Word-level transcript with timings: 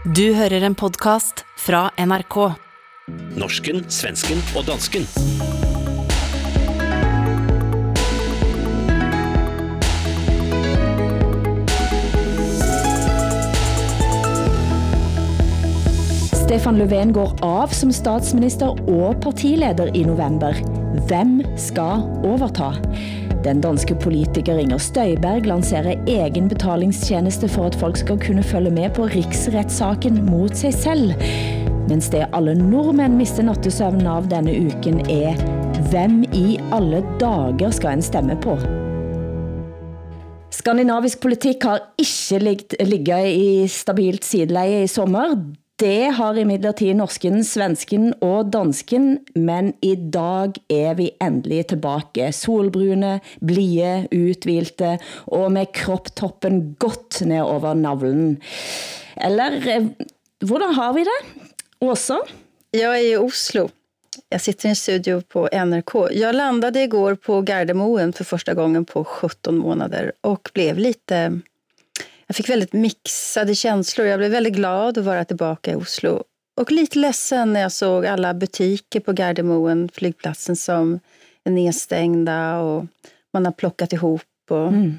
Du 0.00 0.30
hører 0.32 0.64
en 0.64 0.72
podcast 0.72 1.42
fra 1.60 1.90
NRK. 2.00 2.36
Norsken, 3.36 3.82
svensken 3.92 4.38
og 4.56 4.64
dansken. 4.64 5.04
Stefan 16.32 16.80
Löfven 16.80 17.12
går 17.12 17.36
av 17.44 17.76
som 17.76 17.92
statsminister 17.92 18.72
og 18.88 19.20
partileder 19.20 19.92
i 19.92 20.06
november. 20.08 20.56
Hvem 21.12 21.42
skal 21.60 22.08
overta? 22.24 22.72
Den 23.40 23.62
danske 23.64 23.94
politiker 23.96 24.58
Inger 24.60 24.78
Støjberg 24.82 25.46
lancerer 25.48 26.02
egen 26.08 26.48
betalingstjeneste 26.50 27.48
for 27.48 27.70
at 27.70 27.76
folk 27.80 27.96
skal 27.96 28.18
kunne 28.20 28.42
følge 28.44 28.72
med 28.74 28.90
på 28.96 29.06
riksretssaken 29.08 30.18
mot 30.26 30.52
sig 30.56 30.74
selv. 30.76 31.14
Mens 31.88 32.10
det 32.12 32.26
alle 32.36 32.52
nordmænd 32.58 33.16
mister 33.16 33.46
nattesøvn 33.48 34.04
av 34.06 34.28
denne 34.28 34.52
uken 34.68 35.00
er, 35.08 35.40
hvem 35.88 36.20
i 36.36 36.58
alle 36.76 37.00
dager 37.22 37.72
skal 37.72 37.96
en 37.96 38.04
stemme 38.04 38.36
på? 38.44 38.58
Skandinavisk 40.52 41.22
politik 41.24 41.64
har 41.64 41.80
ikke 41.98 42.42
ligget, 42.44 42.76
ligget 42.84 43.32
i 43.32 43.68
stabilt 43.72 44.26
sideleje 44.28 44.84
i 44.84 44.92
sommer. 44.92 45.32
Det 45.80 46.10
har 46.12 46.36
imidlertid 46.36 46.98
norsken, 46.98 47.38
svensken 47.46 48.10
og 48.20 48.50
dansken, 48.52 49.14
men 49.32 49.70
i 49.80 49.94
dag 49.96 50.58
er 50.68 50.98
vi 50.98 51.06
endelig 51.24 51.70
tilbage. 51.70 52.26
Solbrune, 52.36 53.14
blie, 53.40 54.02
utvilte 54.12 54.98
og 55.24 55.46
med 55.54 55.72
kropptoppen 55.72 56.74
godt 56.84 57.22
ned 57.24 57.40
over 57.46 57.78
navlen. 57.80 58.36
Eller, 59.16 59.56
eh, 59.64 59.88
hvordan 60.44 60.74
har 60.74 60.92
vi 60.92 61.04
det? 61.08 61.20
Åsa? 61.80 62.18
Jag 62.70 62.98
är 62.98 63.12
i 63.12 63.16
Oslo. 63.16 63.68
Jag 64.28 64.40
sitter 64.40 64.66
i 64.66 64.70
en 64.70 64.76
studio 64.76 65.20
på 65.20 65.48
NRK. 65.52 66.08
Jag 66.12 66.34
landade 66.34 66.82
igår 66.82 67.14
på 67.14 67.40
Gardermoen 67.40 68.12
för 68.12 68.24
första 68.24 68.54
gången 68.54 68.84
på 68.84 69.04
17 69.04 69.58
månader 69.58 70.12
och 70.20 70.50
blev 70.54 70.78
lite... 70.78 71.40
Jag 72.30 72.36
fick 72.36 72.48
väldigt 72.48 72.72
mixade 72.72 73.54
känslor. 73.54 74.06
Jag 74.06 74.18
blev 74.18 74.30
väldigt 74.30 74.52
glad 74.52 74.98
att 74.98 75.04
vara 75.04 75.24
tillbaka 75.24 75.72
i 75.72 75.74
Oslo. 75.74 76.24
Och 76.60 76.70
lite 76.70 76.98
ledsen 76.98 77.52
när 77.52 77.60
jag 77.60 77.72
såg 77.72 78.06
alla 78.06 78.34
butiker 78.34 79.00
på 79.00 79.12
Gardermoen, 79.12 79.88
flygplatsen 79.92 80.56
som 80.56 81.00
är 81.44 81.50
nedstängda 81.50 82.58
och 82.58 82.86
man 83.32 83.44
har 83.44 83.52
plockat 83.52 83.92
ihop. 83.92 84.22
Och 84.50 84.68
mm. 84.68 84.98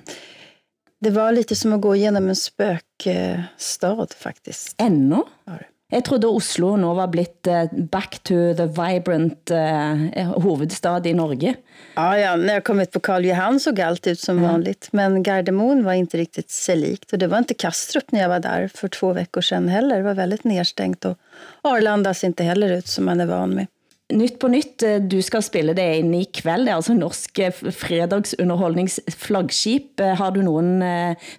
Det 0.99 1.09
var 1.09 1.31
lite 1.31 1.55
som 1.55 1.73
att 1.73 1.81
gå 1.81 1.95
igenom 1.95 2.29
en 2.29 2.35
spökstad 2.35 4.07
faktiskt. 4.17 4.75
Ännu? 4.77 5.17
Ja. 5.45 5.53
Jeg 5.92 6.06
trodde 6.08 6.30
Oslo 6.31 6.70
nå 6.80 6.94
var 6.95 7.09
blitt 7.11 7.47
uh, 7.52 7.67
back 7.92 8.22
to 8.23 8.53
the 8.56 8.64
vibrant 8.72 9.52
uh, 9.52 10.39
hovedstad 10.39 11.08
i 11.08 11.14
Norge. 11.14 11.56
Ja, 11.95 12.20
ja, 12.20 12.36
när 12.36 12.53
jag 12.53 12.64
kom 12.64 12.80
ut 12.80 12.92
på 12.92 13.00
Karl 13.00 13.25
Johan 13.25 13.59
såg 13.59 13.81
allt 13.81 14.08
ut 14.08 14.19
som 14.19 14.42
vanligt. 14.42 14.88
Men 14.92 15.23
Gardermoen 15.23 15.84
var 15.84 15.94
inte 15.94 16.17
riktigt 16.17 16.50
sig 16.50 16.75
likt. 16.75 17.14
Och 17.14 17.19
det 17.19 17.28
var 17.28 17.38
inte 17.38 17.53
Kastrup 17.53 18.12
när 18.12 18.22
jag 18.22 18.30
var 18.30 18.39
där 18.39 18.67
för 18.67 18.88
två 18.88 19.14
veckor 19.14 19.42
sedan 19.42 19.69
heller. 19.69 19.97
Det 19.97 20.03
var 20.03 20.14
väldigt 20.14 20.44
nedstängt. 20.44 21.06
Och 21.06 21.17
Arlanda 21.62 22.14
ser 22.14 22.28
inte 22.28 22.44
heller 22.44 22.72
ut 22.72 22.88
som 22.88 23.06
man 23.06 23.22
är 23.22 23.25
van 23.25 23.50
med. 23.50 23.67
Nytt 24.14 24.39
på 24.39 24.47
nytt, 24.47 24.84
du 25.09 25.22
skal 25.22 25.44
spille 25.44 25.73
det 25.73 25.97
ind 25.97 26.16
i 26.16 26.25
kväll. 26.25 26.66
Det 26.66 26.72
er 26.72 26.75
altså 26.75 26.94
norsk 26.94 27.39
fredagsunderholdningsflaggskip. 27.72 30.00
Har 30.00 30.31
du 30.31 30.44
nogen 30.44 30.84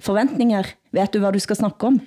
forventninger? 0.00 0.66
Vet 0.92 1.12
du, 1.12 1.18
hvad 1.18 1.32
du 1.32 1.40
skal 1.40 1.56
snakke 1.56 1.86
om? 1.86 2.00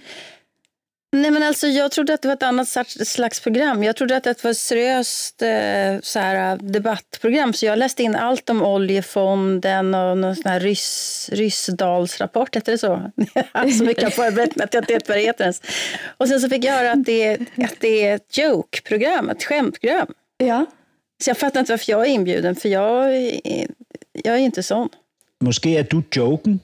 Nej, 1.16 1.31
men 1.31 1.44
alltså, 1.44 1.67
jag 1.67 1.91
trodde 1.91 2.13
att 2.13 2.21
det 2.21 2.27
var 2.27 2.35
ett 2.35 2.44
annat 2.44 2.67
slags 3.08 3.39
program. 3.39 3.83
Jag 3.83 3.95
trodde 3.95 4.17
att 4.17 4.23
det 4.23 4.44
var 4.44 4.52
ett 4.52 4.58
seriöst 4.58 5.41
eh, 5.41 5.99
så 6.02 6.19
här, 6.19 6.58
debattprogram. 6.58 7.53
Så 7.53 7.66
jag 7.66 7.80
läste 7.80 8.03
in 8.03 8.16
allt 8.16 8.49
om 8.49 8.61
oljefonden 8.61 9.95
och 9.95 10.17
någon 10.17 10.36
sån 10.36 10.52
här 10.52 10.59
ryss, 10.59 11.30
ryssdalsrapport, 11.33 12.55
heter 12.55 12.71
det 12.71 12.77
så? 12.77 13.11
så 13.77 13.83
mycket 13.83 14.04
har 14.04 14.11
förberett 14.11 14.55
mig 14.55 14.64
att 14.64 14.73
jag 14.73 14.81
inte 14.81 14.93
vet 14.93 15.08
vad 15.08 15.17
det 15.17 15.21
heter 15.21 15.43
ens. 15.43 15.61
Och 16.17 16.27
sen 16.27 16.39
så 16.39 16.49
fick 16.49 16.64
jag 16.64 16.73
höra 16.73 16.92
att 16.92 17.05
det, 17.05 17.23
är, 17.23 17.45
att 17.58 17.80
det 17.80 18.08
är 18.08 18.15
ett 18.15 18.37
joke-program, 18.37 19.30
ett 19.30 19.43
skämtprogram. 19.43 20.08
Ja. 20.37 20.65
Så 21.23 21.30
jag 21.30 21.37
fattar 21.37 21.59
inte 21.59 21.71
varför 21.71 21.92
jag 21.92 22.02
är 22.02 22.09
inbjuden, 22.09 22.55
för 22.55 22.70
jag, 22.70 23.15
är, 23.15 23.67
jag 24.11 24.36
är 24.36 24.39
inte 24.39 24.64
sån. 24.64 24.89
Måske 25.39 25.70
er 25.70 25.87
du 25.89 26.04
joken? 26.11 26.59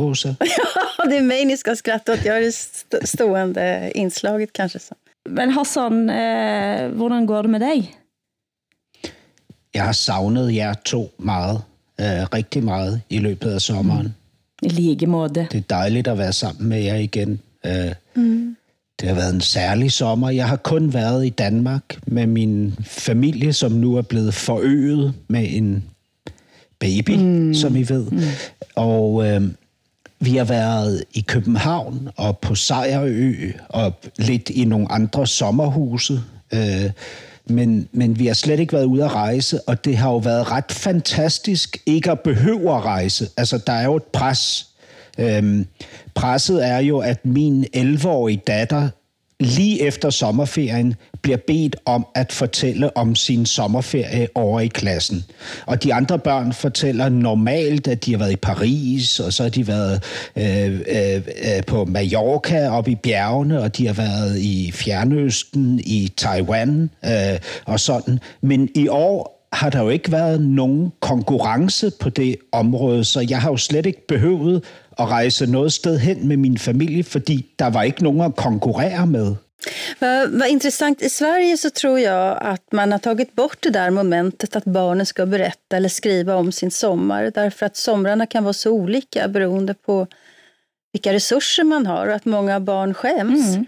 Åsa? 0.00 0.28
ja, 0.40 1.04
det 1.10 1.16
är 1.16 1.22
mig 1.22 1.44
ni 1.44 1.56
ska 1.56 1.76
skratta 1.76 2.12
åt. 2.12 2.24
Jag 2.24 2.36
är 2.36 2.40
det 2.40 3.06
stående 3.06 3.92
inslaget 3.94 4.52
kanske. 4.52 4.78
Så. 4.78 4.94
Men 5.28 5.50
Hassan, 5.50 6.10
eh, 6.10 6.88
hvordan 6.88 7.26
går 7.26 7.42
det 7.42 7.50
med 7.50 7.60
dig? 7.60 7.96
Jeg 9.74 9.84
har 9.84 9.92
savnet 9.92 10.54
jer 10.54 10.74
to 10.74 11.10
meget, 11.18 11.62
eh, 11.98 12.34
rigtig 12.34 12.64
meget 12.64 13.00
i 13.08 13.18
løbet 13.18 13.50
af 13.50 13.60
sommeren. 13.60 14.06
Mm. 14.06 14.12
I 14.62 14.68
lige 14.68 15.06
måde. 15.06 15.34
Det 15.34 15.54
er 15.54 15.60
dejligt 15.60 16.08
at 16.08 16.18
være 16.18 16.32
sammen 16.32 16.68
med 16.68 16.80
jer 16.80 16.96
igen. 16.96 17.40
Eh, 17.64 17.92
mm. 18.14 18.56
Det 19.00 19.08
har 19.08 19.14
været 19.14 19.34
en 19.34 19.40
særlig 19.40 19.92
sommer. 19.92 20.30
Jeg 20.30 20.48
har 20.48 20.56
kun 20.56 20.94
været 20.94 21.26
i 21.26 21.30
Danmark 21.30 21.98
med 22.06 22.26
min 22.26 22.74
familie, 22.82 23.52
som 23.52 23.72
nu 23.72 23.96
er 23.96 24.02
blevet 24.02 24.34
forøget 24.34 25.14
med 25.28 25.46
en 25.50 25.84
baby, 26.78 27.16
mm. 27.16 27.54
som 27.54 27.76
I 27.76 27.82
ved. 27.88 28.10
Mm. 28.10 28.20
Og 28.74 29.28
øh, 29.28 29.42
vi 30.20 30.36
har 30.36 30.44
været 30.44 31.04
i 31.14 31.20
København 31.20 32.08
og 32.16 32.38
på 32.38 32.54
Sejrø 32.54 33.34
og 33.68 33.92
lidt 34.16 34.50
i 34.50 34.64
nogle 34.64 34.92
andre 34.92 35.26
sommerhuse. 35.26 36.20
Øh, 36.52 36.90
men, 37.46 37.88
men 37.92 38.18
vi 38.18 38.26
har 38.26 38.34
slet 38.34 38.60
ikke 38.60 38.72
været 38.72 38.84
ude 38.84 39.04
at 39.04 39.14
rejse, 39.14 39.60
og 39.68 39.84
det 39.84 39.96
har 39.96 40.10
jo 40.10 40.16
været 40.16 40.50
ret 40.50 40.72
fantastisk 40.72 41.76
ikke 41.86 42.10
at 42.10 42.20
behøve 42.20 42.76
at 42.76 42.84
rejse. 42.84 43.28
Altså, 43.36 43.58
der 43.66 43.72
er 43.72 43.84
jo 43.84 43.96
et 43.96 44.02
pres. 44.02 44.66
Øhm, 45.18 45.66
presset 46.14 46.66
er 46.66 46.78
jo, 46.78 46.98
at 46.98 47.26
min 47.26 47.66
11-årige 47.76 48.42
datter 48.46 48.88
lige 49.40 49.82
efter 49.82 50.10
sommerferien 50.10 50.94
bliver 51.22 51.38
bedt 51.46 51.76
om 51.84 52.06
at 52.14 52.32
fortælle 52.32 52.96
om 52.96 53.14
sin 53.14 53.46
sommerferie 53.46 54.28
over 54.34 54.60
i 54.60 54.66
klassen. 54.66 55.24
Og 55.66 55.82
de 55.82 55.94
andre 55.94 56.18
børn 56.18 56.52
fortæller 56.52 57.08
normalt, 57.08 57.88
at 57.88 58.04
de 58.04 58.10
har 58.10 58.18
været 58.18 58.32
i 58.32 58.36
Paris, 58.36 59.20
og 59.20 59.32
så 59.32 59.42
har 59.42 59.50
de 59.50 59.66
været 59.66 60.04
øh, 60.36 60.80
øh, 60.88 61.16
øh, 61.16 61.62
på 61.66 61.84
Mallorca 61.84 62.68
op 62.68 62.88
i 62.88 62.94
bjergene, 62.94 63.60
og 63.60 63.76
de 63.76 63.86
har 63.86 63.94
været 63.94 64.38
i 64.38 64.72
Fjernøsten, 64.72 65.80
i 65.84 66.12
Taiwan 66.16 66.90
øh, 67.04 67.38
og 67.64 67.80
sådan. 67.80 68.18
Men 68.40 68.68
i 68.74 68.88
år 68.88 69.40
har 69.52 69.70
der 69.70 69.82
jo 69.82 69.88
ikke 69.88 70.12
været 70.12 70.40
nogen 70.40 70.92
konkurrence 71.00 71.90
på 72.00 72.08
det 72.08 72.36
område, 72.52 73.04
så 73.04 73.26
jeg 73.30 73.40
har 73.40 73.50
jo 73.50 73.56
slet 73.56 73.86
ikke 73.86 74.06
behøvet 74.06 74.64
at 74.98 75.08
rejse 75.08 75.46
noget 75.46 75.72
sted 75.72 75.98
hen 75.98 76.28
med 76.28 76.36
min 76.36 76.58
familie, 76.58 77.04
fordi 77.04 77.46
der 77.58 77.66
var 77.66 77.82
ikke 77.82 78.02
nogen 78.02 78.20
at 78.20 78.36
konkurrere 78.36 79.06
med. 79.06 79.34
Vad, 79.98 80.30
vad 80.30 80.48
intressant. 80.48 81.02
I 81.02 81.08
Sverige 81.08 81.56
så 81.56 81.70
tror 81.70 82.00
jag 82.00 82.38
att 82.40 82.72
man 82.72 82.92
har 82.92 82.98
tagit 82.98 83.34
bort 83.34 83.56
det 83.60 83.70
där 83.70 83.90
momentet 83.90 84.56
att 84.56 84.64
barnen 84.64 85.06
ska 85.06 85.26
berätta 85.26 85.76
eller 85.76 85.88
skriva 85.88 86.36
om 86.36 86.52
sin 86.52 86.70
sommar. 86.70 87.32
Därför 87.34 87.66
att 87.66 87.76
somrarna 87.76 88.26
kan 88.26 88.44
vara 88.44 88.52
så 88.52 88.70
olika 88.70 89.28
beroende 89.28 89.74
på 89.74 90.06
vilka 90.92 91.12
resurser 91.12 91.64
man 91.64 91.86
har 91.86 92.06
och 92.06 92.14
att 92.14 92.24
många 92.24 92.60
barn 92.60 92.94
skäms 92.94 93.48
mm. 93.48 93.66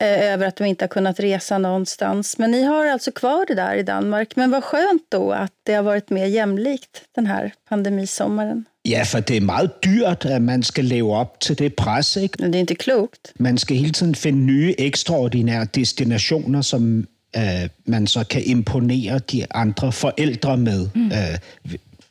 eh, 0.00 0.32
över 0.32 0.46
att 0.46 0.56
de 0.56 0.64
inte 0.64 0.84
har 0.84 0.88
kunnat 0.88 1.20
resa 1.20 1.58
någonstans. 1.58 2.38
Men 2.38 2.50
ni 2.50 2.62
har 2.62 2.86
alltså 2.86 3.12
kvar 3.12 3.46
det 3.48 3.54
där 3.54 3.74
i 3.74 3.82
Danmark. 3.82 4.36
Men 4.36 4.50
vad 4.50 4.64
skönt 4.64 5.02
då 5.08 5.32
att 5.32 5.52
det 5.62 5.74
har 5.74 5.82
varit 5.82 6.10
mer 6.10 6.26
jämlikt 6.26 7.02
den 7.14 7.26
här 7.26 7.52
pandemisommaren. 7.68 8.64
Ja, 8.84 9.04
for 9.04 9.20
det 9.20 9.36
er 9.36 9.40
meget 9.40 9.70
dyrt, 9.84 10.24
at 10.24 10.42
man 10.42 10.62
skal 10.62 10.84
leve 10.84 11.16
op 11.16 11.40
til 11.40 11.58
det 11.58 11.74
pres, 11.74 12.16
ikke? 12.16 12.36
Men 12.40 12.52
det 12.52 12.58
er 12.58 12.60
ikke 12.60 12.74
klogt. 12.74 13.32
Man 13.38 13.58
skal 13.58 13.76
hele 13.76 13.92
tiden 13.92 14.14
finde 14.14 14.38
nye 14.38 14.74
ekstraordinære 14.78 15.64
destinationer, 15.64 16.62
som 16.62 17.06
øh, 17.36 17.68
man 17.86 18.06
så 18.06 18.24
kan 18.24 18.42
imponere 18.44 19.18
de 19.18 19.46
andre 19.54 19.92
forældre 19.92 20.56
med. 20.56 20.88
Mm. 20.94 21.06
Øh, 21.06 21.38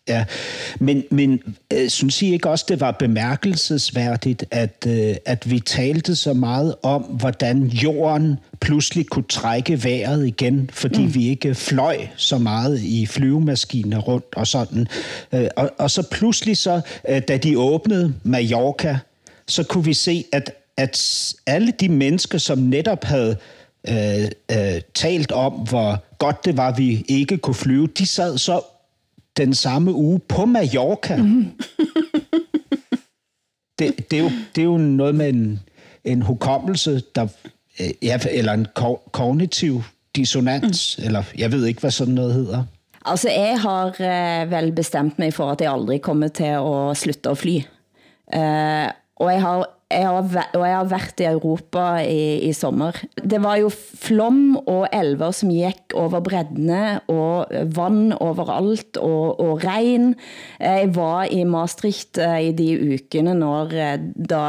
Ja, 0.07 0.25
men, 0.79 1.03
men 1.11 1.41
øh, 1.73 1.89
synes 1.89 2.21
I 2.21 2.33
ikke 2.33 2.49
også, 2.49 2.65
det 2.69 2.79
var 2.79 2.91
bemærkelsesværdigt, 2.91 4.45
at, 4.51 4.85
øh, 4.87 5.15
at 5.25 5.51
vi 5.51 5.59
talte 5.59 6.15
så 6.15 6.33
meget 6.33 6.75
om, 6.83 7.01
hvordan 7.01 7.67
jorden 7.67 8.39
pludselig 8.59 9.05
kunne 9.05 9.25
trække 9.29 9.83
vejret 9.83 10.27
igen, 10.27 10.69
fordi 10.73 11.01
mm. 11.01 11.15
vi 11.15 11.27
ikke 11.27 11.55
fløj 11.55 12.07
så 12.15 12.37
meget 12.37 12.81
i 12.81 13.05
flyvemaskiner 13.05 13.99
rundt 13.99 14.35
og 14.35 14.47
sådan. 14.47 14.87
Øh, 15.33 15.47
og, 15.55 15.71
og 15.77 15.91
så 15.91 16.07
pludselig 16.11 16.57
så, 16.57 16.81
øh, 17.09 17.21
da 17.27 17.37
de 17.37 17.59
åbnede 17.59 18.13
Mallorca, 18.23 18.99
så 19.47 19.63
kunne 19.63 19.85
vi 19.85 19.93
se, 19.93 20.25
at, 20.31 20.51
at 20.77 21.33
alle 21.47 21.73
de 21.79 21.89
mennesker, 21.89 22.37
som 22.37 22.57
netop 22.57 23.03
havde 23.03 23.37
øh, 23.87 24.23
øh, 24.51 24.81
talt 24.93 25.31
om, 25.31 25.53
hvor 25.53 26.03
godt 26.17 26.45
det 26.45 26.57
var, 26.57 26.71
vi 26.71 27.05
ikke 27.07 27.37
kunne 27.37 27.55
flyve, 27.55 27.87
de 27.87 28.05
sad 28.05 28.37
så 28.37 28.61
den 29.37 29.53
samme 29.53 29.93
uge 29.93 30.19
på 30.19 30.45
Mallorca. 30.45 31.15
Mm. 31.15 31.45
det, 33.79 34.11
det, 34.11 34.19
er 34.19 34.23
jo, 34.23 34.29
det 34.55 34.61
er 34.61 34.65
jo 34.65 34.77
noget 34.77 35.15
med 35.15 35.29
en, 35.29 35.59
en 36.03 36.21
hukommelse, 36.21 37.01
der 37.15 37.27
øh, 37.81 37.89
ja, 38.01 38.19
eller 38.31 38.53
en 38.53 38.67
ko- 38.75 39.01
kognitiv 39.11 39.83
dissonans, 40.15 40.97
mm. 40.97 41.05
eller 41.05 41.23
jeg 41.37 41.51
ved 41.51 41.65
ikke, 41.65 41.81
hvad 41.81 41.91
sådan 41.91 42.13
noget 42.13 42.33
hedder. 42.33 42.63
Altså, 43.05 43.29
jeg 43.29 43.61
har 43.61 43.85
eh, 44.41 44.51
vel 44.51 44.71
bestemt 44.71 45.19
mig 45.19 45.33
for, 45.33 45.51
at 45.51 45.61
jeg 45.61 45.71
aldrig 45.71 46.01
kommer 46.01 46.27
til 46.27 46.43
at 46.43 46.97
slutte 46.97 47.29
at 47.29 47.37
fly. 47.37 47.57
Eh, 48.33 48.91
og 49.15 49.31
jeg 49.33 49.41
har 49.41 49.80
jeg 49.91 50.07
har, 50.07 50.49
og 50.57 50.65
jeg 50.67 50.77
har 50.77 50.89
været 50.89 51.21
i 51.21 51.27
Europa 51.29 51.85
i, 52.05 52.23
i 52.49 52.53
sommer. 52.53 52.97
Det 53.15 53.41
var 53.43 53.59
jo 53.61 53.69
flom 53.71 54.57
og 54.65 54.87
elver 54.93 55.35
som 55.35 55.51
gik 55.53 55.95
over 55.97 56.23
breddene, 56.23 56.99
og 57.11 57.51
vand 57.75 58.15
overalt, 58.19 58.97
og, 58.97 59.39
og 59.39 59.63
regn. 59.65 60.13
Eh, 60.59 60.81
jeg 60.81 60.95
var 60.95 61.29
i 61.29 61.43
Maastricht 61.43 62.21
eh, 62.21 62.39
i 62.49 62.51
de 62.57 62.71
ukene, 62.95 63.35
når 63.37 63.77
eh, 63.77 63.95
da 64.15 64.43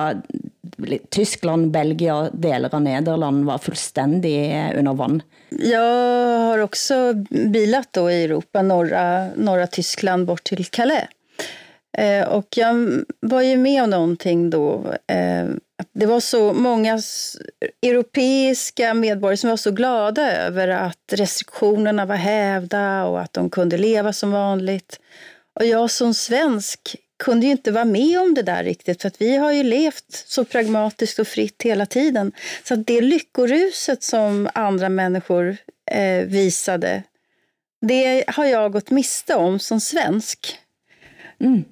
Tyskland, 1.12 1.70
Belgia, 1.70 2.30
deler 2.32 2.72
av 2.74 2.82
Nederland 2.82 3.44
var 3.46 3.58
fuldstændig 3.62 4.36
under 4.78 4.94
vand. 4.98 5.22
Jag 5.48 6.38
har 6.40 6.58
också 6.58 6.94
bilat 7.30 7.88
då 7.92 8.10
i 8.10 8.24
Europa, 8.24 8.62
norra, 8.62 9.28
norra 9.36 9.66
Tyskland 9.66 10.26
bort 10.26 10.44
till 10.44 10.64
Calais. 10.64 11.08
Eh, 11.98 12.28
och 12.28 12.46
jag 12.56 13.04
var 13.20 13.42
ju 13.42 13.56
med 13.56 13.82
om 13.82 13.90
någonting 13.90 14.50
då. 14.50 14.94
Eh, 15.06 15.46
det 15.92 16.06
var 16.06 16.20
så 16.20 16.52
många 16.52 17.00
europeiska 17.82 18.94
medborgare 18.94 19.36
som 19.36 19.50
var 19.50 19.56
så 19.56 19.70
glada 19.70 20.32
över 20.32 20.68
att 20.68 21.12
restriktionerna 21.12 22.06
var 22.06 22.16
hävda 22.16 23.04
och 23.04 23.20
att 23.20 23.32
de 23.32 23.50
kunde 23.50 23.78
leva 23.78 24.12
som 24.12 24.32
vanligt. 24.32 25.00
Och 25.60 25.66
jag 25.66 25.90
som 25.90 26.14
svensk 26.14 26.96
kunde 27.24 27.46
ju 27.46 27.52
inte 27.52 27.70
vara 27.70 27.84
med 27.84 28.20
om 28.20 28.34
det 28.34 28.42
där 28.42 28.64
riktigt 28.64 29.02
för 29.02 29.08
att 29.08 29.20
vi 29.20 29.36
har 29.36 29.52
ju 29.52 29.62
levt 29.62 30.24
så 30.26 30.44
pragmatiskt 30.44 31.18
och 31.18 31.28
fritt 31.28 31.62
hela 31.62 31.86
tiden. 31.86 32.32
Så 32.64 32.74
att 32.74 32.86
det 32.86 33.00
lyckoruset 33.00 34.02
som 34.02 34.48
andra 34.54 34.88
människor 34.88 35.56
eh, 35.90 36.24
visade, 36.26 37.02
det 37.80 38.24
har 38.26 38.44
jag 38.44 38.72
gått 38.72 38.90
miste 38.90 39.34
om 39.34 39.58
som 39.58 39.80
svensk. 39.80 40.58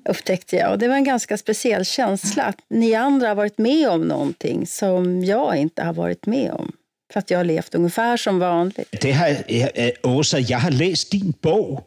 Upptäckte 0.09 0.57
jag. 0.57 0.73
Och 0.73 0.79
det 0.79 0.89
var 0.89 0.95
en 0.97 1.05
ganska 1.05 1.37
speciell 1.37 1.85
känsla 1.85 2.43
att 2.43 2.57
ni 2.71 2.95
andra 2.95 3.29
har 3.29 3.35
varit 3.35 3.59
med 3.59 3.89
om 3.89 4.09
någonting 4.09 4.67
som 4.67 5.25
jag 5.25 5.57
inte 5.57 5.83
har 5.83 5.93
varit 5.93 6.27
med 6.27 6.53
om. 6.53 6.73
För 7.13 7.19
att 7.19 7.31
jag 7.31 7.39
har 7.39 7.45
levt 7.45 7.75
ungefär 7.75 8.17
som 8.17 8.39
vanligt. 8.39 8.95
Det 9.01 9.13
har, 9.13 9.27
jeg- 9.49 9.71
øh, 9.75 10.17
Åsa, 10.17 10.39
jeg 10.39 10.59
har 10.59 10.71
læst 10.71 11.13
din 11.13 11.35
bog 11.43 11.81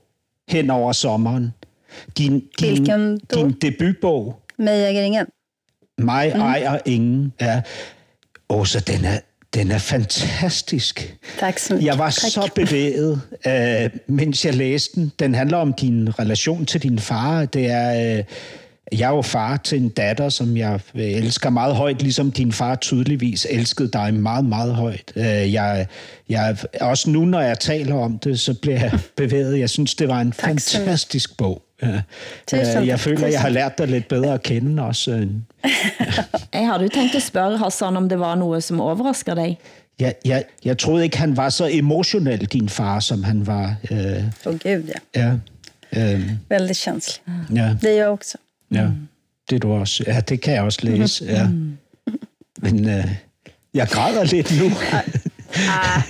hen 0.51 0.71
over 0.71 0.91
sommeren. 0.91 1.53
Din, 2.17 2.41
din, 2.59 3.19
då? 3.29 3.35
din 3.35 3.51
debutbog, 3.61 4.33
Mig 4.57 4.85
äger 4.85 5.01
ingen. 5.01 5.27
Mig 5.97 6.31
mm. 6.31 6.41
ejer 6.47 6.81
ingen. 6.85 7.31
Ja. 7.37 7.61
Åsa, 8.49 8.79
den 8.79 9.05
er, 9.05 9.19
den 9.53 9.71
er 9.71 9.77
fantastisk. 9.77 11.15
Tack 11.39 11.59
så. 11.59 11.75
Jeg 11.81 11.97
var 11.97 12.09
Tack. 12.09 12.33
så 12.33 12.49
bevæget, 12.55 13.21
øh, 13.47 13.89
mens 14.07 14.45
jeg 14.45 14.53
læste 14.55 14.95
den. 14.95 15.11
Den 15.19 15.35
handler 15.35 15.57
om 15.57 15.73
din 15.73 16.19
relation 16.19 16.65
til 16.65 16.83
din 16.83 16.99
far. 16.99 17.45
Det 17.45 17.65
er, 17.65 18.17
øh, 18.17 18.23
jeg 18.99 19.05
er 19.11 19.15
jo 19.15 19.21
far 19.21 19.57
til 19.57 19.77
en 19.81 19.89
datter, 19.89 20.29
som 20.29 20.57
jeg 20.57 20.79
øh, 20.95 21.01
elsker 21.03 21.49
meget 21.49 21.75
højt, 21.75 22.01
ligesom 22.01 22.31
din 22.31 22.51
far 22.51 22.75
tydeligvis 22.75 23.47
elskede 23.49 23.89
dig 23.93 24.13
meget, 24.13 24.45
meget 24.45 24.75
højt. 24.75 25.13
Øh, 25.15 25.53
jeg, 25.53 25.87
jeg, 26.29 26.57
også 26.81 27.09
nu, 27.09 27.25
når 27.25 27.41
jeg 27.41 27.59
taler 27.59 27.95
om 27.95 28.19
det, 28.19 28.39
så 28.39 28.53
bliver 28.53 28.79
jeg 28.79 28.99
bevæget. 29.17 29.59
Jeg 29.59 29.69
synes, 29.69 29.95
det 29.95 30.07
var 30.07 30.21
en 30.21 30.31
Tak 30.31 30.47
fantastisk 30.49 31.37
bog. 31.37 31.61
Øh, 32.53 32.87
Jeg 32.87 32.99
føler, 32.99 33.27
jeg 33.27 33.41
har 33.41 33.49
lært 33.49 33.77
dig 33.77 33.87
lidt 33.87 34.07
bedre 34.07 34.33
at 34.33 34.43
kende 34.43 34.83
også. 34.83 35.11
øh. 35.11 35.27
Jeg 36.53 36.67
havde 36.67 36.83
jo 36.83 36.89
tænkt 36.93 37.15
at 37.15 37.21
spørge 37.21 37.57
Hassan, 37.57 37.97
om 37.97 38.09
det 38.09 38.19
var 38.19 38.35
noget, 38.35 38.63
som 38.63 38.81
overrasker 38.81 39.35
dig. 39.35 39.57
Jeg, 39.99 40.13
jeg, 40.25 40.43
jeg 40.65 40.77
troede 40.77 41.03
ikke, 41.03 41.17
han 41.17 41.37
var 41.37 41.49
så 41.49 41.69
emotionel, 41.71 42.45
din 42.45 42.69
far, 42.69 42.99
som 42.99 43.23
han 43.23 43.47
var. 43.47 43.75
Øh, 43.91 43.97
Åh 44.45 44.53
gud 44.59 44.91
ja. 45.15 45.21
ja. 45.95 46.13
Øh, 46.13 46.29
Väldigt 46.49 46.77
känslig. 46.77 47.21
ja. 47.55 47.75
Det 47.81 47.89
är 47.91 47.97
jag 47.97 48.11
också. 48.11 48.37
Ja, 48.71 48.87
det 49.49 49.55
er 49.55 49.59
du 49.59 49.73
også. 49.73 50.03
Ja, 50.07 50.19
det 50.19 50.41
kan 50.41 50.53
jeg 50.53 50.63
også 50.63 50.79
læse. 50.83 51.25
Ja. 51.25 51.47
Men 52.63 52.89
øh, 52.89 53.05
jeg 53.73 53.87
græder 53.87 54.23
lidt 54.23 54.59
nu. 54.61 54.71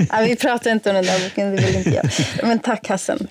Ah, 0.09 0.29
vi 0.29 0.35
pratar 0.35 0.71
inte 0.71 0.89
om 0.89 0.95
den 0.95 1.03
där 1.03 1.13
boken, 1.29 1.51
det 1.57 1.65
vill 1.67 1.75
inte 1.75 1.89
jag. 1.93 2.09
Men 2.47 2.59
tack 2.59 2.87
Hassan. 2.87 3.27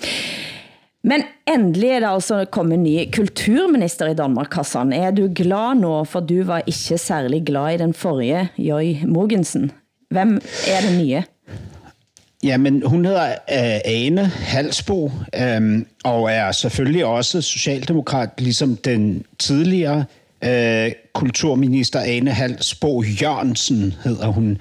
Men 1.04 1.24
endelig 1.50 1.88
er 1.88 2.00
det 2.00 2.08
altså 2.08 2.44
kommet 2.44 2.78
en 2.78 2.84
ny 2.86 3.10
kulturminister 3.10 4.06
i 4.12 4.14
Danmark, 4.14 4.54
Hassan. 4.54 4.92
Er 4.92 5.10
du 5.10 5.28
glad 5.34 5.74
nå, 5.80 6.04
for 6.04 6.20
du 6.20 6.44
var 6.46 6.62
ikke 6.66 6.98
særlig 6.98 7.42
glad 7.46 7.74
i 7.74 7.82
den 7.82 7.94
forrige, 7.94 8.48
Jøj 8.58 8.94
Mogensen? 9.06 9.70
Hvem 10.10 10.40
er 10.68 10.80
den 10.88 10.98
nye? 11.04 11.22
Jamen, 12.44 12.82
hun 12.86 13.04
hedder 13.04 13.28
uh, 13.28 13.80
Ane 13.84 14.26
Halsbo, 14.26 15.10
um, 15.58 15.86
og 16.04 16.30
er 16.30 16.52
selvfølgelig 16.52 17.04
også 17.04 17.40
socialdemokrat, 17.40 18.30
ligesom 18.38 18.76
den 18.76 19.24
tidligere 19.38 20.04
øh, 20.44 20.92
kulturminister 21.12 22.00
Ane 22.00 22.30
Halsbo 22.30 23.02
Jørgensen 23.02 23.94
hedder 24.04 24.26
hun. 24.26 24.58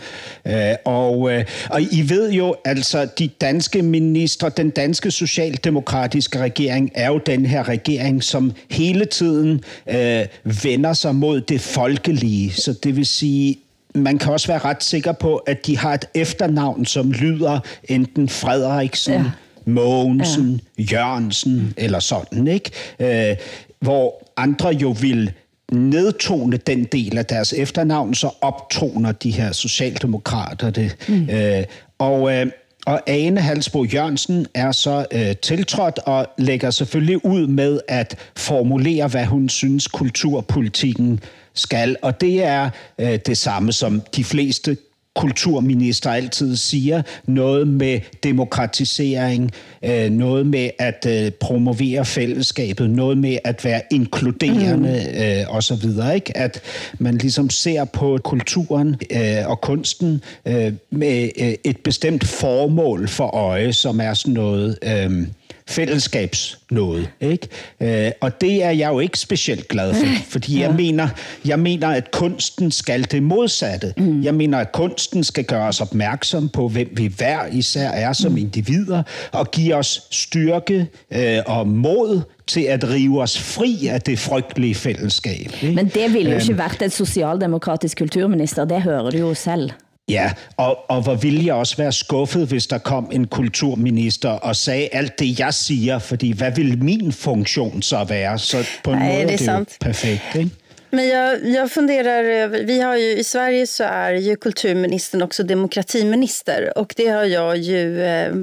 Øh, 0.47 0.73
og, 0.85 1.31
øh, 1.31 1.45
og 1.69 1.81
I 1.81 2.09
ved 2.09 2.31
jo, 2.31 2.55
altså 2.65 3.07
de 3.19 3.27
danske 3.27 3.81
ministre, 3.81 4.49
den 4.49 4.69
danske 4.69 5.11
socialdemokratiske 5.11 6.39
regering 6.39 6.91
er 6.95 7.07
jo 7.07 7.17
den 7.17 7.45
her 7.45 7.69
regering, 7.69 8.23
som 8.23 8.51
hele 8.69 9.05
tiden 9.05 9.63
øh, 9.89 10.25
vender 10.63 10.93
sig 10.93 11.15
mod 11.15 11.41
det 11.41 11.61
folkelige. 11.61 12.53
Så 12.53 12.73
det 12.83 12.95
vil 12.95 13.05
sige, 13.05 13.57
man 13.95 14.17
kan 14.17 14.33
også 14.33 14.47
være 14.47 14.59
ret 14.59 14.83
sikker 14.83 15.11
på, 15.11 15.35
at 15.37 15.65
de 15.65 15.77
har 15.77 15.93
et 15.93 16.05
efternavn, 16.15 16.85
som 16.85 17.11
lyder 17.11 17.59
enten 17.83 18.29
Frederiksen, 18.29 19.13
ja. 19.13 19.23
Mogensen, 19.65 20.61
ja. 20.77 20.83
Jørgensen 20.83 21.73
eller 21.77 21.99
sådan, 21.99 22.47
ikke? 22.47 22.71
Øh, 22.99 23.35
hvor 23.79 24.31
andre 24.37 24.69
jo 24.69 24.95
vil 25.01 25.31
nedtone 25.71 26.57
den 26.57 26.83
del 26.83 27.17
af 27.17 27.25
deres 27.25 27.53
efternavn, 27.53 28.13
så 28.13 28.29
optoner 28.41 29.11
de 29.11 29.31
her 29.31 29.51
socialdemokrater 29.51 30.69
det. 30.69 30.95
Mm. 31.07 31.29
Øh, 31.29 31.63
og, 31.99 32.33
øh, 32.33 32.47
og 32.85 33.01
Ane 33.07 33.41
Halsbo 33.41 33.83
Jørgensen 33.83 34.47
er 34.53 34.71
så 34.71 35.05
øh, 35.11 35.35
tiltrådt 35.35 35.99
og 36.05 36.27
lægger 36.37 36.71
selvfølgelig 36.71 37.25
ud 37.25 37.47
med 37.47 37.79
at 37.87 38.15
formulere, 38.35 39.07
hvad 39.07 39.25
hun 39.25 39.49
synes 39.49 39.87
kulturpolitikken 39.87 41.19
skal. 41.53 41.95
Og 42.01 42.21
det 42.21 42.43
er 42.43 42.69
øh, 42.99 43.19
det 43.25 43.37
samme, 43.37 43.73
som 43.73 44.01
de 44.15 44.23
fleste 44.23 44.77
kulturminister 45.15 46.11
altid 46.11 46.55
siger. 46.55 47.01
Noget 47.25 47.67
med 47.67 47.99
demokratisering, 48.23 49.51
øh, 49.85 50.09
noget 50.09 50.47
med 50.47 50.69
at 50.79 51.05
øh, 51.09 51.31
promovere 51.31 52.05
fællesskabet, 52.05 52.89
noget 52.89 53.17
med 53.17 53.37
at 53.43 53.65
være 53.65 53.81
inkluderende 53.91 55.05
mm. 55.13 55.21
øh, 55.23 55.55
og 55.55 55.63
så 55.63 55.75
videre. 55.75 56.15
Ikke? 56.15 56.37
At 56.37 56.61
man 56.99 57.17
ligesom 57.17 57.49
ser 57.49 57.85
på 57.85 58.19
kulturen 58.23 58.95
øh, 59.11 59.49
og 59.49 59.61
kunsten 59.61 60.21
øh, 60.45 60.73
med 60.89 61.29
øh, 61.39 61.53
et 61.63 61.77
bestemt 61.77 62.27
formål 62.27 63.07
for 63.07 63.27
øje, 63.27 63.73
som 63.73 63.99
er 63.99 64.13
sådan 64.13 64.33
noget... 64.33 64.77
Øh, 64.83 65.27
fællesskabsnået. 65.71 67.09
Ikke? 67.21 67.47
Øh, 67.81 68.11
og 68.21 68.41
det 68.41 68.63
er 68.63 68.69
jeg 68.69 68.89
jo 68.89 68.99
ikke 68.99 69.19
specielt 69.19 69.67
glad 69.67 69.93
for, 69.93 70.05
fordi 70.29 70.61
jeg, 70.61 70.73
mener, 70.73 71.07
jeg 71.45 71.59
mener, 71.59 71.87
at 71.87 72.11
kunsten 72.11 72.71
skal 72.71 73.11
det 73.11 73.23
modsatte. 73.23 73.93
Mm. 73.97 74.23
Jeg 74.23 74.35
mener, 74.35 74.57
at 74.57 74.71
kunsten 74.71 75.23
skal 75.23 75.43
gøre 75.43 75.67
os 75.67 75.81
opmærksom 75.81 76.49
på, 76.49 76.67
hvem 76.67 76.89
vi 76.93 77.13
hver 77.17 77.39
især 77.51 77.89
er 77.89 78.13
som 78.13 78.37
individer, 78.37 79.03
og 79.31 79.51
give 79.51 79.75
os 79.75 80.07
styrke 80.11 80.87
øh, 81.11 81.37
og 81.45 81.67
mod 81.67 82.21
til 82.47 82.61
at 82.61 82.89
rive 82.89 83.21
os 83.21 83.39
fri 83.39 83.87
af 83.87 84.01
det 84.01 84.19
frygtelige 84.19 84.75
fællesskab. 84.75 85.51
Ikke? 85.61 85.75
Men 85.75 85.87
det 85.87 86.13
ville 86.13 86.31
jo 86.31 86.37
ikke 86.37 86.57
været 86.57 86.81
et 86.81 86.91
socialdemokratisk 86.91 87.97
kulturminister, 87.97 88.65
det 88.65 88.81
hører 88.81 89.09
du 89.09 89.17
jo 89.17 89.33
selv. 89.33 89.71
Ja, 90.09 90.31
og, 90.57 90.77
og 90.89 91.01
hvor 91.01 91.15
ville 91.15 91.45
jeg 91.45 91.53
også 91.55 91.77
være 91.77 91.91
skuffet, 91.91 92.47
hvis 92.47 92.67
der 92.67 92.77
kom 92.77 93.09
en 93.13 93.27
kulturminister 93.27 94.29
og 94.29 94.55
sagde 94.55 94.89
alt 94.91 95.19
det, 95.19 95.39
jeg 95.39 95.53
siger, 95.53 95.99
fordi 95.99 96.31
hvad 96.37 96.51
vil 96.51 96.83
min 96.83 97.11
funktion 97.11 97.81
så 97.81 98.03
være? 98.03 98.39
Så 98.39 98.65
på 98.83 98.91
en 98.91 98.97
Nej, 98.97 99.07
måde 99.07 99.17
det 99.17 99.23
er 99.23 99.37
det 99.37 99.39
jo 99.41 99.45
sant. 99.45 99.77
perfekt, 99.81 100.35
ikke? 100.35 100.51
Men 100.93 101.07
jag, 101.07 101.39
jag 101.45 101.71
funderar 101.71 102.23
över, 102.23 102.63
vi 102.63 102.79
har 102.79 102.95
ju, 102.95 103.17
i 103.17 103.23
Sverige 103.23 103.67
så 103.67 103.83
är 103.83 104.13
ju 104.13 104.35
kulturministern 104.35 105.21
också 105.21 105.43
demokratiminister 105.43 106.77
och 106.77 106.93
det 106.97 107.07
har 107.07 107.25
jag 107.25 107.57
ju 107.57 108.03
eh, 108.03 108.33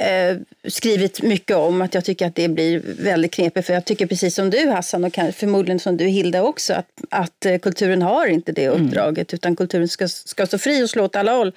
eh, 0.00 0.36
skrivit 0.68 1.22
mycket 1.22 1.56
om 1.56 1.82
att 1.82 1.94
jag 1.94 2.04
tycker 2.04 2.26
att 2.26 2.34
det 2.34 2.48
blir 2.48 2.82
väldigt 2.84 3.32
knepigt 3.32 3.66
för 3.66 3.74
jag 3.74 3.84
tycker 3.84 4.06
precis 4.06 4.34
som 4.34 4.50
du 4.50 4.68
Hassan 4.68 5.04
och 5.04 5.12
kanske 5.12 5.40
förmodligen 5.40 5.80
som 5.80 5.96
du 5.96 6.04
Hilda 6.04 6.42
också 6.42 6.74
att, 6.74 6.86
att 7.10 7.46
eh, 7.46 7.58
kulturen 7.58 8.02
har 8.02 8.26
inte 8.26 8.52
det 8.52 8.68
uppdraget 8.68 9.34
utan 9.34 9.56
kulturen 9.56 9.88
ska, 9.88 10.08
ska 10.08 10.46
stå 10.46 10.58
fri 10.58 10.84
och 10.84 10.90
slå 10.90 11.04
åt 11.04 11.16
alla 11.16 11.32
håll. 11.32 11.52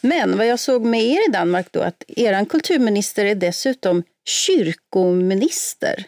Men 0.00 0.36
vad 0.36 0.46
jag 0.46 0.60
såg 0.60 0.84
med 0.84 1.02
er 1.02 1.28
i 1.28 1.32
Danmark 1.32 1.66
då 1.70 1.80
att 1.80 2.04
eran 2.08 2.46
kulturminister 2.46 3.24
är 3.24 3.34
dessutom 3.34 4.02
kyrkominister. 4.26 6.06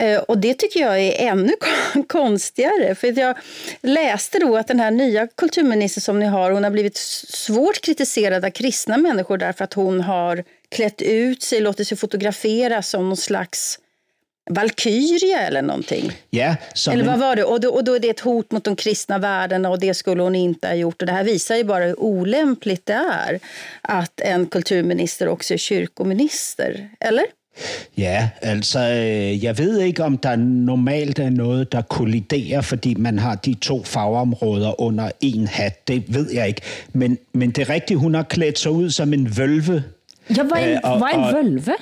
Eh, 0.00 0.18
och 0.18 0.38
det 0.38 0.54
tycker 0.54 0.80
jag 0.80 1.00
är 1.00 1.28
ännu 1.28 1.52
konstigare. 2.06 2.94
För 2.94 3.18
jag 3.18 3.36
läste 3.80 4.38
då 4.38 4.56
att 4.56 4.68
den 4.68 4.80
här 4.80 4.90
nya 4.90 5.26
kulturministern 5.26 6.02
som 6.02 6.20
ni 6.20 6.26
har, 6.26 6.50
hon 6.50 6.64
har 6.64 6.70
blivit 6.70 6.96
svårt 6.96 7.80
kritiserad 7.80 8.44
av 8.44 8.50
kristna 8.50 8.96
människor 8.98 9.38
därför 9.38 9.64
att 9.64 9.74
hon 9.74 10.00
har 10.00 10.44
klätt 10.68 11.02
ut 11.02 11.42
sig, 11.42 11.60
låtit 11.60 11.88
sig 11.88 11.96
fotograferas 11.96 12.88
som 12.88 13.08
någon 13.08 13.16
slags 13.16 13.78
Valkyria 14.50 15.40
eller 15.40 15.62
någonting. 15.62 16.12
Ja, 16.30 16.56
eller 16.90 17.04
vad 17.04 17.18
var 17.18 17.36
det? 17.36 17.44
Och 17.44 17.60
då, 17.60 17.68
och 17.68 17.84
då 17.84 17.94
är 17.94 18.00
det 18.00 18.10
ett 18.10 18.20
hot 18.20 18.50
mot 18.50 18.64
de 18.64 18.76
kristna 18.76 19.18
värdena 19.18 19.70
och 19.70 19.80
det 19.80 19.94
skulle 19.94 20.22
hon 20.22 20.34
inte 20.34 20.66
ha 20.66 20.74
gjort. 20.74 21.02
Och 21.02 21.06
det 21.06 21.12
här 21.12 21.24
visar 21.24 21.56
ju 21.56 21.64
bara 21.64 21.84
hur 21.84 22.00
olämpligt 22.00 22.86
det 22.86 22.92
är 22.92 23.40
att 23.82 24.20
en 24.20 24.46
kulturminister 24.46 25.28
också 25.28 25.54
är 25.54 25.58
kyrkominister. 25.58 26.88
Eller? 27.00 27.24
Ja, 27.94 28.28
altså, 28.42 28.78
jeg 29.42 29.58
ved 29.58 29.80
ikke, 29.80 30.04
om 30.04 30.18
der 30.18 30.36
normalt 30.36 31.18
er 31.18 31.30
noget, 31.30 31.72
der 31.72 31.82
kolliderer, 31.82 32.60
fordi 32.60 32.94
man 32.94 33.18
har 33.18 33.34
de 33.34 33.54
to 33.54 33.84
fagområder 33.84 34.80
under 34.80 35.10
en 35.20 35.48
hat. 35.48 35.88
Det 35.88 36.04
ved 36.08 36.32
jeg 36.32 36.48
ikke. 36.48 36.62
Men, 36.92 37.18
men 37.32 37.50
det 37.50 37.58
er 37.58 37.74
rigtigt, 37.74 38.00
hun 38.00 38.14
har 38.14 38.22
klædt 38.22 38.58
sig 38.58 38.70
ud 38.70 38.90
som 38.90 39.12
en 39.12 39.36
vølve. 39.36 39.82
Ja, 40.28 40.42
vad 40.42 40.58
är 40.58 40.66
en, 40.66 40.80
øh, 40.84 41.00
vad 41.00 41.10
är 41.10 41.14
en 41.14 41.34
völve? 41.34 41.76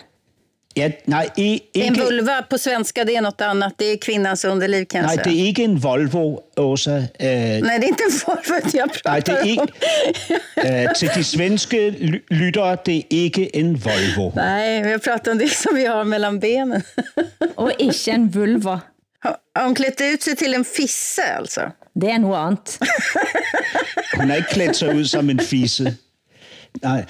Ja, 0.76 0.90
nej, 1.04 1.30
ikke, 1.36 1.86
en 1.86 1.94
vulva 1.94 2.42
på 2.50 2.58
svenska, 2.58 3.04
det 3.04 3.16
är 3.16 3.20
något 3.20 3.40
annat. 3.40 3.74
Det 3.78 3.84
är 3.84 3.96
kvinnans 3.96 4.44
underliv 4.44 4.84
kanske. 4.84 5.16
Nej, 5.16 5.24
det 5.24 5.30
är 5.30 5.48
inte 5.48 5.62
en 5.62 5.78
Volvo, 5.78 6.40
Åsa. 6.56 6.96
Uh, 6.96 7.04
nej, 7.20 7.60
det 7.78 7.86
är 7.86 7.88
inte 7.88 8.04
en 8.04 8.20
Volvo 8.26 8.68
jag 8.72 8.92
pratar 8.92 9.12
nej, 9.12 9.22
det 9.24 9.32
är 9.32 9.46
ikke, 9.46 10.86
uh, 10.86 10.92
Till 10.92 11.08
de 11.14 11.24
svenska 11.24 11.76
lyttere, 12.30 12.78
det 12.84 13.02
är 13.08 13.24
inte 13.24 13.58
en 13.58 13.76
Volvo. 13.76 14.32
Nej, 14.36 14.80
jag 14.80 15.02
pratar 15.02 15.32
om 15.32 15.38
det 15.38 15.48
som 15.48 15.74
vi 15.74 15.86
har 15.86 16.04
mellan 16.04 16.40
benen. 16.40 16.82
Och 17.54 17.72
inte 17.78 18.10
en 18.10 18.30
vulva. 18.30 18.80
Har 19.54 19.64
hon 19.64 19.74
klätt 19.74 20.00
ut 20.00 20.22
sig 20.22 20.36
till 20.36 20.54
en 20.54 20.64
fisse 20.64 21.36
alltså? 21.38 21.72
Det 21.94 22.10
är 22.10 22.18
något 22.18 22.36
annat. 22.36 22.78
hon 24.16 24.30
har 24.30 24.36
inte 24.36 24.52
klätt 24.52 24.76
sig 24.76 25.00
ut 25.00 25.10
som 25.10 25.30
en 25.30 25.38
fisse. 25.38 25.94
Nej, 26.82 27.04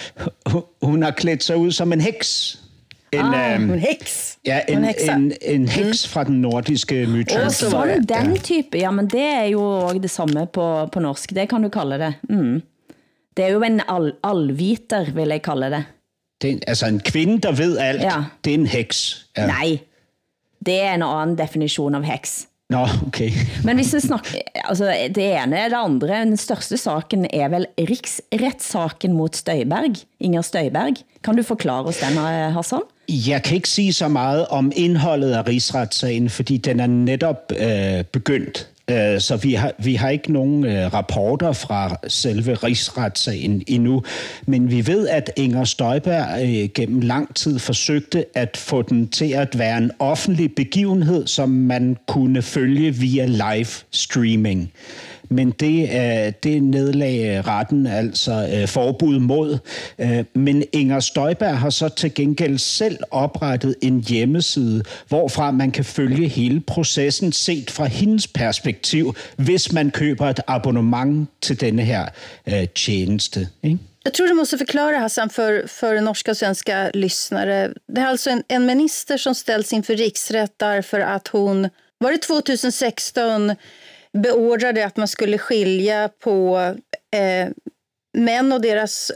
hon 0.82 1.02
har 1.02 1.10
klædt 1.10 1.42
sig 1.42 1.56
ud 1.56 1.72
som 1.72 1.92
en 1.92 2.00
heks. 2.00 2.62
En, 3.12 3.20
ah, 3.20 3.56
um, 3.56 3.70
en 3.70 3.78
heks. 3.78 4.38
Ja, 4.46 4.60
en, 4.68 4.84
en, 4.84 5.10
en, 5.10 5.32
en 5.42 5.68
heks 5.68 6.06
mm. 6.06 6.10
fra 6.12 6.24
den 6.24 6.40
nordiske 6.42 7.06
mytologi. 7.06 7.54
Sånn, 7.54 8.06
den 8.08 8.34
type, 8.44 8.78
ja, 8.78 8.90
men 8.90 9.08
det 9.10 9.22
er 9.22 9.44
jo 9.54 9.62
også 9.62 10.02
det 10.02 10.10
samme 10.10 10.46
på, 10.52 10.66
på 10.92 11.02
norsk, 11.02 11.34
det 11.36 11.48
kan 11.50 11.62
du 11.62 11.70
kalde 11.72 11.98
det. 12.02 12.14
Mm. 12.28 12.62
Det 13.36 13.44
er 13.44 13.54
jo 13.54 13.62
en 13.62 13.80
al 13.88 14.12
alviter, 14.24 15.12
vil 15.14 15.34
jeg 15.34 15.42
kalde 15.44 15.70
det. 15.70 15.84
det 16.42 16.52
er, 16.52 16.58
altså 16.66 16.86
en 16.86 17.00
kvinde, 17.00 17.40
der 17.40 17.52
ved 17.52 17.78
alt, 17.78 18.02
ja. 18.02 18.24
det 18.44 18.50
er 18.50 18.58
en 18.58 18.66
heks. 18.66 19.26
Ja. 19.36 19.46
Nej, 19.46 19.78
det 20.66 20.80
er 20.80 20.94
en 20.94 21.02
anden 21.02 21.38
definition 21.38 21.94
av 21.94 22.02
heks. 22.02 22.46
Nå, 22.70 22.82
okay. 23.06 23.30
Men 23.64 23.78
hvis 23.78 23.92
vi 23.94 24.00
snakker, 24.02 24.40
altså 24.64 24.90
det 25.14 25.22
ene 25.22 25.58
er 25.58 25.68
det 25.70 25.78
andre, 25.78 26.08
den 26.24 26.36
største 26.36 26.76
saken 26.76 27.28
er 27.30 27.46
vel 27.52 27.66
riksretssaken 27.78 29.14
mot 29.14 29.36
Støyberg, 29.38 30.00
Inger 30.20 30.42
Støyberg. 30.42 30.98
Kan 31.22 31.38
du 31.38 31.44
forklare 31.46 31.86
oss 31.86 32.02
den, 32.02 32.18
Hassan? 32.56 32.82
Jeg 33.08 33.42
kan 33.42 33.56
ikke 33.56 33.68
sige 33.68 33.92
så 33.92 34.08
meget 34.08 34.46
om 34.46 34.72
indholdet 34.76 35.32
af 35.32 35.46
rigsretssagen, 35.46 36.30
fordi 36.30 36.56
den 36.56 36.80
er 36.80 36.86
netop 36.86 37.52
øh, 37.54 38.04
begyndt. 38.04 38.66
Øh, 38.90 39.20
så 39.20 39.36
vi 39.36 39.54
har, 39.54 39.72
vi 39.78 39.94
har 39.94 40.08
ikke 40.08 40.32
nogen 40.32 40.64
øh, 40.64 40.94
rapporter 40.94 41.52
fra 41.52 41.96
selve 42.08 42.54
rigsretssagen 42.54 43.62
endnu, 43.66 44.02
men 44.46 44.70
vi 44.70 44.86
ved, 44.86 45.08
at 45.08 45.30
Inger 45.36 45.64
Støjberg 45.64 46.42
øh, 46.42 46.68
gennem 46.74 47.00
lang 47.00 47.34
tid 47.34 47.58
forsøgte 47.58 48.24
at 48.34 48.56
få 48.56 48.82
den 48.82 49.08
til 49.08 49.32
at 49.32 49.58
være 49.58 49.78
en 49.78 49.90
offentlig 49.98 50.54
begivenhed, 50.54 51.26
som 51.26 51.48
man 51.48 51.96
kunne 52.06 52.42
følge 52.42 52.94
via 52.94 53.26
live 53.26 53.68
streaming 53.90 54.72
men 55.28 55.50
det, 55.50 55.82
øh, 55.82 56.32
det 56.42 56.62
nedlagde 56.62 57.36
øh, 57.36 57.46
retten 57.46 57.86
altså 57.86 58.48
øh, 58.54 58.68
forbud 58.68 59.18
mod. 59.18 59.58
Men 60.34 60.64
Inger 60.72 61.00
Støjberg 61.00 61.58
har 61.58 61.70
så 61.70 61.88
til 61.88 62.14
gengæld 62.14 62.58
selv 62.58 62.98
oprettet 63.10 63.74
en 63.82 64.04
hjemmeside, 64.08 64.84
hvorfra 65.08 65.50
man 65.50 65.70
kan 65.70 65.84
følge 65.84 66.28
hele 66.28 66.60
processen 66.60 67.32
set 67.32 67.70
fra 67.70 67.84
hendes 67.84 68.26
perspektiv, 68.26 69.14
hvis 69.36 69.72
man 69.72 69.90
køber 69.90 70.26
et 70.26 70.40
abonnement 70.46 71.28
til 71.40 71.60
denne 71.60 71.82
her 71.82 72.06
tjeneste. 72.74 73.48
Ikke? 73.62 73.78
Jag 74.06 74.14
tror 74.14 74.26
du 74.26 74.34
måste 74.34 74.58
förklara, 74.58 74.98
Hassan, 74.98 75.30
för, 75.30 75.66
för 75.66 76.00
norska 76.00 76.30
och 76.30 76.36
svenska 76.36 76.90
lyssnare. 76.94 77.72
Det 77.88 78.00
är 78.00 78.06
alltså 78.06 78.30
en, 78.30 78.44
en 78.48 78.66
minister 78.66 79.16
som 79.16 79.34
ställs 79.34 79.72
inför 79.72 79.96
riksrätt 79.96 80.52
därför 80.56 81.00
att 81.00 81.28
hon, 81.28 81.68
var 81.98 82.12
det 82.12 82.18
2016, 82.18 83.54
beordrade 84.16 84.84
att 84.86 84.96
man 84.96 85.08
skulle 85.08 85.38
skilja 85.38 86.08
på 86.24 86.58
eh, 87.16 87.48
män 88.18 88.52
och 88.52 88.60
deras 88.60 89.12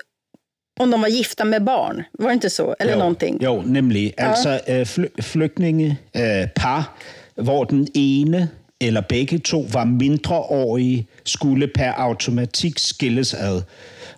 om 0.81 0.91
de 0.91 1.01
var 1.01 1.09
gifta 1.09 1.45
med 1.45 1.65
barn. 1.65 2.03
Var 2.13 2.29
det 2.29 2.35
inte 2.35 2.51
så? 2.51 2.75
Eller 2.81 2.93
jo, 2.93 2.99
någonting? 2.99 3.39
Jo, 3.41 3.63
nemlig. 3.67 4.15
Ja. 4.19 4.29
Altså 4.29 4.61
øh, 4.69 4.87
fly, 4.87 5.07
flygtninge, 5.21 5.99
øh, 6.17 6.49
par, 6.57 6.97
hvor 7.35 7.65
den 7.65 7.89
ene 7.95 8.49
eller 8.81 9.01
begge 9.01 9.39
to 9.39 9.67
var 9.73 9.85
mindreårige, 9.85 11.07
skulle 11.25 11.69
per 11.69 11.93
automatik 11.93 12.79
skilles 12.79 13.35
ad. 13.35 13.63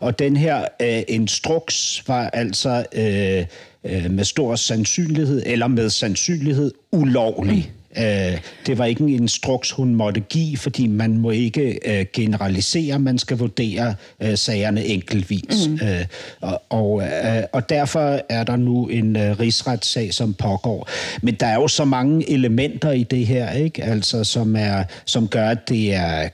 Og 0.00 0.18
den 0.18 0.36
her 0.36 0.64
øh, 0.82 1.02
instruks 1.08 2.02
var 2.08 2.28
altså 2.28 2.84
øh, 2.92 3.46
øh, 3.84 4.10
med 4.10 4.24
stor 4.24 4.56
sandsynlighed, 4.56 5.42
eller 5.46 5.66
med 5.66 5.90
sandsynlighed, 5.90 6.72
ulovlig. 6.92 7.72
Øh, 7.98 8.40
det 8.66 8.78
var 8.78 8.84
ikke 8.84 9.02
en 9.02 9.08
instruks, 9.08 9.70
hun 9.70 9.94
måtte 9.94 10.20
give, 10.20 10.56
fordi 10.56 10.86
man 10.86 11.18
må 11.18 11.30
ikke 11.30 11.78
øh, 11.84 12.06
generalisere, 12.12 12.98
man 12.98 13.18
skal 13.18 13.38
vurdere 13.38 13.94
øh, 14.20 14.38
sagerne 14.38 14.84
enkeltvis. 14.84 15.68
Mm. 15.68 15.78
og, 16.40 16.62
og, 16.68 17.02
og 17.52 17.68
derfor 17.68 18.20
er 18.28 18.44
der 18.44 18.56
nu 18.56 18.86
en 18.86 19.16
rigsretssag, 19.40 20.14
som 20.14 20.34
pågår. 20.34 20.88
Men 21.22 21.34
der 21.34 21.46
er 21.46 21.54
jo 21.54 21.68
så 21.68 21.84
mange 21.84 22.30
elementer 22.30 22.90
i 22.90 23.02
det 23.02 23.26
her, 23.26 23.52
ikke? 23.52 23.84
Altså, 23.84 24.24
som, 24.24 24.56
er, 24.56 24.84
som 25.04 25.28
gør, 25.28 25.48
at 25.48 25.68
det 25.68 25.94
er 25.94 26.28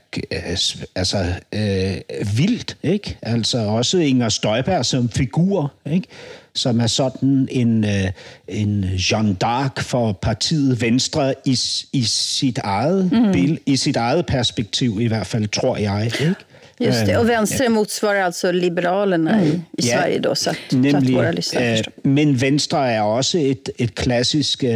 altså, 0.95 1.25
øh, 1.53 2.37
vildt. 2.37 2.77
Ikke? 2.83 3.17
Altså 3.21 3.57
også 3.57 3.97
Inger 3.97 4.29
Støjberg 4.29 4.85
som 4.85 5.09
figur. 5.09 5.73
Ikke? 5.91 6.07
Som 6.55 6.79
er 6.79 6.87
sådan 6.87 7.47
en, 7.51 7.83
øh, 7.83 8.11
en 8.47 8.85
Jean 9.11 9.37
d'Arc 9.43 9.81
for 9.81 10.11
partiet 10.11 10.81
Venstre 10.81 11.33
i, 11.45 11.59
i, 11.93 12.03
sit 12.03 12.57
eget 12.57 13.11
mm. 13.11 13.31
bil, 13.31 13.59
i 13.65 13.77
sit 13.77 13.95
eget 13.95 14.25
perspektiv 14.25 14.97
i 15.01 15.07
hvert 15.07 15.27
fald, 15.27 15.47
tror 15.47 15.77
jeg. 15.77 16.05
Ikke? 16.05 16.35
Just 16.81 17.05
det, 17.05 17.17
och 17.17 17.29
vänster 17.29 17.63
ja. 17.63 17.69
motsvarar 17.69 18.21
alltså 18.21 18.51
Liberalerna 18.51 19.35
mm. 19.35 19.47
i, 19.47 19.49
i 19.49 19.87
ja, 19.87 19.97
Sverige 19.97 20.19
då, 20.19 20.35
så 20.35 20.49
att, 20.49 20.57
nemlig, 20.71 20.91
så 20.91 20.97
att 20.97 21.09
våra 21.09 21.31
lyssnare 21.31 21.77
øh, 21.77 21.83
Men 22.03 22.41
Venstre 22.41 22.91
er 22.91 23.01
også 23.01 23.37
et, 23.37 23.69
et 23.77 23.95
klassisk 23.95 24.63
øh, 24.63 24.71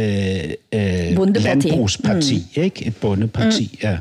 øh, 0.72 1.34
landbrugsparti, 1.36 2.46
mm. 2.56 2.62
ikke? 2.62 2.86
Et 2.86 2.96
bundeparti, 2.96 3.70
mm. 3.72 3.88
ja. 3.88 3.98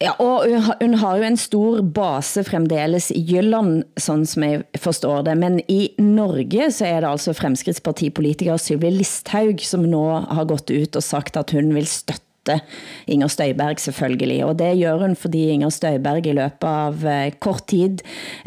Ja, 0.00 0.14
og 0.16 0.46
hun 0.80 0.94
har 0.96 1.18
jo 1.20 1.26
en 1.28 1.36
stor 1.36 1.82
base 1.92 2.40
fremdeles 2.48 3.10
i 3.12 3.20
Jylland, 3.20 3.82
sådan 4.00 4.24
som 4.26 4.46
jeg 4.46 4.62
forstår 4.80 5.26
det. 5.26 5.34
Men 5.36 5.60
i 5.68 5.90
Norge 6.00 6.70
så 6.72 6.86
er 6.88 7.02
det 7.04 7.10
altså 7.10 7.34
Fremskrittspartipolitiker 7.36 8.56
Sylvie 8.56 8.94
Listhaug, 8.96 9.60
som 9.60 9.84
nå 9.84 10.04
har 10.24 10.48
gått 10.48 10.72
ut 10.72 10.96
og 10.96 11.04
sagt, 11.04 11.36
at 11.36 11.52
hun 11.52 11.74
vil 11.76 11.84
støtte 11.84 12.56
Inger 13.12 13.28
Støjberg 13.28 13.84
selvfølgelig. 13.84 14.40
Og 14.48 14.56
det 14.58 14.72
gør 14.80 15.04
hun, 15.04 15.16
fordi 15.16 15.50
Inger 15.52 15.68
Støjberg 15.68 16.26
i 16.26 16.32
løbet 16.32 16.64
av 16.64 17.04
eh, 17.04 17.36
kort 17.36 17.68
tid 17.68 18.00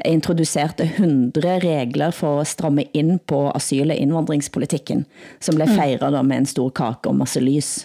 introducerte 0.10 0.90
100 0.90 1.60
regler 1.62 2.12
for 2.12 2.42
at 2.42 2.50
stramme 2.50 2.90
ind 2.98 3.20
på 3.30 3.52
asyl- 3.54 3.94
og 3.94 3.98
indvandringspolitikken, 4.02 5.06
som 5.40 5.62
blev 5.62 5.70
fejret 5.78 6.26
med 6.26 6.38
en 6.38 6.50
stor 6.50 6.74
kake 6.74 7.14
og 7.14 7.22
masse 7.22 7.46
lys. 7.46 7.84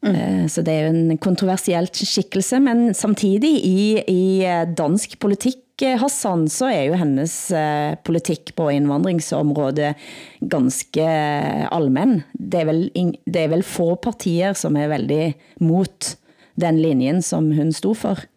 Mm. 0.00 0.46
Så 0.48 0.62
det 0.64 0.72
er 0.72 0.86
jo 0.86 0.92
en 0.94 1.18
kontroversielt 1.20 1.98
skikkelse, 1.98 2.60
men 2.64 2.94
samtidig 2.96 3.50
i, 3.66 3.82
i 4.08 4.22
eh, 4.48 4.62
dansk 4.64 5.18
politik, 5.20 5.60
eh, 5.84 5.98
Hassan, 6.00 6.46
så 6.48 6.70
er 6.72 6.86
jo 6.88 6.96
hennes 7.00 7.34
politik 8.06 8.54
på 8.56 8.70
indvandringsområdet 8.72 9.92
ganske 10.40 11.10
allmän. 11.68 12.22
Det 12.32 12.62
er, 12.62 12.70
vel, 12.70 12.82
det 13.26 13.44
er 13.44 13.52
vel 13.52 13.66
få 13.66 13.92
partier, 14.00 14.56
som 14.56 14.78
er 14.80 14.92
veldig 14.94 15.22
mot 15.68 16.14
den 16.60 16.80
linjen, 16.80 17.20
som 17.24 17.52
hun 17.56 17.72
stod 17.76 18.00
for. 18.00 18.28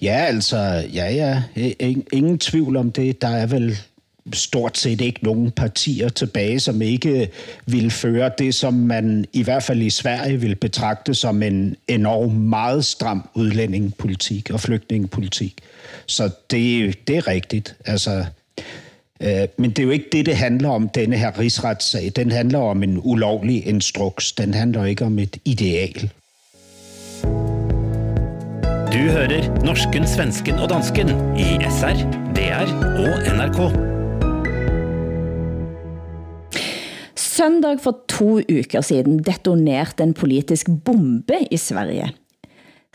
Ja, 0.00 0.26
altså, 0.28 0.56
ja, 0.92 1.06
ja. 1.10 1.42
Ingen 2.12 2.38
tvivl 2.38 2.76
om 2.76 2.92
det. 2.92 3.20
Der 3.22 3.44
er 3.44 3.46
vel 3.46 3.70
stort 4.32 4.78
set 4.78 5.00
ikke 5.00 5.24
nogen 5.24 5.50
partier 5.50 6.08
tilbage, 6.08 6.60
som 6.60 6.82
ikke 6.82 7.28
vil 7.66 7.90
føre 7.90 8.30
det, 8.38 8.54
som 8.54 8.74
man 8.74 9.24
i 9.32 9.42
hvert 9.42 9.62
fald 9.62 9.82
i 9.82 9.90
Sverige 9.90 10.40
vil 10.40 10.54
betragte 10.56 11.14
som 11.14 11.42
en 11.42 11.76
enorm 11.88 12.32
meget 12.32 12.84
stram 12.84 13.28
udlændingepolitik 13.34 14.50
og 14.50 14.60
flygtningepolitik. 14.60 15.54
Så 16.06 16.30
det, 16.50 16.98
det 17.08 17.16
er 17.16 17.28
rigtigt. 17.28 17.74
Altså, 17.84 18.24
Øh, 19.22 19.48
men 19.56 19.70
det 19.70 19.78
er 19.78 19.82
jo 19.82 19.90
ikke 19.90 20.08
det, 20.12 20.26
det 20.26 20.36
handler 20.36 20.68
om, 20.68 20.88
denne 20.88 21.16
her 21.16 21.38
rigsretssag. 21.38 22.12
Den 22.16 22.30
handler 22.32 22.58
om 22.58 22.82
en 22.82 23.00
ulovlig 23.02 23.66
instruks. 23.66 24.32
Den 24.32 24.54
handler 24.54 24.84
ikke 24.84 25.04
om 25.04 25.18
et 25.18 25.36
ideal. 25.44 26.10
Du 28.92 28.98
hører 28.98 29.64
norsken, 29.64 30.06
svensken 30.06 30.54
og 30.54 30.70
dansken 30.70 31.08
i 31.38 31.44
SR, 31.70 31.94
DR 32.34 32.66
og 32.98 33.36
NRK. 33.36 33.99
Søndag 37.30 37.78
for 37.84 38.00
to 38.10 38.40
uker 38.50 38.82
siden 38.82 39.20
detonerte 39.22 40.02
en 40.02 40.16
politisk 40.16 40.70
bombe 40.84 41.36
i 41.50 41.58
Sverige. 41.60 42.08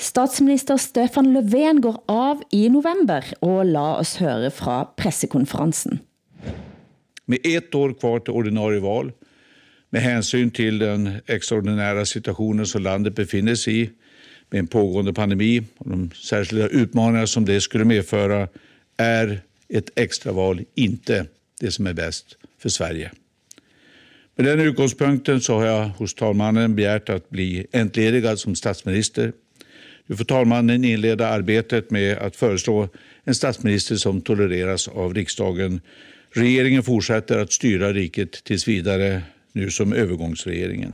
Statsminister 0.01 0.77
Stefan 0.81 1.29
Löfven 1.33 1.79
går 1.81 2.01
av 2.11 2.41
i 2.51 2.65
november, 2.69 3.23
og 3.39 3.61
la 3.69 3.85
oss 4.01 4.17
høre 4.19 4.51
fra 4.51 4.81
pressekonferensen. 4.99 6.01
Med 7.25 7.47
ett 7.47 7.75
år 7.75 7.93
kvar 7.95 8.19
till 8.19 8.35
ordinarie 8.35 8.83
val, 8.83 9.13
med 9.89 10.01
hänsyn 10.01 10.51
till 10.51 10.79
den 10.79 11.09
extraordinära 11.27 12.05
situationen 12.05 12.65
som 12.65 12.83
landet 12.83 13.15
befinner 13.15 13.55
sig 13.55 13.81
i, 13.81 13.89
med 14.49 14.59
en 14.59 14.67
pågående 14.67 15.13
pandemi 15.13 15.63
och 15.77 15.89
de 15.89 16.11
särskilda 16.11 16.67
utmaningar 16.67 17.25
som 17.25 17.45
det 17.45 17.61
skulle 17.61 17.85
medföra, 17.85 18.47
är 18.97 19.41
ett 19.69 19.99
extraval 19.99 20.61
inte 20.75 21.25
det 21.59 21.71
som 21.71 21.87
är 21.87 21.93
bäst 21.93 22.37
för 22.59 22.69
Sverige. 22.69 23.11
Med 24.37 24.45
den 24.45 24.59
utgångspunkten 24.59 25.41
så 25.41 25.53
har 25.53 25.65
jag 25.65 25.87
hos 25.87 26.13
talmannen 26.13 26.75
begärt 26.75 27.09
att 27.09 27.29
bli 27.29 27.67
entledigad 27.71 28.39
som 28.39 28.55
statsminister. 28.55 29.33
Nu 30.07 30.15
får 30.15 30.25
talmannen 30.25 30.85
inleda 30.85 31.27
arbetet 31.27 31.91
med 31.91 32.17
att 32.17 32.35
föreslå 32.35 32.87
en 33.23 33.35
statsminister 33.35 33.95
som 33.95 34.21
tolereras 34.21 34.87
av 34.87 35.13
riksdagen. 35.13 35.81
Regeringen 36.29 36.83
fortsätter 36.83 37.39
att 37.39 37.51
styra 37.53 37.93
riket 37.93 38.43
tills 38.43 38.67
vidare, 38.67 39.21
nu 39.51 39.71
som 39.71 39.93
övergångsregeringen. 39.93 40.93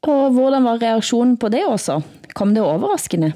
Och 0.00 0.34
hvordan 0.34 0.64
var 0.64 0.78
reaktionen 0.78 1.36
på 1.36 1.48
det 1.48 1.64
också? 1.64 2.02
Kom 2.28 2.54
det 2.54 2.60
overraskende? 2.60 3.32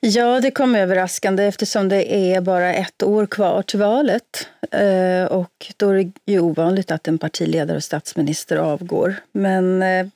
Ja, 0.00 0.40
det 0.40 0.50
kom 0.50 0.74
överraskande 0.74 1.44
eftersom 1.44 1.88
det 1.88 2.32
är 2.32 2.40
bara 2.40 2.74
ett 2.74 3.02
år 3.02 3.26
kvar 3.26 3.62
till 3.62 3.78
valet. 3.78 4.48
Eh, 4.70 5.24
och 5.24 5.72
då 5.76 5.90
är 5.90 5.94
det 5.94 6.12
ju 6.32 6.40
ovanligt 6.40 6.90
att 6.90 7.08
en 7.08 7.18
partiledare 7.18 7.76
och 7.76 7.84
statsminister 7.84 8.56
avgår. 8.56 9.16
Men 9.32 9.82
eh, 9.82 10.06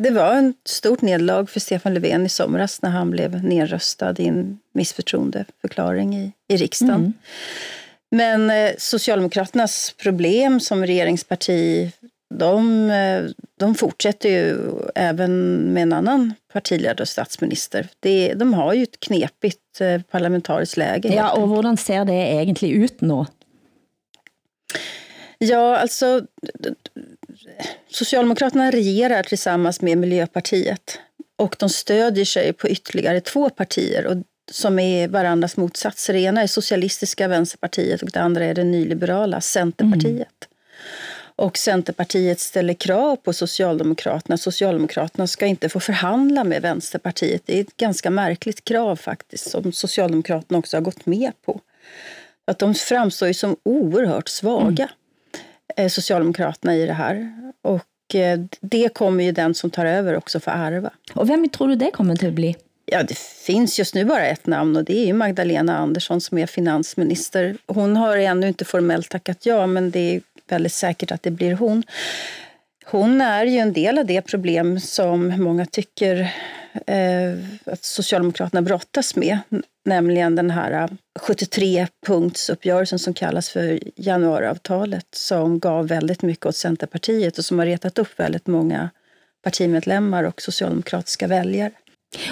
det 0.00 0.10
var 0.10 0.34
en 0.34 0.54
stort 0.64 1.02
nedlag 1.02 1.50
för 1.50 1.60
Stefan 1.60 1.94
Löfven 1.94 2.26
i 2.26 2.28
somras 2.28 2.82
när 2.82 2.90
han 2.90 3.10
blev 3.10 3.44
nedröstad 3.44 4.14
i 4.18 4.26
en 4.26 4.58
missförtroendeförklaring 4.74 6.16
i, 6.16 6.32
i 6.48 6.56
riksdagen. 6.56 6.94
Mm. 6.94 7.12
Men 8.10 8.50
eh, 8.50 8.72
Socialdemokraternas 8.78 9.94
problem 10.02 10.60
som 10.60 10.86
regeringsparti 10.86 11.92
de, 12.34 12.92
de 13.58 13.74
fortsätter 13.74 14.28
ju 14.28 14.58
även 14.94 15.58
med 15.72 15.82
en 15.82 15.92
annan 15.92 16.34
partiledare 16.52 17.02
och 17.02 17.08
statsminister. 17.08 17.88
Det, 18.00 18.34
de 18.34 18.54
har 18.54 18.74
ju 18.74 18.82
ett 18.82 19.00
knepigt 19.00 19.80
eh, 19.80 20.02
parlamentariskt 20.02 20.76
läge. 20.76 21.14
Ja, 21.14 21.32
och 21.32 21.48
hur 21.48 21.76
ser 21.76 22.04
det 22.04 22.12
egentligen 22.12 22.82
ut 22.82 23.00
nu? 23.00 23.24
Ja, 25.38 25.76
alltså 25.76 26.26
Socialdemokraterna 27.90 28.70
regerar 28.70 29.22
tillsammans 29.22 29.80
med 29.80 29.98
Miljöpartiet 29.98 30.98
och 31.36 31.56
de 31.58 31.68
stödjer 31.68 32.24
sig 32.24 32.52
på 32.52 32.68
ytterligare 32.68 33.20
två 33.20 33.50
partier 33.50 34.06
och 34.06 34.16
som 34.50 34.78
är 34.78 35.08
varandras 35.08 35.56
motsatser. 35.56 36.12
Det 36.12 36.20
ena 36.20 36.42
är 36.42 36.46
Socialistiska 36.46 37.28
Vänsterpartiet 37.28 38.02
och 38.02 38.10
det 38.10 38.20
andra 38.20 38.44
är 38.44 38.54
det 38.54 38.64
nyliberala 38.64 39.40
Centerpartiet. 39.40 40.06
Mm. 40.10 40.26
Och 41.36 41.58
Centerpartiet 41.58 42.40
ställer 42.40 42.74
krav 42.74 43.16
på 43.16 43.32
Socialdemokraterna. 43.32 44.38
Socialdemokraterna 44.38 45.26
ska 45.26 45.46
inte 45.46 45.68
få 45.68 45.80
förhandla 45.80 46.44
med 46.44 46.62
Vänsterpartiet. 46.62 47.42
Det 47.46 47.56
är 47.56 47.60
ett 47.60 47.76
ganska 47.76 48.10
märkligt 48.10 48.64
krav 48.64 48.96
faktiskt 48.96 49.50
som 49.50 49.72
Socialdemokraterna 49.72 50.58
också 50.58 50.76
har 50.76 50.82
gått 50.82 51.06
med 51.06 51.32
på. 51.44 51.60
Att 52.44 52.58
de 52.58 52.74
framstår 52.74 53.28
ju 53.28 53.34
som 53.34 53.56
oerhört 53.62 54.28
svaga, 54.28 54.88
mm. 55.76 55.90
Socialdemokraterna 55.90 56.76
i 56.76 56.86
det 56.86 56.92
här. 56.92 57.32
Och 57.62 58.14
eh, 58.14 58.40
det 58.60 58.94
kommer 58.94 59.24
ju 59.24 59.32
den 59.32 59.54
som 59.54 59.70
tar 59.70 59.86
över 59.86 60.16
också 60.16 60.40
få 60.40 60.50
ärva. 60.50 60.90
Och 61.14 61.30
vem 61.30 61.48
tror 61.48 61.68
du 61.68 61.74
det 61.74 61.90
kommer 61.90 62.26
att 62.26 62.32
bli? 62.32 62.56
Ja, 62.86 63.02
det 63.02 63.18
finns 63.18 63.78
just 63.78 63.94
nu 63.94 64.04
bara 64.04 64.26
ett 64.26 64.46
namn 64.46 64.76
och 64.76 64.84
det 64.84 64.98
är 64.98 65.06
ju 65.06 65.12
Magdalena 65.12 65.76
Andersson 65.76 66.20
som 66.20 66.38
är 66.38 66.46
finansminister. 66.46 67.56
Hon 67.66 67.96
har 67.96 68.16
ännu 68.16 68.48
inte 68.48 68.64
formellt 68.64 69.08
tackat 69.08 69.46
ja, 69.46 69.66
men 69.66 69.90
det 69.90 70.16
är 70.16 70.20
väldigt 70.48 70.72
säkert 70.72 71.10
att 71.10 71.22
det 71.22 71.30
blir 71.30 71.54
hon. 71.54 71.82
Hon 72.84 73.20
är 73.20 73.44
ju 73.44 73.58
en 73.58 73.72
del 73.72 73.98
av 73.98 74.06
det 74.06 74.22
problem 74.22 74.80
som 74.80 75.42
många 75.42 75.66
tycker 75.66 76.34
eh, 76.86 77.32
att 77.64 77.84
Socialdemokraterna 77.84 78.62
brottas 78.62 79.16
med, 79.16 79.38
nämligen 79.84 80.36
den 80.36 80.50
här 80.50 80.72
eh, 80.72 80.88
73-punktsuppgörelsen 81.20 82.98
som 82.98 83.14
kallas 83.14 83.50
för 83.50 83.80
januariavtalet 83.96 85.06
som 85.10 85.58
gav 85.58 85.88
väldigt 85.88 86.22
mycket 86.22 86.46
åt 86.46 86.56
Centerpartiet 86.56 87.38
och 87.38 87.44
som 87.44 87.58
har 87.58 87.66
retat 87.66 87.98
upp 87.98 88.20
väldigt 88.20 88.46
många 88.46 88.90
partimedlemmar 89.42 90.24
och 90.24 90.42
socialdemokratiska 90.42 91.26
väljare. 91.26 91.72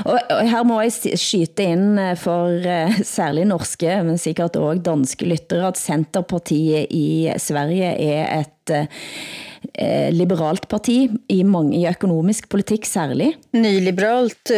Og, 0.04 0.18
og 0.30 0.42
her 0.50 0.64
må 0.66 0.80
jeg 0.84 1.18
skyte 1.20 1.66
ind 1.74 2.00
eh, 2.00 2.14
for 2.20 2.48
eh, 2.48 2.98
særligt 3.02 3.48
norske, 3.50 3.98
men 4.06 4.18
sikkert 4.18 4.56
også 4.56 4.84
danske 4.86 5.28
lyttere, 5.28 5.68
at 5.68 5.80
Centerpartiet 5.80 6.86
i 6.90 7.30
Sverige 7.38 7.92
er 7.94 8.44
et 8.44 8.74
eh, 8.74 10.10
liberalt 10.12 10.68
parti 10.68 11.08
i, 11.28 11.42
mange, 11.42 11.80
i 11.80 11.86
økonomisk 11.88 12.48
politik 12.52 12.84
særligt. 12.84 13.38
Nyliberalt 13.56 14.52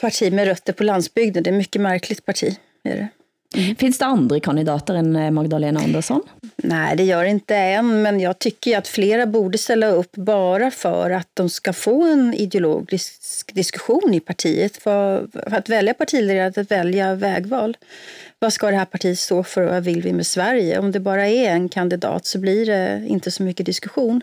parti 0.00 0.30
med 0.30 0.48
røtter 0.48 0.72
på 0.72 0.86
landsbygden, 0.88 1.44
det 1.44 1.52
er 1.52 1.58
mycket 1.58 1.82
märkligt 1.82 2.24
parti. 2.26 2.56
Är 2.86 2.96
det. 2.96 3.08
Mm. 3.54 3.76
Finns 3.76 3.98
det 3.98 4.04
andra 4.04 4.40
kandidater 4.40 4.94
än 4.94 5.16
eh, 5.16 5.30
Magdalena 5.30 5.80
Andersson? 5.80 6.22
Nej, 6.56 6.96
det 6.96 7.04
gör 7.04 7.24
inte 7.24 7.56
än, 7.56 8.02
men 8.02 8.20
jag 8.20 8.38
tycker 8.38 8.78
att 8.78 8.88
flera 8.88 9.26
borde 9.26 9.58
ställa 9.58 9.86
upp 9.86 10.12
bara 10.12 10.70
för 10.70 11.10
att 11.10 11.28
de 11.34 11.48
ska 11.48 11.72
få 11.72 12.02
en 12.02 12.34
ideologisk 12.34 13.54
diskussion 13.54 14.14
i 14.14 14.20
partiet. 14.20 14.76
För, 14.76 15.28
för 15.32 15.56
att 15.56 15.68
välja 15.68 15.94
partiledare, 15.94 16.60
att 16.60 16.70
välja 16.70 17.14
vägval. 17.14 17.76
Vad 18.38 18.52
ska 18.52 18.70
det 18.70 18.76
här 18.76 18.84
partiet 18.84 19.18
stå 19.18 19.42
för 19.42 19.62
och 19.62 19.70
vad 19.70 19.84
vill 19.84 20.02
vi 20.02 20.12
med 20.12 20.26
Sverige? 20.26 20.78
Om 20.78 20.92
det 20.92 21.00
bara 21.00 21.28
är 21.28 21.50
en 21.50 21.68
kandidat 21.68 22.26
så 22.26 22.38
blir 22.38 22.66
det 22.66 23.04
inte 23.06 23.30
så 23.30 23.42
mycket 23.42 23.66
diskussion. 23.66 24.22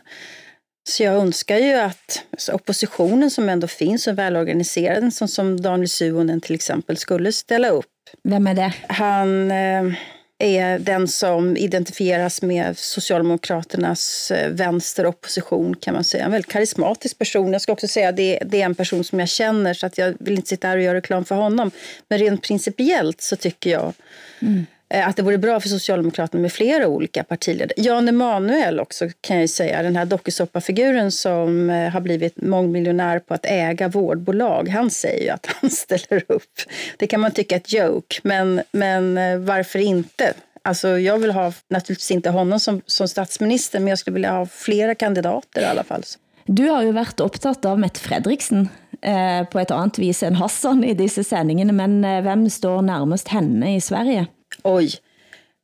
Så 0.89 1.04
jag 1.04 1.15
önskar 1.15 1.58
ju 1.58 1.74
att 1.74 2.26
oppositionen 2.54 3.32
som 3.32 3.50
ändå 3.50 3.67
finns 3.67 4.08
och 4.08 4.17
välorganiserad, 4.17 5.13
som, 5.13 5.28
som 5.28 5.62
Daniel 5.62 5.89
Suonen 5.89 6.41
till 6.41 6.56
exempel, 6.56 6.98
skulle 6.98 7.32
ställa 7.32 7.69
upp 7.69 7.86
vem 8.24 8.48
är 8.48 8.54
det? 8.54 8.74
Han 8.88 9.52
eh, 9.52 9.93
är 10.39 10.80
den 10.80 11.08
som 11.08 11.58
identifieras 11.58 12.41
med 12.41 12.78
Socialdemokraternas 12.78 14.32
eh, 14.32 14.50
vänsteropposition 14.52 15.76
kan 15.76 15.93
man 15.93 16.04
säga. 16.04 16.26
En 16.26 16.32
väldigt 16.32 16.52
karismatisk 16.52 17.17
person. 17.17 17.54
Jag 17.54 17.62
ska 17.62 17.72
också 17.72 17.88
säga 17.88 18.12
det, 18.12 18.39
det 18.46 18.62
är 18.62 18.65
en 18.65 18.76
person 18.76 19.04
som 19.04 19.19
jag 19.19 19.30
känner 19.30 19.74
så 19.74 19.86
att 19.86 19.98
jag 19.98 20.15
vill 20.19 20.34
inte 20.34 20.50
sitta 20.50 20.67
här 20.67 20.78
och 20.78 20.84
göra 20.84 20.98
reklam 20.98 21.26
för 21.26 21.36
honom. 21.36 21.72
Men 22.08 22.19
rent 22.19 22.41
principiellt 22.41 23.22
så 23.22 23.36
tycker 23.36 23.69
jag 23.69 23.93
mm. 24.41 24.65
Eh, 24.93 25.08
att 25.08 25.15
det 25.15 25.23
vore 25.23 25.38
bra 25.38 25.60
för 25.60 25.69
Socialdemokraterna 25.69 26.41
med 26.41 26.51
flera 26.51 26.88
olika 26.88 27.23
partiledare. 27.23 27.73
Jan 27.77 28.08
Emanuel 28.08 28.79
också 28.79 29.10
kan 29.21 29.39
jag 29.39 29.49
säga, 29.49 29.84
den 29.84 29.95
här 29.95 30.06
dokusåpafiguren 30.06 31.12
som 31.12 31.69
eh, 31.69 31.89
har 31.89 32.01
blivit 32.01 32.41
mångmiljonär 32.41 33.19
på 33.19 33.34
att 33.34 33.45
äga 33.45 33.88
vårdbolag. 33.88 34.69
Han 34.69 34.89
säger 34.89 35.23
ju 35.23 35.29
att 35.29 35.45
han 35.62 35.69
ställer 35.69 36.23
upp. 36.27 36.60
Det 36.97 37.08
kan 37.08 37.19
man 37.19 37.32
tycka 37.32 37.56
är 37.56 37.60
ett 37.60 37.73
joke, 37.73 38.19
men, 38.23 38.62
men 38.71 39.17
eh, 39.17 39.38
varför 39.38 39.79
inte? 39.79 40.34
Alltså, 40.62 40.99
jag 40.99 41.17
vill 41.17 41.32
ha 41.32 41.53
naturligtvis 41.69 42.12
inte 42.12 42.29
honom 42.29 42.60
som, 42.60 42.82
som 42.86 43.08
statsminister, 43.08 43.79
men 43.79 43.88
jag 43.88 43.99
skulle 43.99 44.13
vilja 44.13 44.32
ha 44.32 44.45
flera 44.45 44.95
kandidater 44.95 45.62
i 45.62 45.65
alla 45.65 45.84
fall. 45.84 46.03
Du 46.45 46.69
har 46.69 46.84
ju 46.84 46.91
varit 46.91 47.19
upptatt 47.19 47.65
av 47.65 47.79
Mette 47.79 47.99
Fredriksen 47.99 48.69
eh, 49.01 49.47
på 49.47 49.60
ett 49.60 49.71
annat 49.71 49.99
vis 49.99 50.23
än 50.23 50.36
Hassan 50.36 50.84
i 50.84 50.93
dessa 50.93 51.23
sändningarna, 51.23 51.73
men 51.73 52.01
vem 52.23 52.49
står 52.49 52.82
närmast 52.82 53.27
henne 53.27 53.75
i 53.75 53.82
Sverige? 53.82 54.27
Oj, 54.63 54.91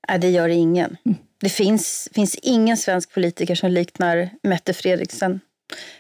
Nej, 0.10 0.20
det 0.20 0.30
gör 0.30 0.50
ingen. 0.50 0.98
Det 1.42 1.50
finns, 1.50 2.10
finns 2.14 2.36
ingen 2.36 2.78
svensk 2.78 3.14
politiker 3.14 3.56
som 3.56 3.72
liknar 3.72 4.30
Mette 4.44 4.74
Fredriksen. 4.74 5.40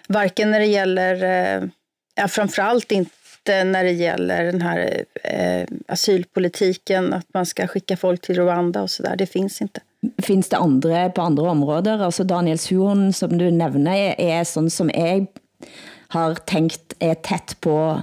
Varken 0.07 0.51
när 0.51 0.59
det 0.59 0.65
gäller, 0.65 1.23
eh, 1.23 1.69
ja, 2.15 2.27
framförallt 2.27 2.91
inte 2.91 3.63
när 3.63 3.83
det 3.83 3.91
gäller 3.91 4.43
den 4.43 4.62
här 4.62 5.03
eh, 5.23 5.67
asylpolitiken, 5.88 7.13
att 7.13 7.33
man 7.33 7.45
ska 7.45 7.67
skicka 7.67 7.97
folk 7.97 8.21
till 8.21 8.35
Rwanda 8.35 8.81
och 8.81 8.89
sådär. 8.89 9.15
Det 9.15 9.25
finns 9.25 9.62
inte. 9.62 9.81
Finns 10.21 10.49
det 10.49 10.57
andre 10.57 11.09
på 11.09 11.21
andra 11.21 11.51
områden? 11.51 12.01
Alltså 12.01 12.23
Daniel 12.23 12.59
Suhon, 12.59 13.13
som 13.13 13.38
du 13.38 13.51
nämner, 13.51 13.95
är, 13.95 14.39
är 14.39 14.43
sån 14.43 14.69
som 14.69 14.91
jag 14.93 15.25
har 16.07 16.35
tänkt 16.35 16.93
är 16.99 17.15
tätt 17.15 17.57
på 17.59 18.01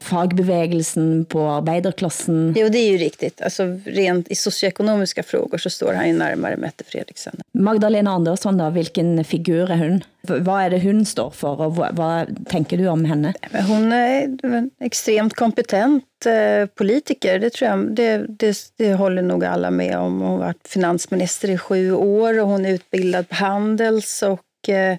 fagbevægelsen, 0.00 1.24
på 1.24 1.48
arbeiderklassen? 1.48 2.54
Jo, 2.56 2.68
det 2.68 2.78
är 2.78 2.90
ju 2.90 2.98
riktigt. 2.98 3.42
Alltså, 3.42 3.80
rent 3.84 4.28
i 4.28 4.34
socioekonomiska 4.34 5.22
frågor 5.22 5.58
så 5.58 5.70
står 5.70 5.92
han 5.92 6.08
ju 6.08 6.12
närmare 6.12 6.56
Mette 6.56 6.84
Fredriksen. 6.84 7.36
Magdalena 7.52 8.10
Andersson 8.10 8.58
då, 8.58 8.70
vilken 8.70 9.24
figur 9.24 9.70
är 9.70 9.76
hun? 9.76 10.04
Vad 10.20 10.62
är 10.62 10.70
det 10.70 10.78
hun 10.78 11.06
står 11.06 11.30
för 11.30 11.60
och 11.60 11.76
vad, 11.76 11.96
vad 11.96 12.46
tänker 12.48 12.78
du 12.78 12.88
om 12.88 13.04
henne? 13.04 13.34
Hon 13.68 13.92
är 13.92 14.22
en 14.42 14.70
extremt 14.80 15.34
kompetent 15.34 16.04
eh, 16.26 16.66
politiker, 16.66 17.38
det 17.38 17.50
tror 17.50 17.70
jag. 17.70 17.94
Det, 17.94 18.26
det, 18.28 18.56
det 18.76 18.94
håller 18.94 19.22
nog 19.22 19.44
alla 19.44 19.70
med 19.70 19.98
om. 19.98 20.20
Hon 20.20 20.30
har 20.30 20.38
varit 20.38 20.68
finansminister 20.68 21.50
i 21.50 21.58
sju 21.58 21.92
år 21.92 22.40
och 22.40 22.48
hon 22.48 22.66
är 22.66 22.72
utbildad 22.72 23.28
på 23.28 23.34
Handels 23.34 24.22
och 24.22 24.68
eh, 24.68 24.96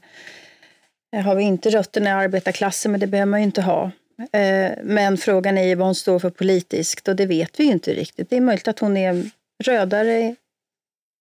har 1.24 1.36
vi 1.36 1.44
inte 1.44 1.70
rötterna 1.70 2.10
i 2.10 2.14
arbetarklassen, 2.14 2.92
men 2.92 3.00
det 3.00 3.08
behöver 3.08 3.30
man 3.30 3.40
ju 3.40 3.46
inte 3.46 3.62
ha. 3.62 3.92
Eh, 4.32 4.72
men 4.84 5.18
frågan 5.18 5.58
är 5.58 5.64
ju 5.64 5.76
vad 5.76 5.88
hon 5.88 5.96
står 5.96 6.20
för 6.20 6.30
politiskt 6.30 7.08
och 7.08 7.16
det 7.16 7.26
vet 7.26 7.60
vi 7.60 7.64
ju 7.64 7.72
inte 7.72 7.94
riktigt. 7.94 8.30
Det 8.30 8.38
är 8.38 8.42
möjligt 8.42 8.68
att 8.68 8.80
hon 8.80 8.98
är 8.98 9.30
rödare 9.64 10.36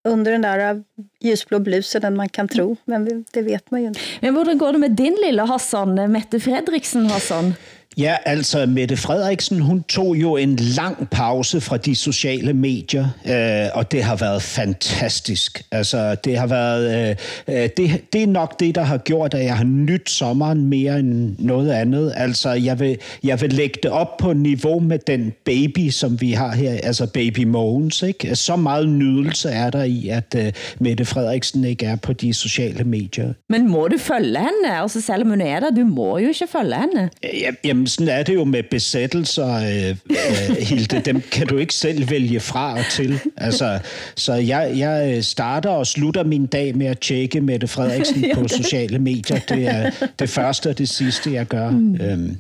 under 0.09 0.33
den 0.33 0.43
där 0.43 0.59
eh, 0.59 0.83
ljusblå 1.21 1.59
blusen 1.59 2.05
än 2.05 2.17
man 2.17 2.29
kan 2.29 2.49
tro, 2.49 2.77
men 2.85 3.25
det 3.31 3.43
vet 3.43 3.71
man 3.71 3.81
ju 3.81 3.89
inte. 3.89 4.01
Men 4.21 4.37
hur 4.37 4.55
går 4.55 4.73
det 4.73 4.79
med 4.79 4.91
din 4.91 5.17
lilla 5.25 5.45
Hassan, 5.45 5.99
eh, 5.99 6.09
Mette 6.09 6.41
Fredriksen 6.41 7.07
Hassan? 7.07 7.55
Ja, 7.99 8.17
altså 8.25 8.67
Mette 8.67 8.97
Frederiksen, 8.97 9.61
hun 9.61 9.83
tog 9.83 10.17
jo 10.17 10.37
en 10.37 10.57
lang 10.57 11.09
pause 11.11 11.61
fra 11.61 11.77
de 11.77 11.97
sociale 11.97 12.53
medier, 12.53 13.09
øh, 13.27 13.67
og 13.75 13.93
det 13.93 14.03
har 14.03 14.17
været 14.17 14.43
fantastisk. 14.43 15.63
Altså, 15.73 16.15
det 16.15 16.39
har 16.39 16.47
været, 16.47 17.09
øh, 17.09 17.17
øh, 17.49 17.69
det, 17.77 18.13
det 18.13 18.23
er 18.23 18.27
nok 18.27 18.61
det, 18.61 18.75
der 18.75 18.83
har 18.83 18.99
gjort, 18.99 19.35
at 19.35 19.45
jeg 19.45 19.57
har 19.57 19.65
nyt 19.65 20.11
sommeren 20.11 20.67
mere 20.67 20.99
end 20.99 21.37
noget 21.39 21.71
andet. 21.71 22.13
Altså, 22.17 22.51
jeg 22.51 22.81
vil, 22.81 22.97
jeg 23.25 23.41
vil 23.41 23.53
lægge 23.53 23.79
det 23.83 23.91
op 23.91 24.17
på 24.17 24.33
niveau 24.33 24.81
med 24.81 24.99
den 24.99 25.33
baby, 25.45 25.91
som 25.91 26.21
vi 26.21 26.33
har 26.33 26.55
her, 26.55 26.73
altså 26.83 27.07
baby 27.07 27.45
Mogens, 27.45 28.03
ikke? 28.03 28.37
Så 28.37 28.57
meget 28.57 28.89
nydelse 28.89 29.49
er 29.49 29.71
der 29.71 29.83
i, 29.83 30.09
at 30.09 30.35
øh, 30.39 30.53
Mette 30.79 31.05
Frederiksen 31.05 31.65
ikke 31.65 31.87
er 31.87 31.97
på 31.97 32.13
de 32.13 32.35
sociale 32.35 32.85
medier. 32.85 33.33
Men 33.49 33.71
må 33.71 33.89
du 33.89 33.99
følge 33.99 34.39
henne? 34.39 34.81
Altså, 34.81 35.01
selv 35.01 35.23
om 35.23 35.29
hun 35.29 35.41
er 35.41 35.61
der, 35.61 35.71
du 35.71 35.85
må 35.85 36.19
jo 36.19 36.29
ikke 36.29 36.47
følge 36.53 36.75
henne. 36.75 37.11
Ja, 37.23 37.51
jamen, 37.65 37.88
sådan 37.89 38.09
er 38.09 38.23
det 38.23 38.35
jo 38.35 38.45
med 38.45 38.63
besættelser, 38.71 39.55
øh, 39.55 39.97
øh, 40.11 40.57
Hilde. 40.57 41.03
Dem 41.05 41.23
kan 41.33 41.47
du 41.47 41.57
ikke 41.57 41.75
selv 41.75 42.11
vælge 42.11 42.41
fra 42.41 42.79
og 42.79 42.85
til. 42.91 43.21
Altså, 43.37 43.79
så 44.17 44.35
jeg, 44.35 44.73
jeg 44.77 45.25
starter 45.25 45.71
og 45.71 45.87
slutter 45.87 46.25
min 46.25 46.47
dag 46.47 46.77
med 46.77 46.87
at 46.87 46.99
tjekke 46.99 47.41
Mette 47.41 47.67
Frederiksen 47.67 48.25
på 48.35 48.49
sociale 48.49 48.99
medier. 48.99 49.39
Det 49.49 49.67
er 49.67 49.91
det 50.19 50.29
første 50.29 50.69
og 50.69 50.79
det 50.79 50.89
sidste, 50.89 51.33
jeg 51.33 51.47
gør 51.47 51.71
mm. 51.71 51.95
øhm, 51.95 52.37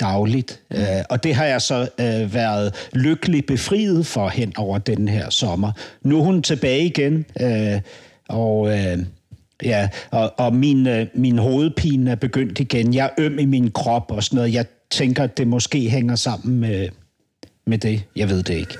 dagligt. 0.00 0.60
Øh, 0.70 0.82
og 1.10 1.24
det 1.24 1.34
har 1.34 1.44
jeg 1.44 1.62
så 1.62 1.88
øh, 2.00 2.34
været 2.34 2.74
lykkelig 2.92 3.46
befriet 3.46 4.06
for 4.06 4.28
hen 4.28 4.52
over 4.56 4.78
den 4.78 5.08
her 5.08 5.30
sommer. 5.30 5.72
Nu 6.02 6.18
er 6.18 6.24
hun 6.24 6.42
tilbage 6.42 6.84
igen, 6.84 7.24
øh, 7.40 7.80
og... 8.28 8.78
Øh, 8.78 8.98
Ja, 9.64 9.88
og, 10.10 10.32
og 10.36 10.54
min, 10.54 10.86
øh, 10.86 11.06
min 11.14 11.38
hovedpine 11.38 12.10
er 12.10 12.14
begyndt 12.14 12.60
igen. 12.60 12.94
Jeg 12.94 13.04
er 13.04 13.24
øm 13.24 13.38
i 13.38 13.44
min 13.44 13.70
krop 13.70 14.10
og 14.10 14.22
sådan 14.22 14.36
noget. 14.36 14.54
Jeg 14.54 14.64
tænker, 14.92 15.24
at 15.24 15.38
det 15.38 15.48
måske 15.48 15.90
hænger 15.90 16.16
sammen 16.16 16.60
med, 16.60 16.88
med 17.66 17.78
det. 17.78 18.04
Jeg 18.16 18.28
ved 18.28 18.42
det 18.42 18.54
ikke. 18.54 18.76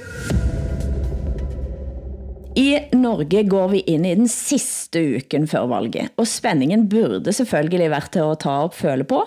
I 2.56 2.76
Norge 2.92 3.48
går 3.48 3.68
vi 3.68 3.78
ind 3.88 4.06
i 4.06 4.14
den 4.14 4.28
sidste 4.28 5.00
uken 5.16 5.46
før 5.48 5.64
valget, 5.66 6.10
og 6.20 6.26
spændingen 6.28 6.88
burde 6.88 7.32
selvfølgelig 7.32 7.90
være 7.90 8.08
til 8.12 8.20
at 8.20 8.42
ta 8.44 8.50
op 8.66 8.74
føle 8.76 9.04
på. 9.08 9.22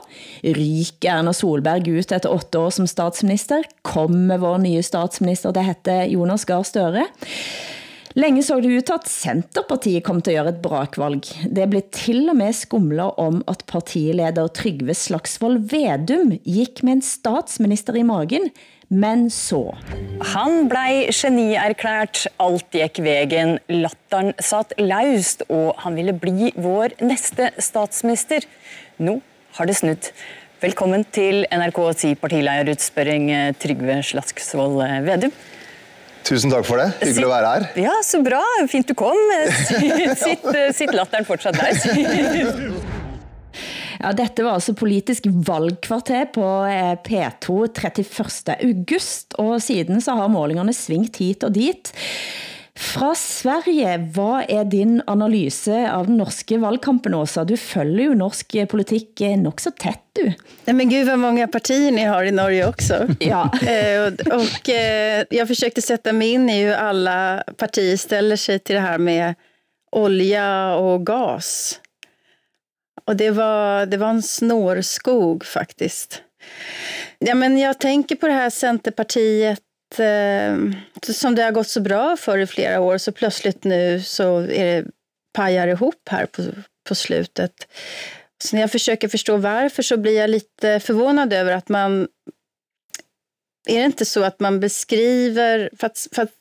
Ryker 0.45 1.09
Erna 1.09 1.33
Solberg 1.33 1.89
ut 1.89 2.11
efter 2.13 2.29
åtte 2.29 2.59
år 2.59 2.69
som 2.69 2.87
statsminister? 2.87 3.63
Kommer 3.83 4.37
vår 4.37 4.57
nye 4.61 4.85
statsminister 4.85 5.51
det 5.51 5.65
hette 5.65 5.97
Jonas 6.13 6.45
Gahr 6.45 6.63
Støre? 6.63 7.07
Længe 8.15 8.45
så 8.47 8.61
det 8.63 8.69
ut 8.71 8.89
at 8.95 9.09
Centerpartiet 9.11 10.03
kom 10.07 10.21
til 10.23 10.37
at 10.39 10.45
gøre 10.45 10.51
et 10.53 10.59
brakvalg. 10.63 11.25
Det 11.51 11.65
blev 11.67 11.81
til 11.91 12.29
og 12.31 12.37
med 12.39 12.53
skumler 12.55 13.09
om, 13.19 13.41
at 13.51 13.65
partileder 13.67 14.45
Trygve 14.55 14.93
Slagsvold 14.95 15.57
Vedum 15.73 16.29
gik 16.45 16.79
med 16.87 16.93
en 16.93 17.01
statsminister 17.03 17.97
i 17.99 18.05
magen, 18.07 18.47
men 18.87 19.25
så. 19.29 19.75
Han 20.31 20.69
blev 20.71 21.11
genierklært, 21.11 22.21
alt 22.39 22.69
gik 22.71 23.01
vägen, 23.03 23.57
latteren 23.67 24.31
satt 24.39 24.71
laust, 24.79 25.43
og 25.49 25.75
han 25.83 25.99
ville 25.99 26.15
bli 26.15 26.53
vår 26.55 26.95
næste 27.03 27.49
statsminister. 27.59 28.47
Nu 28.95 29.17
har 29.59 29.67
det 29.67 29.75
snudt. 29.75 30.13
Velkommen 30.63 31.03
til 31.11 31.43
NRK 31.51 31.83
10 31.99 32.15
partilederutspørring, 32.23 33.27
Trygve 33.59 33.99
Slagsvold 34.07 35.03
Vedum. 35.03 35.35
Tusen 36.25 36.49
takk 36.49 36.65
for 36.65 36.81
det. 36.81 36.89
Hyggelig 37.03 37.27
å 37.27 37.31
være 37.31 37.53
her. 37.53 37.65
Ja, 37.85 37.95
så 38.05 38.19
bra. 38.25 38.41
Fint 38.71 38.89
du 38.89 38.95
kom. 38.97 39.17
Sitt, 40.25 40.47
sitt 40.73 40.93
latteren 40.95 41.27
fortsatt 41.27 41.59
der. 41.59 42.73
Ja, 43.95 44.11
dette 44.13 44.43
var 44.43 44.57
altså 44.59 44.75
politisk 44.77 45.25
valgkvarter 45.47 46.27
på 46.35 46.45
eh, 46.69 46.91
P2 47.01 47.55
31. 47.71 48.51
august, 48.59 49.37
og 49.41 49.55
siden 49.63 50.03
så 50.03 50.17
har 50.19 50.29
målingerne 50.29 50.75
svingt 50.75 51.17
hit 51.23 51.45
og 51.47 51.55
dit. 51.55 51.89
Fra 52.75 53.13
Sverige, 53.15 53.97
hvad 53.97 54.49
er 54.49 54.65
din 54.67 54.97
analyse 55.07 55.77
av 55.87 56.09
den 56.09 56.17
norske 56.19 56.57
valgkampen, 56.59 57.13
Åsa? 57.15 57.45
Du 57.47 57.55
følger 57.57 58.09
jo 58.09 58.17
norsk 58.19 58.55
politik 58.69 59.21
nok 59.39 59.59
så 59.63 59.71
tæt, 59.71 60.01
du. 60.15 60.25
Nej, 60.65 60.73
men 60.73 60.89
gud 60.89 61.07
vad 61.07 61.19
många 61.19 61.47
partier 61.47 61.91
ni 61.91 62.03
har 62.03 62.23
i 62.23 62.31
Norge 62.31 62.67
också. 62.67 63.07
Ja. 63.19 63.49
eh, 63.67 64.03
och, 64.03 64.41
och 64.41 64.69
eh, 64.69 65.23
jag 65.29 65.47
försökte 65.47 65.81
sätta 65.81 66.13
mig 66.13 66.31
in 66.33 66.49
i 66.49 66.63
hur 66.63 66.73
alla 66.73 67.43
partier 67.57 67.97
ställer 67.97 68.35
sig 68.35 68.59
till 68.59 68.75
det 68.75 68.81
här 68.81 68.97
med 68.97 69.35
olja 69.91 70.75
och 70.75 71.05
gas. 71.05 71.79
Och 73.05 73.15
det 73.15 73.31
var, 73.31 73.85
det 73.85 73.97
var 73.97 74.09
en 74.09 74.21
snårskog 74.21 75.45
faktiskt. 75.45 76.21
Ja, 77.19 77.35
men 77.35 77.57
jag 77.57 77.79
tänker 77.79 78.15
på 78.15 78.27
det 78.27 78.33
här 78.33 78.49
Centerpartiet 78.49 79.61
eh, 79.99 80.57
som 81.01 81.35
det 81.35 81.43
har 81.43 81.51
gått 81.51 81.67
så 81.67 81.81
bra 81.81 82.17
för 82.17 82.37
i 82.37 82.47
flera 82.47 82.79
år 82.79 82.97
så 82.97 83.11
plötsligt 83.11 83.63
nu 83.63 84.01
så 84.01 84.37
är 84.39 84.65
det 84.65 84.85
pajar 85.33 85.67
ihop 85.67 86.09
här 86.09 86.25
på, 86.25 86.43
på 86.87 86.95
slutet. 86.95 87.67
Så 88.43 88.55
när 88.55 88.61
jag 88.61 88.71
försöker 88.71 89.07
förstå 89.07 89.37
varför 89.37 89.83
så 89.83 89.97
blir 89.97 90.17
jag 90.17 90.29
lite 90.29 90.79
förvånad 90.79 91.33
över 91.33 91.51
att 91.51 91.69
man... 91.69 92.07
Är 93.67 93.79
det 93.79 93.85
inte 93.85 94.05
så 94.05 94.23
att 94.23 94.39
man 94.39 94.59
beskriver... 94.59 95.69
För 95.77 95.87
att, 95.87 96.07
för 96.11 96.21
att 96.21 96.31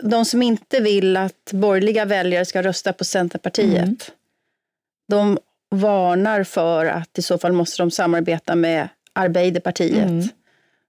de 0.00 0.24
som 0.24 0.42
inte 0.42 0.80
vill 0.80 1.16
att 1.16 1.50
borgerliga 1.52 2.04
väljare 2.04 2.44
ska 2.44 2.62
rösta 2.62 2.92
på 2.92 3.04
Centerpartiet, 3.04 3.82
mm. 3.82 3.96
de 5.08 5.38
varnar 5.70 6.44
för 6.44 6.86
att 6.86 7.18
i 7.18 7.22
så 7.22 7.38
fall 7.38 7.52
måste 7.52 7.82
de 7.82 7.90
samarbeta 7.90 8.54
med 8.54 8.88
Arbeiderpartiet. 9.12 10.08
Mm 10.08 10.28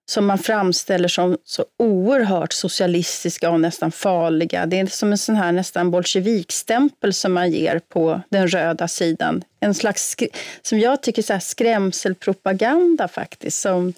som 0.05 0.25
man 0.25 0.37
framställer 0.37 1.07
som 1.07 1.37
så 1.43 1.65
oerhört 1.79 2.53
socialistiska 2.53 3.49
och 3.49 3.59
nästan 3.59 3.91
farliga. 3.91 4.65
Det 4.65 4.79
är 4.79 4.85
som 4.85 5.11
en 5.11 5.17
sån 5.17 5.35
här 5.35 5.51
nästan 5.51 5.91
bolsjevikstämpel 5.91 7.13
som 7.13 7.33
man 7.33 7.51
ger 7.51 7.79
på 7.79 8.21
den 8.29 8.47
röda 8.47 8.87
sidan. 8.87 9.43
En 9.59 9.73
slags, 9.73 10.15
som 10.61 10.79
jag 10.79 11.03
tycker, 11.03 11.21
så 11.21 11.33
här 11.33 11.39
skrämselpropaganda 11.39 13.07
faktiskt. 13.07 13.61
Som, 13.61 13.93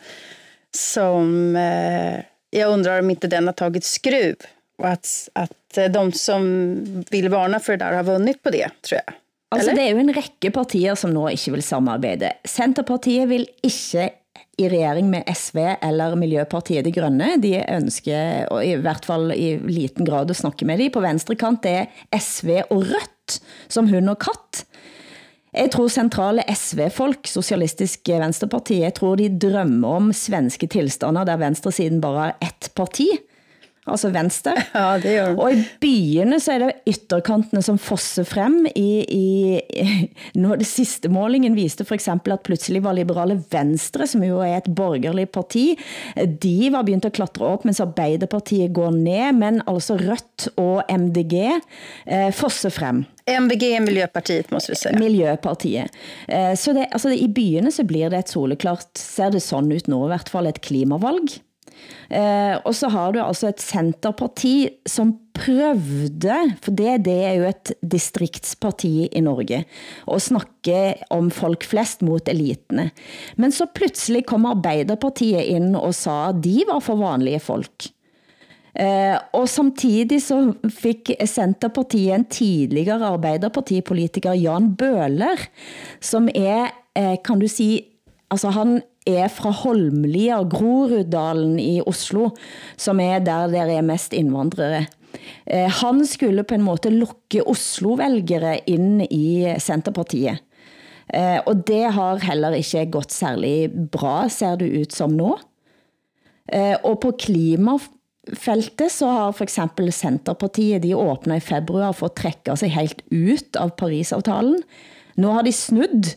som 0.78 1.56
eh, 1.56 2.20
jag 2.50 2.72
undrar 2.72 3.00
om 3.00 3.10
inte 3.10 3.28
den 3.28 3.48
har 3.48 3.54
tagit 3.54 3.84
skruv. 3.84 4.36
Och 4.78 4.88
att, 4.88 5.30
att 5.34 5.94
de 5.94 6.12
som 6.12 7.06
vill 7.10 7.30
varna 7.30 7.60
för 7.60 7.78
det 7.78 7.86
där 7.86 7.94
har 7.94 8.04
vunnit 8.04 8.44
på 8.44 8.50
det, 8.50 8.70
tror 8.82 9.02
jag. 9.06 9.16
Altså, 9.56 9.72
det 9.72 9.86
er 9.86 9.94
jo 9.94 10.02
en 10.02 10.14
række 10.16 10.52
partier, 10.52 10.96
som 11.00 11.14
nu 11.14 11.30
ikke 11.32 11.54
vil 11.56 11.64
samarbejde. 11.64 12.34
Centerpartiet 12.50 13.30
vil 13.30 13.46
ikke 13.64 14.10
i 14.58 14.70
regering 14.72 15.10
med 15.12 15.28
SV 15.28 15.60
eller 15.84 16.16
Miljøpartiet 16.20 16.86
De 16.88 16.94
Grønne. 16.96 17.36
De 17.44 17.58
ønsker, 17.60 18.48
og 18.54 18.64
i 18.64 18.76
hvert 18.80 19.06
fall 19.08 19.34
i 19.36 19.56
liten 19.68 20.08
grad, 20.08 20.32
at 20.32 20.40
snakke 20.40 20.68
med 20.68 20.80
dem. 20.80 20.94
På 20.96 21.04
venstre 21.04 21.38
kant 21.40 21.64
det 21.66 21.76
er 21.84 22.20
SV 22.20 22.62
og 22.70 22.86
Rødt, 22.92 23.40
som 23.72 23.90
hund 23.92 24.12
og 24.14 24.20
katt. 24.24 24.66
Jeg 25.56 25.72
tror 25.72 25.88
centrale 25.88 26.44
SV-folk, 26.52 27.30
Socialistisk 27.32 28.10
Venstreparti, 28.12 28.82
jeg 28.82 28.96
tror 28.98 29.16
de 29.20 29.30
drømmer 29.40 30.02
om 30.02 30.10
svenske 30.16 30.68
tilstander, 30.68 31.24
der 31.28 31.40
venstresiden 31.40 32.02
bare 32.04 32.34
er 32.34 32.50
ett 32.50 32.74
parti 32.76 33.08
altså 33.88 34.10
venstre. 34.14 34.54
Ja, 34.76 34.98
det 35.00 35.14
gør. 35.16 35.36
Og 35.40 35.54
i 35.54 35.64
byene 35.82 36.40
så 36.44 36.56
er 36.56 36.64
det 36.64 36.72
ytterkantene 36.92 37.62
som 37.64 37.78
fosser 37.82 38.26
frem. 38.28 38.66
I, 38.76 38.90
i, 39.08 40.10
når 40.36 40.60
det 40.62 40.68
sidste 40.68 41.10
målingen 41.10 41.56
viste 41.56 41.86
for 41.86 41.96
eksempel 41.96 42.34
at 42.36 42.44
pludselig 42.48 42.84
var 42.84 42.98
liberale 42.98 43.38
venstre, 43.52 44.08
som 44.08 44.24
jo 44.26 44.40
er 44.44 44.58
et 44.58 44.70
borgerligt 44.76 45.32
parti, 45.36 45.78
de 46.16 46.56
var 46.74 46.84
begyndt 46.88 47.06
at 47.10 47.16
klatre 47.18 47.46
op, 47.56 47.66
mens 47.66 47.80
Arbeiderpartiet 47.84 48.74
går 48.76 48.92
ned, 48.98 49.34
men 49.40 49.62
altså 49.68 49.98
Rødt 50.02 50.50
og 50.62 50.84
MDG 50.92 51.36
eh, 51.46 52.32
fosser 52.36 52.70
frem. 52.74 53.06
MVG 53.28 53.64
är 53.64 53.80
Miljöpartiet 53.82 54.52
måste 54.52 54.72
vi 54.72 54.76
säga. 54.76 55.00
Miljöpartiet. 55.00 55.92
Eh, 56.28 56.54
Så 56.56 56.74
det, 56.74 56.88
altså, 56.92 57.10
i 57.10 57.28
byene 57.28 57.72
så 57.72 57.84
blir 57.84 58.10
det 58.10 58.20
et 58.20 58.30
soleklart, 58.30 58.98
ser 58.98 59.32
det 59.32 59.42
sådan 59.42 59.72
ut 59.72 59.88
nu, 59.88 60.04
i 60.06 60.12
hvert 60.14 60.30
fall 60.30 60.46
et 60.48 60.62
klimavalg. 60.62 61.40
Eh, 62.10 62.56
og 62.62 62.74
så 62.78 62.90
har 62.94 63.14
du 63.14 63.22
altså 63.24 63.50
et 63.50 63.62
centerparti 63.64 64.56
som 64.90 65.16
prøvde, 65.36 66.38
for 66.64 66.76
det, 66.78 67.02
det 67.08 67.18
er 67.28 67.34
jo 67.40 67.48
et 67.50 67.74
distriktsparti 67.82 69.10
i 69.12 69.24
Norge, 69.26 69.64
at 69.66 70.24
snakke 70.24 70.80
om 71.14 71.32
folk 71.34 71.66
flest 71.68 72.06
mot 72.08 72.30
elitene. 72.32 72.90
Men 73.42 73.52
så 73.56 73.68
pludselig 73.68 74.26
kom 74.30 74.48
Arbeiderpartiet 74.48 75.52
ind 75.58 75.76
og 75.76 75.96
sa, 75.98 76.30
at 76.32 76.42
de 76.46 76.62
var 76.70 76.80
for 76.86 77.02
vanlige 77.02 77.42
folk. 77.44 77.90
Eh, 78.76 79.16
og 79.32 79.48
samtidig 79.48 80.20
så 80.24 80.40
fik 80.68 81.14
Centerpartiet 81.32 82.16
en 82.16 82.26
tidligere 82.28 83.14
Arbeiderpartipolitiker, 83.14 84.36
Jan 84.36 84.74
Bøhler, 84.76 85.48
som 86.04 86.28
er, 86.36 86.74
eh, 86.96 87.16
kan 87.24 87.40
du 87.40 87.48
sige, 87.48 87.86
altså 88.32 88.52
han 88.52 88.82
er 89.06 89.30
fra 89.30 89.52
Holmlia, 89.54 90.42
Groruddalen 90.50 91.60
i 91.62 91.80
Oslo, 91.86 92.30
som 92.78 93.00
er 93.00 93.20
der 93.24 93.48
der 93.54 93.72
er 93.78 93.86
mest 93.86 94.14
indvandrere. 94.14 94.86
Eh, 95.46 95.70
han 95.82 96.06
skulle 96.06 96.44
på 96.44 96.58
en 96.58 96.66
måte 96.66 96.90
lokke 96.90 97.44
Oslo-vælgere 97.48 98.58
ind 98.68 99.06
i 99.10 99.56
Centerpartiet. 99.60 100.42
Eh, 101.14 101.40
og 101.46 101.68
det 101.68 101.84
har 101.94 102.24
heller 102.26 102.58
ikke 102.58 102.88
gått 102.98 103.14
særlig 103.14 103.70
bra, 103.92 104.26
ser 104.30 104.58
det 104.60 104.72
ut 104.82 104.96
som 104.96 105.14
nu. 105.14 105.36
Eh, 106.50 106.76
og 106.84 107.00
på 107.04 107.14
klimafeltet 107.22 108.92
så 108.92 109.10
har 109.14 109.38
for 109.38 109.46
eksempel 109.46 109.92
Centerpartiet, 109.94 110.84
de 110.84 110.96
åbner 110.98 111.40
i 111.40 111.46
februar 111.46 111.94
for 111.94 112.10
at 112.10 112.18
trække 112.18 112.58
sig 112.58 112.74
helt 112.74 113.06
ut 113.12 113.58
av 113.62 113.76
Parisavtalen. 113.78 114.62
Nu 115.16 115.32
har 115.32 115.46
de 115.46 115.54
snudd, 115.56 116.16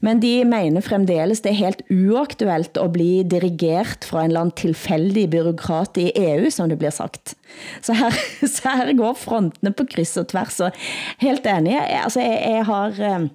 men 0.00 0.20
de 0.22 0.44
mener 0.48 0.84
fremdeles 0.84 1.42
det 1.44 1.52
er 1.52 1.60
helt 1.60 1.82
uaktuelt 1.92 2.78
at 2.80 2.92
blive 2.92 3.24
dirigert 3.28 4.06
fra 4.08 4.24
en 4.24 4.32
eller 4.32 4.46
anden 4.46 4.56
tilfældig 4.56 5.26
byråkrat 5.30 6.00
i 6.00 6.10
EU, 6.16 6.50
som 6.50 6.68
det 6.68 6.78
bliver 6.80 6.94
sagt. 6.94 7.34
Så 7.82 7.96
her, 7.96 8.10
så 8.56 8.76
her 8.80 8.92
går 8.96 9.14
frontene 9.18 9.72
på 9.72 9.86
kryds 9.90 10.16
og 10.16 10.28
tværs, 10.28 10.60
og 10.60 10.72
helt 11.20 11.46
enig, 11.46 11.72
jeg, 11.72 12.00
altså 12.04 12.20
jeg, 12.20 12.44
jeg 12.48 12.64
har, 12.64 12.86
eh, 12.88 13.28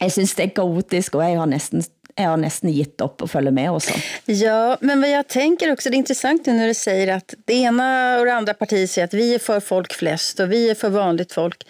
jeg 0.00 0.12
synes 0.12 0.34
det 0.34 0.44
er 0.44 0.54
kaotisk, 0.56 1.14
og 1.14 1.28
jeg 1.30 1.38
har 1.38 1.46
næsten 1.46 1.84
jeg 2.18 2.28
har 2.28 2.36
næsten 2.36 2.72
gett 2.74 3.00
op 3.00 3.22
og 3.22 3.30
følge 3.30 3.50
med 3.50 3.70
også. 3.72 3.94
Ja, 4.26 4.76
men 4.80 5.00
vad 5.00 5.10
jag 5.10 5.28
tänker 5.28 5.72
också, 5.72 5.90
det 5.90 5.96
är 5.96 5.98
intressant 5.98 6.46
nu 6.46 6.52
när 6.52 6.68
du 6.68 6.74
säger 6.74 7.16
att 7.16 7.34
det 7.44 7.54
ena 7.54 8.18
och 8.18 8.24
det 8.24 8.34
andra 8.34 8.54
partiet 8.54 8.90
säger 8.90 9.06
att 9.06 9.14
vi 9.14 9.34
är 9.34 9.38
för 9.38 9.60
folk 9.60 9.92
flest 9.92 10.40
och 10.40 10.52
vi 10.52 10.70
är 10.70 10.74
för 10.74 10.90
vanligt 10.90 11.32
folk. 11.32 11.66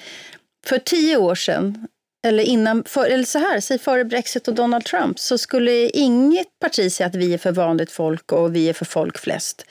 För 0.66 0.78
tio 0.78 1.16
år 1.16 1.35
sedan, 1.35 1.87
eller, 2.22 2.44
innan, 2.44 2.85
för, 2.85 3.06
eller 3.06 3.24
så 3.24 3.38
här, 3.38 3.61
säg 3.61 3.78
före 3.78 4.04
Brexit 4.04 4.48
och 4.48 4.54
Donald 4.54 4.85
Trump, 4.85 5.18
så 5.18 5.38
skulle 5.38 5.88
inget 5.88 6.58
parti 6.61 6.92
säga 6.92 7.06
att 7.06 7.14
vi 7.14 7.35
är 7.35 7.38
för 7.38 7.52
vanligt 7.52 7.90
folk 7.90 8.32
och 8.32 8.56
vi 8.56 8.68
är 8.68 8.72
för 8.72 8.85
folk 8.85 9.18
flest. 9.18 9.66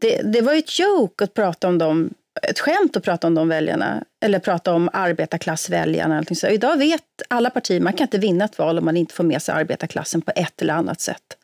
Det, 0.00 0.20
det 0.24 0.40
var 0.40 0.52
ju 0.52 0.58
ett 0.58 0.78
joke 0.78 1.24
att 1.24 1.34
prata 1.34 1.68
om 1.68 1.78
dem, 1.78 2.10
ett 2.42 2.58
skämt 2.58 2.96
att 2.96 3.04
prata 3.04 3.26
om 3.26 3.34
de 3.34 3.48
väljarna, 3.48 4.04
eller 4.24 4.38
prata 4.38 4.74
om 4.74 4.90
arbetarklassväljarna. 4.92 6.18
Allting 6.18 6.36
så. 6.36 6.46
Idag 6.46 6.78
vet 6.78 7.02
alla 7.28 7.50
partier, 7.50 7.80
man 7.80 7.92
kan 7.92 8.04
inte 8.04 8.18
vinna 8.18 8.44
ett 8.44 8.58
val 8.58 8.78
om 8.78 8.84
man 8.84 8.96
inte 8.96 9.14
får 9.14 9.24
med 9.24 9.42
sig 9.42 9.54
arbetarklassen 9.54 10.22
på 10.22 10.32
ett 10.36 10.62
eller 10.62 10.74
annat 10.74 11.00
sätt. 11.00 11.36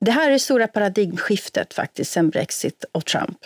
Det 0.00 0.10
här 0.10 0.28
är 0.28 0.32
det 0.32 0.38
stora 0.38 0.66
paradigmskiftet 0.66 1.74
faktiskt 1.74 2.12
sen 2.12 2.30
Brexit 2.30 2.84
och 2.92 3.04
Trump. 3.04 3.38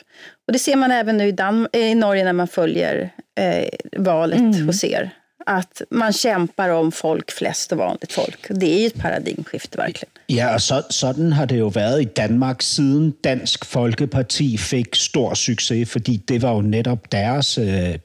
Och 0.46 0.52
det 0.52 0.58
ser 0.58 0.76
man 0.76 0.90
även 0.90 1.16
nu 1.18 1.28
i, 1.28 1.32
Dan 1.32 1.68
i 1.72 1.94
Norge 1.94 2.24
när 2.24 2.32
man 2.32 2.48
följer 2.48 3.10
eh, 3.40 3.68
valet 3.96 4.38
mm. 4.38 4.68
och 4.68 4.74
ser 4.74 5.10
att 5.48 5.82
man 5.90 6.12
kämpar 6.12 6.68
om 6.68 6.92
folk 6.92 7.32
flest 7.32 7.72
och 7.72 7.78
vanligt 7.78 8.12
folk. 8.12 8.46
Det 8.50 8.66
är 8.66 8.80
ju 8.80 8.86
ett 8.86 8.98
paradigmskifte 8.98 9.78
verkligen. 9.78 10.10
Ja, 10.26 10.54
og 10.54 10.62
så, 10.62 10.82
sådan 10.90 11.32
har 11.32 11.46
det 11.46 11.58
jo 11.58 11.68
været 11.68 12.02
i 12.02 12.04
Danmark, 12.04 12.62
siden 12.62 13.14
Dansk 13.24 13.64
Folkeparti 13.64 14.56
fik 14.58 14.94
stor 14.94 15.34
succes, 15.34 15.90
fordi 15.90 16.16
det 16.16 16.42
var 16.42 16.52
jo 16.52 16.60
netop 16.60 17.12
deres... 17.12 17.58
Øh, 17.58 17.98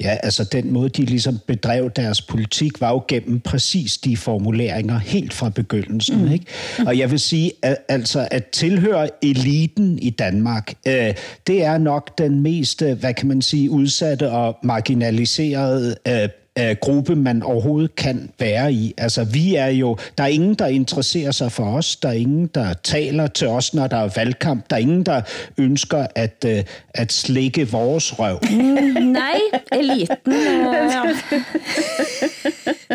ja, 0.00 0.16
altså 0.22 0.44
den 0.44 0.72
måde, 0.72 0.88
de 0.88 1.04
ligesom 1.04 1.38
bedrev 1.46 1.90
deres 1.90 2.22
politik, 2.22 2.80
var 2.80 2.90
jo 2.90 3.02
gennem 3.08 3.40
præcis 3.40 3.98
de 3.98 4.16
formuleringer 4.16 4.98
helt 4.98 5.32
fra 5.32 5.48
begyndelsen. 5.48 6.24
Mm. 6.24 6.32
Ikke? 6.32 6.46
Og 6.86 6.98
jeg 6.98 7.10
vil 7.10 7.20
sige, 7.20 7.52
at, 7.62 7.76
altså, 7.88 8.28
at 8.30 8.46
tilhøre 8.46 9.08
eliten 9.22 9.98
i 9.98 10.10
Danmark, 10.10 10.74
øh, 10.88 11.14
det 11.46 11.64
er 11.64 11.78
nok 11.78 12.18
den 12.18 12.40
mest, 12.40 12.82
øh, 12.82 12.98
hvad 12.98 13.14
kan 13.14 13.28
man 13.28 13.42
sige, 13.42 13.70
udsatte 13.70 14.30
og 14.30 14.58
marginaliserede 14.62 15.96
øh, 16.08 16.28
øh, 16.58 16.76
gruppe, 16.80 17.16
man 17.16 17.42
overhovedet 17.42 17.96
kan 17.96 18.30
være 18.38 18.72
i. 18.72 18.94
Altså, 18.98 19.24
vi 19.24 19.54
er 19.54 19.66
jo, 19.66 19.96
der 20.18 20.24
er 20.24 20.28
ingen, 20.28 20.54
der 20.54 20.66
interesserer 20.66 21.30
sig 21.30 21.52
for 21.52 21.64
os. 21.64 21.96
Der 21.96 22.08
er 22.08 22.12
ingen, 22.12 22.46
der 22.46 22.72
taler 22.72 23.26
til 23.26 23.48
os, 23.48 23.74
når 23.74 23.86
der 23.86 23.96
er 23.96 24.10
valgkamp. 24.16 24.70
Der 24.70 24.76
er 24.76 24.80
ingen, 24.80 25.02
der 25.02 25.22
ønsker 25.58 26.06
at, 26.14 26.44
øh, 26.46 26.64
at 26.94 27.12
slikke 27.12 27.70
vores 27.70 28.18
røv. 28.18 28.38
Mm, 28.50 29.02
nej, 29.02 29.40
eliten. 29.72 30.16
Øh, 30.26 30.90
ja. 30.92 31.02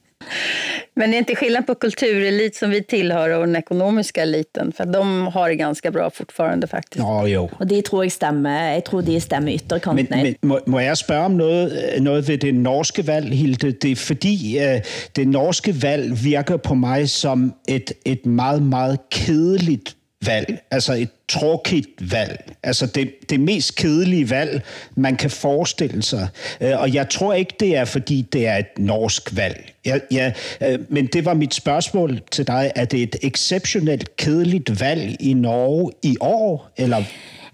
Men 0.99 1.11
det 1.11 1.15
är 1.15 1.19
inte 1.19 1.35
skillnad 1.35 1.67
på 1.67 1.75
kulturelit 1.75 2.55
som 2.55 2.69
vi 2.69 2.83
tillhör 2.83 3.29
och 3.29 3.47
den 3.47 3.55
ekonomiska 3.55 4.21
eliten. 4.21 4.71
För 4.71 4.85
de 4.85 5.27
har 5.27 5.49
det 5.49 5.55
ganska 5.55 5.91
bra 5.91 6.09
fortfarande 6.09 6.67
faktiskt. 6.67 7.05
Nå 7.05 7.27
jo. 7.27 7.49
Og 7.59 7.69
det 7.69 7.85
tror 7.85 8.03
jeg 8.03 8.11
stemmer. 8.11 8.73
Jeg 8.73 8.83
tror 8.83 9.01
de 9.01 9.21
stemmer 9.21 9.51
Men, 9.51 9.59
ytterkantene. 9.59 10.23
men 10.23 10.35
må, 10.41 10.59
må 10.67 10.79
jeg 10.79 10.97
spørge 10.97 11.25
om 11.25 11.31
noget, 11.31 11.93
noget 12.01 12.27
ved 12.27 12.37
det 12.37 12.55
norske 12.55 13.07
valg, 13.07 13.31
Hilde? 13.31 13.71
Det 13.71 13.91
er 13.91 13.95
fordi, 13.95 14.59
øh, 14.59 14.81
det 15.15 15.27
norske 15.27 15.81
valg 15.81 16.23
virker 16.23 16.57
på 16.57 16.73
mig 16.73 17.09
som 17.09 17.53
et, 17.67 17.91
et 18.05 18.25
meget, 18.25 18.61
meget 18.61 18.99
kedeligt 19.11 19.95
valg. 20.25 20.59
Altså 20.71 20.93
et 20.93 21.09
tråkigt 21.27 22.11
valg. 22.11 22.55
Altså 22.63 22.85
det, 22.85 23.29
det 23.29 23.39
mest 23.39 23.75
kedelige 23.75 24.29
valg, 24.29 24.61
man 24.95 25.15
kan 25.15 25.29
forestille 25.29 26.03
sig. 26.03 26.27
Øh, 26.61 26.81
Og 26.81 26.93
jeg 26.93 27.09
tror 27.09 27.33
ikke, 27.33 27.53
det 27.59 27.77
er, 27.77 27.85
fordi 27.85 28.21
det 28.33 28.47
er 28.47 28.57
et 28.57 28.65
norsk 28.77 29.35
valg. 29.35 29.73
Ja, 29.85 29.97
ja, 30.11 30.31
øh, 30.61 30.79
men 30.89 31.07
det 31.07 31.25
var 31.25 31.33
mit 31.33 31.53
spørgsmål 31.53 32.21
til 32.31 32.47
dig. 32.47 32.71
Er 32.75 32.85
det 32.85 33.03
et 33.03 33.15
exceptionelt 33.21 34.15
kedeligt 34.17 34.79
valg 34.81 35.15
i 35.19 35.33
Norge 35.33 35.91
i 36.03 36.17
år, 36.21 36.71
eller 36.77 37.03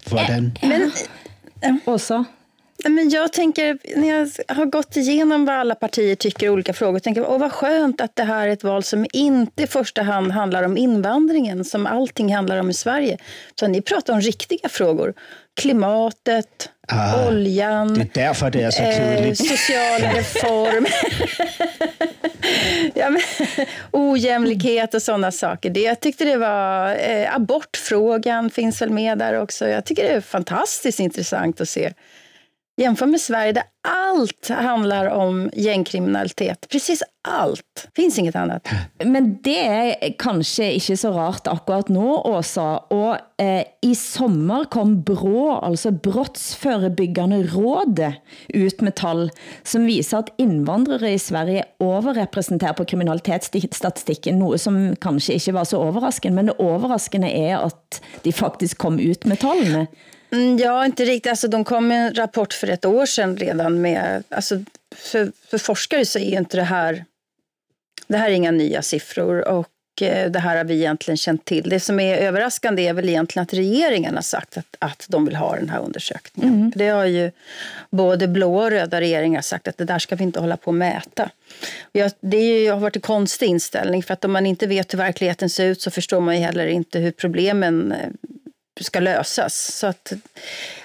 hvordan? 0.08 0.56
Men, 0.62 0.92
Og 1.86 2.00
så? 2.00 2.24
Men 2.88 3.10
jag 3.10 3.32
tänker, 3.32 3.78
när 3.96 4.08
jag 4.08 4.56
har 4.56 4.66
gått 4.66 4.96
igenom 4.96 5.44
vad 5.44 5.54
alla 5.54 5.74
partier 5.74 6.14
tycker 6.14 6.46
i 6.46 6.50
olika 6.50 6.72
frågor, 6.72 6.98
tänker 6.98 7.20
jag, 7.20 7.30
åh 7.30 7.38
vad 7.38 7.52
skönt 7.52 8.00
att 8.00 8.16
det 8.16 8.22
här 8.22 8.48
är 8.48 8.52
ett 8.52 8.64
val 8.64 8.82
som 8.82 9.06
inte 9.12 9.62
i 9.62 9.66
första 9.66 10.02
hand 10.02 10.32
handlar 10.32 10.62
om 10.62 10.76
invandringen, 10.76 11.64
som 11.64 11.86
allting 11.86 12.34
handlar 12.34 12.56
om 12.56 12.70
i 12.70 12.74
Sverige. 12.74 13.18
Så 13.60 13.66
ni 13.66 13.82
pratar 13.82 14.12
om 14.12 14.20
riktiga 14.20 14.68
frågor. 14.68 15.14
Klimatet, 15.60 16.70
Ah, 16.88 17.28
oljan, 17.28 17.94
Det 17.94 18.00
er 18.00 18.26
derfor, 18.26 18.50
det 18.50 18.62
er 18.62 18.70
så 18.70 18.82
eh, 18.82 19.34
sociala 19.34 20.12
reformer. 20.14 20.92
ja, 22.94 23.10
men, 23.10 23.20
ojämlikhet 23.90 24.94
och 24.94 25.02
sådana 25.02 25.32
saker. 25.32 25.70
Det, 25.70 25.80
jag 25.80 26.00
tyckte 26.00 26.24
det 26.24 26.36
var... 26.36 26.94
Eh, 26.94 27.34
abortfrågan 27.34 28.50
finns 28.50 28.82
väl 28.82 28.90
med 28.90 29.18
där 29.18 29.40
också. 29.40 29.68
Jag 29.68 29.84
tycker 29.84 30.02
det 30.02 30.08
är 30.08 30.20
fantastiskt 30.20 31.00
intressant 31.00 31.60
att 31.60 31.68
se. 31.68 31.92
Jämför 32.78 33.06
med 33.06 33.20
Sverige 33.20 33.52
där 33.52 33.62
allt 33.88 34.48
handlar 34.48 35.06
om 35.06 35.50
gängkriminalitet. 35.54 36.66
Precis 36.68 37.02
allt. 37.28 37.88
Finns 37.96 38.18
inget 38.18 38.36
annat. 38.36 38.68
Men 39.04 39.38
det 39.42 39.66
är 39.66 40.14
kanske 40.18 40.72
inte 40.72 40.96
så 40.96 41.10
rart 41.10 41.46
akkurat 41.46 41.88
nu, 41.88 42.00
Åsa. 42.00 42.78
Och 42.78 43.42
eh, 43.42 43.64
i 43.82 43.94
sommar 43.94 44.64
kom 44.64 45.02
BRÅ, 45.02 45.52
alltså 45.52 45.90
Brottsförebyggande 45.90 47.42
rådet, 47.42 48.14
ut 48.48 48.80
med 48.80 48.94
tal, 48.94 49.30
som 49.62 49.86
visar 49.86 50.18
att 50.18 50.34
invandrare 50.38 51.10
i 51.10 51.18
Sverige 51.18 51.64
överrepresenterar 51.80 52.72
på 52.72 52.84
kriminalitetsstatistiken, 52.84 54.38
något 54.38 54.60
som 54.60 54.96
kanske 54.96 55.32
inte 55.32 55.52
var 55.52 55.64
så 55.64 55.88
överraskande, 55.88 56.34
men 56.34 56.46
det 56.46 56.64
överraskande 56.64 57.48
är 57.48 57.56
att 57.56 58.02
de 58.22 58.32
faktiskt 58.32 58.74
kom 58.74 58.98
ut 58.98 59.24
med 59.24 59.38
talen. 59.38 59.86
Mm, 60.30 60.58
Ja, 60.58 60.86
inte 60.86 61.04
riktigt. 61.04 61.30
Alltså, 61.30 61.48
de 61.48 61.64
kom 61.64 61.88
med 61.88 62.06
en 62.06 62.14
rapport 62.14 62.52
för 62.52 62.68
ett 62.68 62.84
år 62.84 63.06
sedan 63.06 63.36
redan. 63.36 63.80
med... 63.80 64.24
Alltså, 64.28 64.62
för, 64.94 65.32
för 65.50 65.58
forskare 65.58 66.04
så 66.04 66.18
är 66.18 66.38
inte 66.38 66.56
det 66.56 66.62
här... 66.62 67.04
Det 68.08 68.16
här 68.16 68.30
är 68.30 68.34
inga 68.34 68.50
nya 68.50 68.82
siffror. 68.82 69.48
Och 69.48 69.68
eh, 70.00 70.30
det 70.30 70.38
här 70.38 70.56
har 70.56 70.64
vi 70.64 70.74
egentligen 70.74 71.16
känt 71.16 71.44
till. 71.44 71.68
Det 71.68 71.80
som 71.80 72.00
är 72.00 72.16
överraskande 72.16 72.86
är 72.86 72.92
väl 72.92 73.08
egentligen 73.08 73.42
att 73.42 73.54
regeringen 73.54 74.14
har 74.14 74.22
sagt 74.22 74.56
att, 74.56 74.76
att 74.78 75.06
de 75.08 75.24
vill 75.24 75.36
ha 75.36 75.56
den 75.56 75.68
här 75.68 75.80
undersökningen. 75.80 76.54
Mm. 76.54 76.72
Det 76.74 76.88
har 76.88 77.04
ju 77.04 77.30
både 77.90 78.28
blå 78.28 78.56
och 78.56 78.70
röda 78.70 79.00
regeringar 79.00 79.40
sagt 79.40 79.68
att 79.68 79.78
det 79.78 79.84
där 79.84 79.98
ska 79.98 80.16
vi 80.16 80.24
inte 80.24 80.40
hålla 80.40 80.56
på 80.56 80.68
och 80.68 80.74
mäta. 80.74 81.30
Jag, 81.92 82.12
det 82.20 82.36
är 82.36 82.60
ju, 82.60 82.70
har 82.70 82.80
varit 82.80 82.96
en 82.96 83.02
konstig 83.02 83.46
inställning 83.46 84.02
för 84.02 84.12
att 84.12 84.24
om 84.24 84.32
man 84.32 84.46
inte 84.46 84.66
vet 84.66 84.92
hur 84.92 84.98
verkligheten 84.98 85.50
ser 85.50 85.66
ut 85.66 85.82
så 85.82 85.90
förstår 85.90 86.20
man 86.20 86.36
ju 86.36 86.42
heller 86.44 86.66
inte 86.66 86.98
hur 86.98 87.12
problemen 87.12 87.92
eh, 87.92 88.08
ska 88.84 89.00
lösas. 89.00 89.76
Så 89.78 89.86
att, 89.86 90.12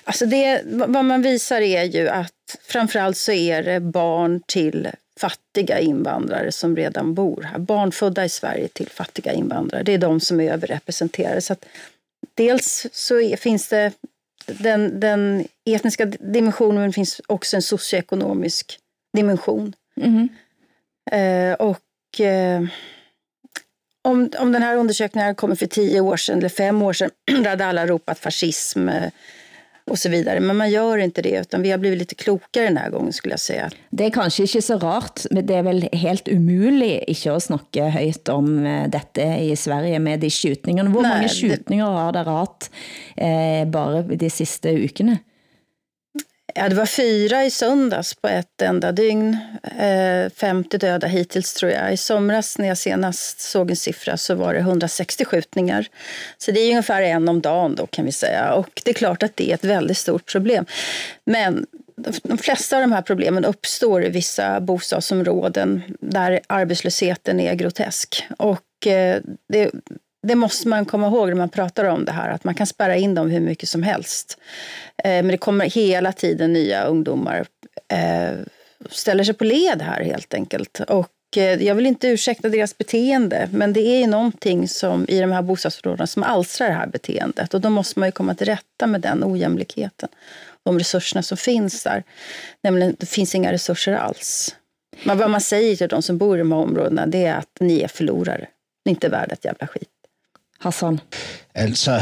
alltså 0.04 0.26
det, 0.26 0.62
vad 0.66 1.06
man 1.06 1.22
visar 1.22 1.62
är 1.62 1.84
ju 1.84 2.10
att 2.10 2.58
framförallt 2.64 3.18
så 3.18 3.32
är 3.32 3.64
det 3.64 3.80
barn 3.80 4.42
till 4.46 4.90
fattiga 5.20 5.80
invandrare 5.80 6.52
som 6.52 6.76
redan 6.76 7.14
bor 7.14 7.42
här. 7.42 7.60
Barn 7.60 7.92
födda 7.92 8.26
i 8.26 8.30
Sverige 8.30 8.68
till 8.68 8.90
fattiga 8.90 9.34
invandrare. 9.34 9.84
Det 9.84 9.94
är 9.94 9.98
de 9.98 10.20
som 10.20 10.40
är 10.40 10.54
överrepresenterade. 10.54 11.42
Så 11.42 11.54
att 11.54 11.66
dels 12.34 12.88
så 12.92 13.20
är, 13.20 13.38
finns 13.38 13.68
det 13.68 13.92
den, 14.46 15.00
den 15.00 15.48
etniska 15.66 16.06
dimensionen 16.06 16.76
men 16.76 16.90
det 16.90 16.94
finns 16.94 17.22
också 17.28 17.56
en 17.56 17.62
socioekonomisk 17.62 18.80
dimension. 19.14 19.74
Mm. 20.02 20.30
Eh, 21.12 21.54
och 21.54 22.20
eh, 22.20 22.62
om, 24.02 24.30
om 24.40 24.52
den 24.52 24.64
här 24.64 24.76
undersökningen 24.76 25.36
kommer 25.36 25.56
för 25.56 25.66
tio 25.66 26.02
år 26.02 26.18
sedan 26.18 26.38
eller 26.38 26.50
fem 26.50 26.82
år 26.82 26.94
sedan, 26.94 27.10
då 27.44 27.50
hade 27.50 27.66
alla 27.66 27.88
ropat 27.88 28.20
fascism 28.20 28.90
eh, 28.90 29.10
och 29.86 30.00
så 30.00 30.10
vidare. 30.10 30.40
Men 30.40 30.58
man 30.58 30.72
gör 30.72 30.98
inte 30.98 31.22
det, 31.22 31.40
utan 31.40 31.62
vi 31.62 31.72
har 31.72 31.78
blivit 31.78 32.00
lite 32.00 32.16
klokare 32.16 32.66
den 32.66 32.78
här 32.78 32.90
gången 32.90 33.14
skulle 33.14 33.34
jag 33.34 33.40
säga. 33.40 33.70
Det 33.90 34.06
är 34.06 34.10
kanske 34.10 34.44
inte 34.44 34.62
så 34.62 34.78
rart, 34.78 35.20
men 35.32 35.46
det 35.46 35.56
är 35.56 35.64
väl 35.64 35.90
helt 35.92 36.28
umuligt 36.28 37.10
inte 37.10 37.36
att 37.36 37.44
snacka 37.44 37.90
högt 37.90 38.30
om 38.30 38.66
eh, 38.66 38.90
detta 38.90 39.38
i 39.38 39.56
Sverige 39.56 40.00
med 40.00 40.20
de 40.20 40.30
skjutningarna. 40.30 40.90
Hur 40.90 40.96
många 40.96 41.30
skjutningar 41.30 41.86
har 41.86 42.12
det 42.12 42.24
rat 42.24 42.72
eh, 43.16 43.68
bara 43.68 44.02
de 44.02 44.30
sista 44.30 44.72
veckorna? 44.72 45.18
Ja, 46.56 46.70
det 46.70 46.76
var 46.76 46.86
fyra 46.86 47.46
i 47.46 47.52
söndags 47.52 48.16
på 48.16 48.28
ett 48.28 48.62
enda 48.62 48.92
dygn. 48.92 49.38
Eh, 49.80 50.30
50 50.36 50.78
döda 50.78 51.08
hittills 51.08 51.54
tror 51.54 51.72
jag. 51.72 51.94
I 51.94 51.98
somras 51.98 52.58
när 52.58 52.68
jag 52.68 52.78
senast 52.78 53.40
såg 53.40 53.70
en 53.70 53.76
siffra 53.76 54.18
så 54.18 54.36
var 54.36 54.54
det 54.54 54.60
160 54.60 55.26
skjutningar. 55.26 55.88
Så 56.38 56.52
det 56.52 56.60
är 56.60 56.70
ungefär 56.70 57.02
en 57.02 57.30
om 57.30 57.42
dagen 57.42 57.76
då 57.76 57.86
kan 57.86 58.06
vi 58.06 58.12
säga. 58.12 58.54
Och 58.54 58.82
det 58.86 58.92
är 58.92 58.96
klart 58.96 59.24
att 59.24 59.36
det 59.36 59.52
är 59.52 59.54
ett 59.54 59.64
väldigt 59.64 59.98
stort 59.98 60.32
problem. 60.32 60.66
Men 61.26 61.66
de 62.24 62.38
flesta 62.38 62.76
av 62.76 62.82
de 62.82 62.92
här 62.92 63.02
problemen 63.02 63.46
uppstår 63.46 64.06
i 64.06 64.10
vissa 64.10 64.62
bostadsområden 64.62 65.82
där 66.00 66.40
arbetslösheten 66.48 67.40
är 67.40 67.54
grotesk. 67.56 68.28
Och 68.38 68.88
eh, 68.88 69.22
det, 69.50 69.72
det 70.28 70.36
måste 70.36 70.68
man 70.68 70.86
komma 70.86 71.08
ihåg 71.08 71.28
när 71.28 71.36
man 71.36 71.50
pratar 71.50 71.86
om 71.86 72.06
det 72.06 72.12
här, 72.12 72.30
att 72.30 72.44
man 72.44 72.56
kan 72.56 72.68
spärra 72.68 72.96
in 72.96 73.16
dem 73.16 73.30
hur 73.30 73.40
mycket 73.40 73.70
som 73.70 73.84
helst. 73.84 74.38
Eh, 75.04 75.10
men 75.10 75.28
det 75.28 75.38
kommer 75.38 75.66
hela 75.66 76.12
tiden 76.12 76.54
nya 76.54 76.84
ungdomar 76.84 77.46
eh, 77.88 78.40
ställer 78.90 79.24
sig 79.24 79.34
på 79.34 79.44
led 79.44 79.82
här 79.82 80.04
helt 80.04 80.34
enkelt. 80.34 80.80
Och 80.80 81.38
eh, 81.38 81.64
jag 81.64 81.76
vill 81.76 81.86
inte 81.86 82.08
ursäkta 82.08 82.50
deras 82.50 82.78
beteende, 82.78 83.50
men 83.52 83.74
det 83.74 83.82
är 83.82 84.00
ju 84.00 84.08
någonting 84.08 84.68
som 84.68 85.06
i 85.08 85.20
de 85.20 85.32
här 85.32 85.42
bostadsområdena 85.42 86.08
som 86.08 86.24
alstrar 86.24 86.68
det 86.68 86.74
här 86.74 86.88
beteendet. 86.88 87.54
Och 87.54 87.62
då 87.62 87.70
måste 87.70 88.00
man 88.00 88.08
ju 88.08 88.12
komma 88.12 88.36
till 88.36 88.48
rätta 88.48 88.88
med 88.88 89.02
den 89.02 89.24
ojämlikheten. 89.24 90.10
De 90.64 90.80
resurserna 90.80 91.24
som 91.24 91.38
finns 91.38 91.84
där. 91.84 92.04
Nämligen, 92.64 92.96
det 93.00 93.06
finns 93.06 93.36
inga 93.36 93.52
resurser 93.52 93.94
alls. 93.94 94.56
Men 95.04 95.18
vad 95.18 95.30
man 95.30 95.42
säger 95.42 95.76
till 95.76 95.88
de 95.88 96.02
som 96.02 96.18
bor 96.18 96.36
i 96.38 96.40
de 96.40 96.52
här 96.52 96.60
områdena, 96.60 97.06
det 97.08 97.26
är 97.26 97.36
att 97.36 97.58
ni 97.60 97.82
är 97.82 97.88
förlorare. 97.88 98.48
Ni 98.86 98.92
är 98.92 98.96
inte 98.96 99.10
värda 99.10 99.34
ett 99.34 99.46
jävla 99.46 99.68
skit. 99.68 99.90
Hassan? 100.62 101.00
Altså, 101.56 102.02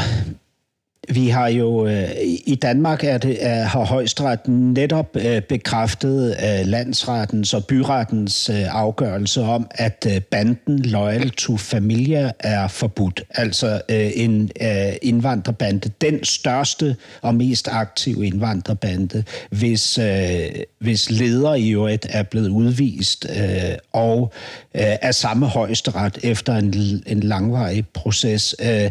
vi 1.14 1.28
har 1.28 1.48
jo 1.48 1.86
øh, 1.86 2.08
i 2.46 2.58
Danmark 2.62 3.04
er 3.04 3.18
det, 3.18 3.46
er, 3.46 3.64
har 3.64 3.84
højesteret 3.84 4.48
netop 4.48 5.16
øh, 5.16 5.42
bekræftet 5.42 6.36
øh, 6.44 6.66
landsrettens 6.66 7.54
og 7.54 7.64
byrettens 7.64 8.50
øh, 8.50 8.74
afgørelse 8.74 9.40
om, 9.40 9.66
at 9.70 10.06
øh, 10.14 10.20
banden 10.20 10.78
Loyal 10.78 11.30
to 11.30 11.56
Familia 11.56 12.32
er 12.38 12.68
forbudt. 12.68 13.22
Altså 13.30 13.80
øh, 13.88 14.10
en 14.14 14.50
øh, 14.60 14.92
indvandrerbande, 15.02 15.90
den 16.00 16.24
største 16.24 16.96
og 17.22 17.34
mest 17.34 17.68
aktive 17.72 18.26
indvandrerbande, 18.26 19.24
hvis, 19.50 19.98
øh, 19.98 20.50
hvis 20.78 21.10
leder 21.10 21.54
i 21.54 21.70
øvrigt 21.70 22.06
er 22.10 22.22
blevet 22.22 22.48
udvist 22.48 23.26
øh, 23.36 23.74
og 23.92 24.32
øh, 24.74 24.82
er 25.02 25.12
samme 25.12 25.46
højesteret 25.46 26.18
efter 26.22 26.54
en, 26.54 27.02
en 27.06 27.20
langvarig 27.20 27.88
proces. 27.88 28.56
Øh, 28.62 28.90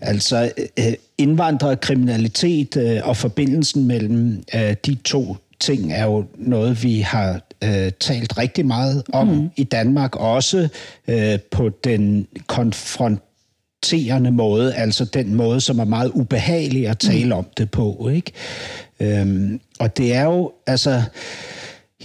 altså 0.00 0.50
øh, 0.78 0.92
indvandrerkriminalitet 1.22 2.76
øh, 2.76 3.00
og 3.04 3.16
forbindelsen 3.16 3.86
mellem 3.86 4.44
øh, 4.54 4.74
de 4.86 4.94
to 4.94 5.36
ting 5.60 5.92
er 5.92 6.04
jo 6.04 6.24
noget, 6.36 6.82
vi 6.82 7.00
har 7.00 7.40
øh, 7.64 7.92
talt 8.00 8.38
rigtig 8.38 8.66
meget 8.66 9.02
om 9.12 9.26
mm. 9.26 9.50
i 9.56 9.64
Danmark, 9.64 10.16
også 10.16 10.68
øh, 11.08 11.38
på 11.50 11.68
den 11.68 12.26
konfronterende 12.46 14.30
måde, 14.30 14.74
altså 14.74 15.04
den 15.04 15.34
måde, 15.34 15.60
som 15.60 15.78
er 15.78 15.84
meget 15.84 16.10
ubehagelig 16.14 16.88
at 16.88 16.98
tale 16.98 17.26
mm. 17.26 17.32
om 17.32 17.46
det 17.56 17.70
på. 17.70 18.10
Ikke? 18.14 18.32
Øhm, 19.00 19.60
og 19.78 19.96
det 19.96 20.14
er 20.14 20.24
jo, 20.24 20.52
altså 20.66 21.02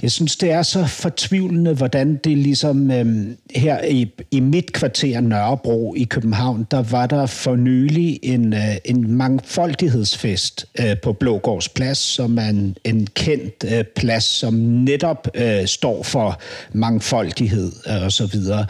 jeg 0.02 0.12
synes, 0.12 0.36
det 0.36 0.52
er 0.52 0.62
så 0.62 0.86
fortvivlende, 0.86 1.74
hvordan 1.74 2.16
det 2.16 2.38
ligesom 2.38 2.92
øh, 2.92 3.28
her 3.56 3.86
i, 3.86 4.12
i 4.32 4.40
mit 4.40 4.74
kvarter 4.74 5.22
Nørrebro 5.22 5.96
i 5.98 6.04
København, 6.04 6.68
der 6.72 6.82
var 6.82 7.08
der 7.08 7.26
for 7.26 7.56
nylig 7.56 8.20
en, 8.24 8.54
øh, 8.54 8.76
en 8.86 9.12
mangfoldighedsfest 9.12 10.66
øh, 10.80 10.98
på 11.04 11.14
Blågårds 11.14 11.70
Plads, 11.70 11.98
som 11.98 12.38
er 12.38 12.50
en, 12.50 12.78
en 12.84 13.08
kendt 13.08 13.66
øh, 13.74 13.84
plads, 13.96 14.24
som 14.24 14.54
netop 14.54 15.28
øh, 15.36 15.66
står 15.66 16.04
for 16.04 16.40
mangfoldighed 16.74 17.72
øh, 17.90 18.04
og 18.04 18.12
så 18.12 18.26
videre. 18.26 18.66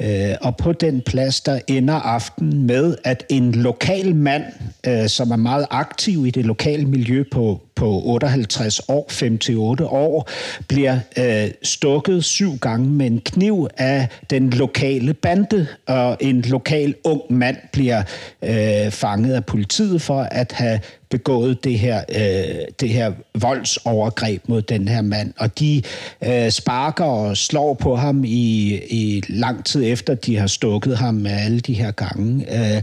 Øh, 0.00 0.34
og 0.40 0.56
på 0.56 0.72
den 0.72 1.02
plads, 1.06 1.40
der 1.40 1.60
ender 1.66 1.94
aften 1.94 2.66
med, 2.66 2.96
at 3.04 3.24
en 3.28 3.52
lokal 3.52 4.16
mand, 4.16 4.44
øh, 4.86 5.08
som 5.08 5.30
er 5.30 5.36
meget 5.36 5.66
aktiv 5.70 6.26
i 6.26 6.30
det 6.30 6.44
lokale 6.44 6.84
miljø 6.84 7.24
på, 7.32 7.60
på 7.74 8.02
58 8.04 8.80
år, 8.88 9.06
5-8 9.82 9.84
år, 9.84 10.28
bliver 10.68 10.98
øh, 11.18 11.50
stukket 11.62 12.24
syv 12.24 12.58
gange 12.58 12.88
med 12.88 13.06
en 13.06 13.20
kniv 13.20 13.68
af 13.78 14.08
den 14.30 14.50
lokale 14.50 15.14
bande, 15.14 15.66
og 15.86 16.16
en 16.20 16.40
lokal 16.40 16.94
ung 17.04 17.22
mand 17.30 17.56
bliver 17.72 18.02
øh, 18.42 18.90
fanget 18.90 19.34
af 19.34 19.44
politiet 19.44 20.02
for 20.02 20.22
at 20.22 20.52
have 20.52 20.80
begået 21.12 21.64
det 21.64 21.78
her, 21.78 22.00
øh, 22.08 22.64
det 22.80 22.88
her 22.88 23.12
voldsovergreb 23.40 24.48
mod 24.48 24.62
den 24.62 24.88
her 24.88 25.02
mand. 25.02 25.32
Og 25.38 25.58
de 25.58 25.82
øh, 26.24 26.50
sparker 26.50 27.04
og 27.04 27.36
slår 27.36 27.74
på 27.74 27.96
ham 27.96 28.24
i, 28.24 28.80
i 28.90 29.22
lang 29.28 29.64
tid 29.64 29.82
efter, 29.92 30.14
de 30.14 30.36
har 30.36 30.46
stukket 30.46 30.96
ham 30.96 31.14
med 31.14 31.30
alle 31.30 31.60
de 31.60 31.74
her 31.74 31.90
gange. 31.90 32.46
Øh, 32.76 32.82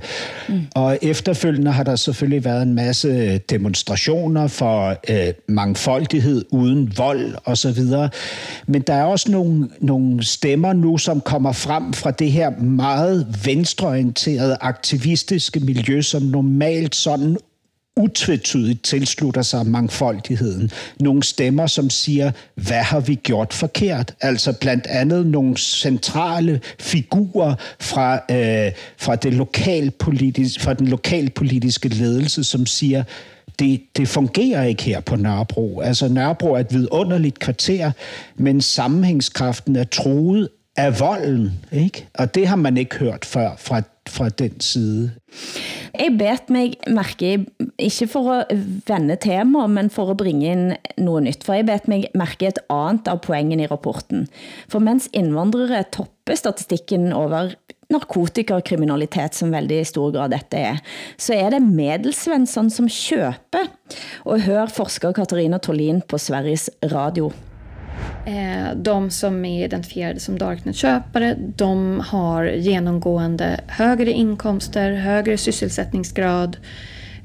mm. 0.49 0.61
Og 0.75 0.97
efterfølgende 1.01 1.71
har 1.71 1.83
der 1.83 1.95
selvfølgelig 1.95 2.45
været 2.45 2.61
en 2.61 2.73
masse 2.73 3.37
demonstrationer 3.37 4.47
for 4.47 4.97
øh, 5.09 5.33
mangfoldighed 5.47 6.45
uden 6.49 6.97
vold 6.97 7.35
osv. 7.45 7.83
Men 8.67 8.81
der 8.81 8.93
er 8.93 9.03
også 9.03 9.31
nogle, 9.31 9.69
nogle 9.79 10.23
stemmer 10.23 10.73
nu, 10.73 10.97
som 10.97 11.21
kommer 11.21 11.51
frem 11.51 11.93
fra 11.93 12.11
det 12.11 12.31
her 12.31 12.49
meget 12.59 13.27
venstreorienterede 13.45 14.57
aktivistiske 14.61 15.59
miljø, 15.59 16.01
som 16.01 16.21
normalt 16.21 16.95
sådan 16.95 17.37
utvetydigt 17.99 18.83
tilslutter 18.83 19.41
sig 19.41 19.65
mangfoldigheden. 19.65 20.71
Nogle 20.99 21.23
stemmer, 21.23 21.67
som 21.67 21.89
siger, 21.89 22.31
hvad 22.55 22.83
har 22.83 22.99
vi 22.99 23.15
gjort 23.15 23.53
forkert? 23.53 24.13
Altså 24.21 24.53
blandt 24.61 24.87
andet 24.87 25.27
nogle 25.27 25.57
centrale 25.57 26.61
figurer 26.79 27.55
fra, 27.79 28.13
øh, 28.13 28.71
fra, 28.97 29.15
det 29.15 29.33
lokalpolitis, 29.33 30.59
fra 30.59 30.73
den 30.73 30.87
lokalpolitiske 30.87 31.89
ledelse, 31.89 32.43
som 32.43 32.65
siger, 32.65 33.03
det, 33.59 33.81
det 33.97 34.07
fungerer 34.07 34.63
ikke 34.63 34.83
her 34.83 34.99
på 34.99 35.15
Nørrebro. 35.15 35.79
Altså 35.79 36.07
Nørrebro 36.07 36.53
er 36.53 36.59
et 36.59 36.73
vidunderligt 36.73 37.39
kvarter, 37.39 37.91
men 38.35 38.61
sammenhængskraften 38.61 39.75
er 39.75 39.83
truet 39.83 40.49
af 40.77 40.99
volden, 40.99 41.51
ikke? 41.71 42.07
Og 42.13 42.35
det 42.35 42.47
har 42.47 42.55
man 42.55 42.77
ikke 42.77 42.95
hørt 42.95 43.25
før 43.25 43.49
fra, 43.57 43.81
fra 44.07 44.29
den 44.29 44.59
side. 44.59 45.11
Jeg 45.93 46.15
bet 46.19 46.49
mig 46.53 46.75
mærke, 46.87 47.45
ikke 47.79 48.07
for 48.07 48.31
at 48.33 48.51
vende 48.87 49.17
tema, 49.21 49.67
men 49.67 49.89
for 49.89 50.11
at 50.11 50.17
bringe 50.17 50.51
ind 50.51 50.75
noget 50.97 51.23
nyt, 51.23 51.43
for 51.43 51.57
jeg 51.57 51.65
bet 51.65 51.87
mig 51.87 52.05
mærke 52.15 52.47
et 52.47 52.61
andet 52.69 53.09
av 53.09 53.19
poengen 53.23 53.59
i 53.59 53.67
rapporten. 53.69 54.27
For 54.69 54.79
mens 54.79 55.09
indvandrere 55.13 55.83
topper 55.91 56.37
statistikken 56.37 57.11
over 57.13 57.55
narkotika 57.89 58.59
og 58.59 58.65
kriminalitet, 58.69 59.35
som 59.35 59.53
veldig 59.53 59.81
stor 59.89 60.13
grad 60.13 60.29
dette 60.33 60.61
er, 60.61 60.81
så 61.17 61.33
er 61.33 61.55
det 61.55 61.61
medelsvensson 61.65 62.69
som 62.69 62.89
køber. 62.89 63.69
Og 64.29 64.41
hør 64.45 64.69
forsker 64.69 65.11
Katarina 65.11 65.57
Tolin 65.57 66.03
på 66.05 66.21
Sveriges 66.21 66.69
Radio. 66.91 67.31
Eh, 68.25 68.75
de 68.75 69.09
som 69.09 69.45
är 69.45 69.65
identifierade 69.65 70.19
som 70.19 70.37
Darknet-köpare, 70.37 71.35
de 71.55 72.03
har 72.07 72.45
genomgående 72.45 73.59
högre 73.67 74.11
inkomster, 74.11 74.91
högre 74.91 75.37
sysselsättningsgrad, 75.37 76.57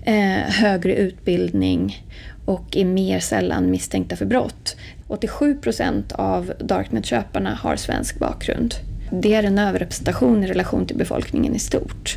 eh, 0.05 0.51
högre 0.51 0.95
utbildning 0.95 2.05
och 2.45 2.77
är 2.77 2.85
mer 2.85 3.21
sällan 3.21 3.71
misstänkta 3.71 4.16
för 4.16 4.27
brott. 4.27 4.77
87 5.09 5.55
procent 5.55 6.12
av 6.12 6.53
Darknet-köparna 6.61 7.55
har 7.55 7.77
svensk 7.77 8.19
bakgrund. 8.19 8.75
Det 9.11 9.35
är 9.35 9.43
en 9.43 9.59
överrepresentation 9.59 10.45
i 10.45 10.47
relation 10.47 10.87
till 10.87 10.97
befolkningen 10.97 11.55
i 11.55 11.59
stort. 11.59 12.16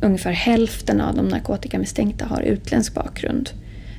Ungefär 0.00 0.32
hälften 0.32 1.00
av 1.00 1.14
de 1.14 1.28
narkotikamisstänkta 1.28 2.24
har 2.24 2.42
utländsk 2.42 2.94
bakgrund. 2.94 3.50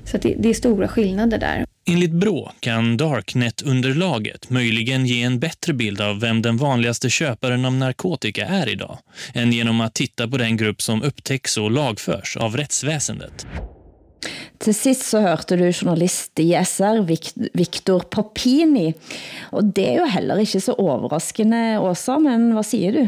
Så 0.05 0.17
det, 0.17 0.35
det 0.39 0.49
är 0.49 0.53
stora 0.53 0.87
skillnader 0.87 1.37
där. 1.37 1.65
Enligt 1.89 2.11
Brå 2.11 2.51
kan 2.59 2.97
Darknet-underlaget 2.97 4.49
möjligen 4.49 5.05
ge 5.05 5.23
en 5.23 5.39
bättre 5.39 5.73
bild 5.73 6.01
av 6.01 6.19
vem 6.19 6.41
den 6.41 6.57
vanligaste 6.57 7.09
köparen 7.09 7.65
av 7.65 7.73
narkotika 7.73 8.45
är 8.45 8.69
idag 8.69 8.97
än 9.33 9.51
genom 9.51 9.81
att 9.81 9.93
titta 9.93 10.27
på 10.27 10.37
den 10.37 10.57
grupp 10.57 10.81
som 10.81 11.03
upptäcks 11.03 11.57
och 11.57 11.71
lagförs 11.71 12.37
av 12.37 12.57
rättsväsendet. 12.57 13.47
Til 14.57 14.73
sist 14.73 15.05
så 15.05 15.19
hørte 15.21 15.55
du 15.55 15.67
journalist 15.69 16.39
i 16.41 16.49
SR, 16.65 17.03
Victor 17.53 17.99
Popini. 17.99 18.89
Og 19.53 19.69
det 19.75 19.85
er 19.85 19.99
jo 20.01 20.07
heller 20.09 20.41
ikke 20.41 20.61
så 20.65 20.73
overraskende, 20.73 21.77
Åsa, 21.79 22.17
men 22.19 22.49
hvad 22.55 22.65
siger 22.65 22.91
du? 22.91 23.03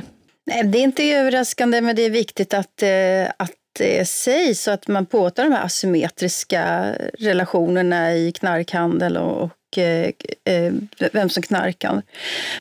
Nej, 0.48 0.64
det 0.64 0.80
är 0.80 0.84
inte 0.84 1.04
överraskande, 1.04 1.82
men 1.82 1.96
det 1.96 2.06
är 2.06 2.10
viktigt 2.10 2.54
att, 2.54 2.84
eh, 2.84 3.32
att 3.38 3.52
det 3.80 4.08
sägs 4.08 4.64
så 4.64 4.72
att 4.72 4.88
man 4.88 5.06
påtar 5.06 5.44
de 5.44 5.52
här 5.52 5.66
asymmetriska 5.66 6.94
relationerna 7.20 8.16
i 8.16 8.32
knarkhandel 8.32 9.18
och, 9.18 9.44
och 9.44 9.78
eh, 9.78 10.12
eh, 10.44 10.74
vem 11.14 11.30
som 11.30 11.44
knarkar. 11.44 12.02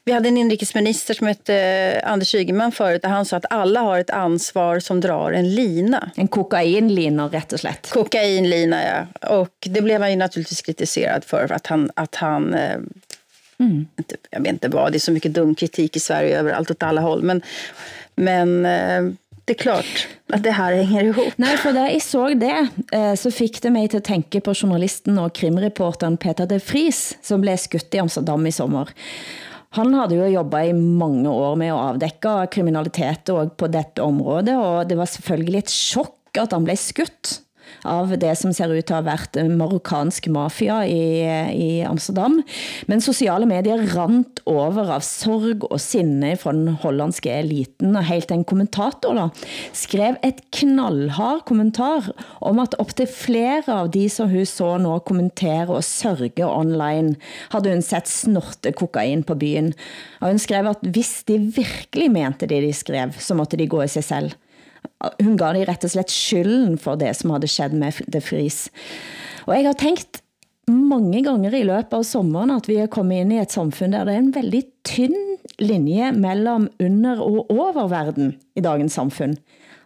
Vi 0.04 0.12
hade 0.12 0.28
en 0.28 0.36
inrikesminister 0.36 1.14
som 1.14 1.26
hette 1.26 1.54
eh, 1.54 2.12
Anders 2.12 2.34
Ygeman 2.34 2.72
förut 2.72 3.02
där 3.02 3.08
han 3.08 3.24
sa 3.24 3.36
att 3.36 3.46
alla 3.50 3.80
har 3.80 3.98
ett 3.98 4.10
ansvar 4.10 4.80
som 4.80 5.00
drar 5.00 5.32
en 5.32 5.54
lina. 5.54 6.10
En 6.16 6.28
kokainlina 6.28 7.28
rätt 7.28 7.52
och 7.52 7.60
slätt. 7.60 7.90
Kokainlina, 7.90 8.84
ja. 8.84 9.28
Och 9.28 9.54
det 9.60 9.82
blev 9.82 10.00
han 10.00 10.10
ju 10.10 10.16
naturligtvis 10.16 10.62
kritiserad 10.62 11.24
för 11.24 11.52
att 11.52 11.66
han, 11.66 11.90
att 11.94 12.14
han 12.14 12.56
Mm. 13.60 13.86
Jag 14.30 14.40
vet 14.40 14.52
inte 14.52 14.68
vad, 14.68 14.92
det 14.92 14.96
är 14.96 15.00
så 15.00 15.12
mycket 15.12 15.34
dum 15.34 15.54
kritik 15.54 15.96
i 15.96 16.00
Sverige 16.00 16.38
överallt 16.38 16.70
åt 16.70 16.82
alla 16.82 17.00
håll. 17.00 17.22
Men, 17.22 17.42
men 18.14 18.66
det 19.48 19.56
er 19.56 19.62
klart 19.62 20.08
at 20.32 20.44
det 20.44 20.54
her 20.54 20.82
hænger 20.82 21.12
ihop. 21.12 21.38
Nej, 21.40 21.56
for 21.56 21.72
da 21.72 21.86
jeg 21.88 22.02
så 22.04 22.28
det, 22.28 22.58
eh, 22.92 23.14
så 23.16 23.30
fik 23.32 23.62
det 23.62 23.72
mig 23.72 23.90
til 23.90 24.02
at 24.02 24.04
tænke 24.04 24.40
på 24.44 24.52
journalisten 24.62 25.18
og 25.18 25.32
krimreporteren 25.32 26.16
Peter 26.20 26.44
de 26.44 26.60
Vries, 26.60 27.16
som 27.22 27.40
blev 27.40 27.56
skudt 27.56 27.94
i 27.94 28.02
Amsterdam 28.04 28.46
i 28.46 28.52
sommer. 28.52 28.92
Han 29.76 29.94
havde 29.94 30.16
jo 30.16 30.28
jobbet 30.38 30.68
i 30.68 30.72
mange 30.72 31.28
år 31.30 31.54
med 31.54 31.66
at 31.66 31.80
afdække 31.88 32.36
kriminalitet 32.52 33.30
og 33.30 33.52
på 33.52 33.66
dette 33.66 34.04
område, 34.04 34.56
og 34.56 34.88
det 34.90 34.96
var 34.96 35.04
selvfølgelig 35.04 35.58
et 35.58 35.70
chok 35.70 36.14
at 36.38 36.52
han 36.52 36.64
blev 36.64 36.76
skudt 36.76 37.40
av 37.88 38.12
det 38.20 38.34
som 38.40 38.52
ser 38.54 38.72
ut 38.72 38.84
til 38.84 38.94
at 38.94 39.04
have 39.04 39.08
været 39.08 39.52
marokkansk 39.58 40.28
mafia 40.32 40.80
i, 40.86 41.02
i 41.52 41.68
Amsterdam. 41.86 42.40
Men 42.90 43.02
sociale 43.04 43.48
medier 43.48 43.82
rant 43.94 44.42
over 44.48 44.92
av 44.96 45.04
sorg 45.06 45.66
og 45.68 45.78
sinne 45.82 46.34
fra 46.40 46.54
den 46.56 46.78
hollandske 46.82 47.32
eliten, 47.32 47.96
og 47.96 48.08
helt 48.08 48.32
en 48.34 48.46
kommentator 48.48 49.16
da, 49.16 49.28
skrev 49.76 50.18
et 50.26 50.42
knallhard 50.54 51.44
kommentar 51.48 52.10
om 52.44 52.60
at 52.62 52.76
op 52.82 52.94
til 52.98 53.10
flere 53.10 53.78
av 53.80 53.92
de 53.94 54.06
som 54.12 54.30
hun 54.32 54.46
så 54.48 54.74
nå 54.82 54.98
kommentere 55.08 55.70
og 55.70 55.86
sørge 55.86 56.46
online, 56.46 57.16
havde 57.52 57.76
hun 57.76 57.84
sett 57.84 58.10
snorte 58.10 58.72
kokain 58.76 59.24
på 59.26 59.36
byen. 59.38 59.72
Og 60.20 60.32
hun 60.32 60.42
skrev 60.42 60.68
at 60.70 60.84
hvis 60.84 61.22
de 61.28 61.38
virkelig 61.38 62.10
mente 62.12 62.48
det 62.50 62.62
de 62.64 62.74
skrev, 62.74 63.14
så 63.18 63.36
måtte 63.38 63.58
de 63.58 63.68
gå 63.70 63.82
i 63.84 63.90
sig 63.92 64.06
selv 64.06 64.36
hun 65.22 65.36
gav 65.38 65.54
de 65.54 65.66
rett 65.68 65.84
og 65.86 65.92
slett 65.92 66.12
skylden 66.12 66.78
for 66.80 66.98
det 67.00 67.14
som 67.16 67.34
havde 67.34 67.50
skjedd 67.50 67.76
med 67.78 68.00
De 68.10 68.22
Vries. 68.22 68.66
Og 69.46 69.54
jeg 69.56 69.68
har 69.70 69.78
tænkt 69.78 70.22
mange 70.68 71.22
gange 71.24 71.48
i 71.48 71.64
løbet 71.64 71.94
av 71.96 72.04
sommeren 72.04 72.52
at 72.52 72.68
vi 72.68 72.76
er 72.82 72.90
kommet 72.92 73.22
ind 73.22 73.32
i 73.32 73.40
et 73.40 73.54
samfund 73.54 73.94
der 73.96 74.04
det 74.04 74.14
er 74.14 74.24
en 74.24 74.34
veldig 74.34 74.62
tynn 74.84 75.16
linje 75.58 76.12
mellem 76.12 76.68
under- 76.80 77.22
og 77.24 77.50
oververden 77.50 78.34
i 78.56 78.60
dagens 78.60 78.92
samfund. 78.92 79.38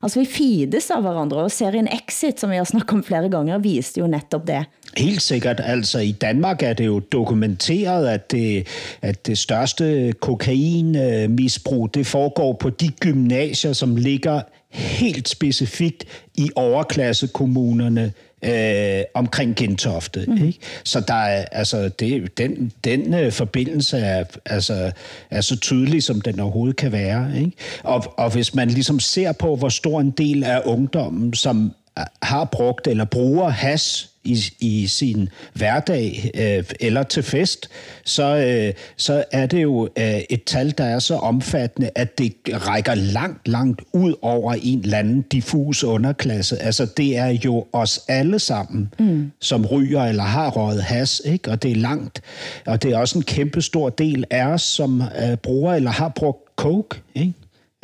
Altså 0.03 0.19
vi 0.19 0.27
fides 0.27 0.89
av 0.91 1.05
hverandre, 1.05 1.45
og 1.47 1.53
serien 1.55 1.87
Exit, 1.87 2.41
som 2.41 2.51
vi 2.51 2.59
har 2.59 2.67
snakket 2.67 2.97
om 2.97 3.05
flere 3.07 3.29
gange, 3.31 3.61
viste 3.63 4.01
jo 4.01 4.09
netop 4.11 4.49
det. 4.49 4.65
Helt 4.99 5.23
sikkert. 5.23 5.61
Altså 5.63 6.03
i 6.03 6.11
Danmark 6.13 6.63
er 6.63 6.73
det 6.75 6.87
jo 6.87 6.99
dokumenteret, 6.99 8.09
at 8.09 8.31
det, 8.33 8.67
at 9.03 9.27
det 9.27 9.39
største 9.39 10.13
kokainmisbrug, 10.21 11.95
det 11.95 12.07
foregår 12.07 12.53
på 12.53 12.71
de 12.71 12.91
gymnasier, 13.01 13.73
som 13.73 13.97
ligger 13.97 14.43
helt 14.73 15.29
specifikt 15.29 16.05
i 16.35 16.51
overklassekommunerne 16.57 18.13
øh, 18.45 19.03
omkring 19.15 19.57
Gentofte. 19.57 20.25
Mm. 20.29 20.47
Ikke? 20.47 20.59
Så 20.85 21.01
der 21.01 21.15
er, 21.15 21.45
altså, 21.53 21.89
det, 21.89 22.39
den, 22.39 22.73
den 22.85 23.15
øh, 23.15 23.33
forbindelse 23.33 23.99
er, 23.99 24.25
altså, 24.47 24.93
er 25.31 25.41
så 25.41 25.57
tydelig, 25.57 26.03
som 26.03 26.21
den 26.21 26.41
overhovedet 26.41 26.77
kan 26.77 26.93
være. 26.93 27.39
Ikke? 27.39 27.53
Og, 27.83 28.15
og 28.19 28.31
hvis 28.31 28.55
man 28.55 28.69
ligesom 28.69 29.01
ser 29.01 29.33
på, 29.33 29.57
hvor 29.57 29.69
stor 29.69 30.01
en 30.01 30.11
del 30.11 30.45
af 30.45 30.63
ungdommen, 30.65 31.35
som 31.35 31.73
har 32.23 32.45
brugt 32.45 32.87
eller 32.87 33.05
bruger 33.05 33.49
has 33.49 34.13
i, 34.25 34.39
i 34.61 34.87
sin 34.87 35.29
hverdag 35.55 36.31
øh, 36.35 36.65
eller 36.81 37.03
til 37.03 37.23
fest, 37.23 37.69
så, 38.05 38.37
øh, 38.37 38.75
så 38.97 39.25
er 39.33 39.47
det 39.47 39.63
jo 39.63 39.89
øh, 39.99 40.21
et 40.31 40.45
tal, 40.45 40.75
der 40.79 40.85
er 40.85 40.99
så 40.99 41.15
omfattende, 41.15 41.91
at 41.95 42.19
det 42.19 42.35
rækker 42.49 42.95
langt, 42.95 43.49
langt 43.49 43.83
ud 43.93 44.15
over 44.23 44.55
en 44.63 44.81
eller 44.81 44.99
anden 44.99 45.23
diffus 45.23 45.85
underklasse. 45.85 46.59
Altså 46.59 46.87
det 46.97 47.17
er 47.17 47.39
jo 47.45 47.67
os 47.73 48.01
alle 48.09 48.39
sammen, 48.39 48.95
mm. 48.99 49.33
som 49.41 49.67
ryger 49.67 50.05
eller 50.05 50.23
har 50.23 50.51
røget 50.51 50.83
has, 50.83 51.23
ikke? 51.25 51.51
og 51.51 51.63
det 51.63 51.71
er 51.71 51.77
langt. 51.77 52.21
Og 52.67 52.83
det 52.83 52.93
er 52.93 52.99
også 52.99 53.19
en 53.19 53.25
kæmpe 53.25 53.63
stor 53.63 53.89
del 53.91 54.25
af 54.31 54.47
os, 54.47 54.63
som 54.63 55.03
øh, 55.03 55.37
bruger 55.37 55.75
eller 55.75 55.91
har 55.91 56.09
brugt 56.09 56.57
coke. 56.57 57.01
Ikke? 57.15 57.33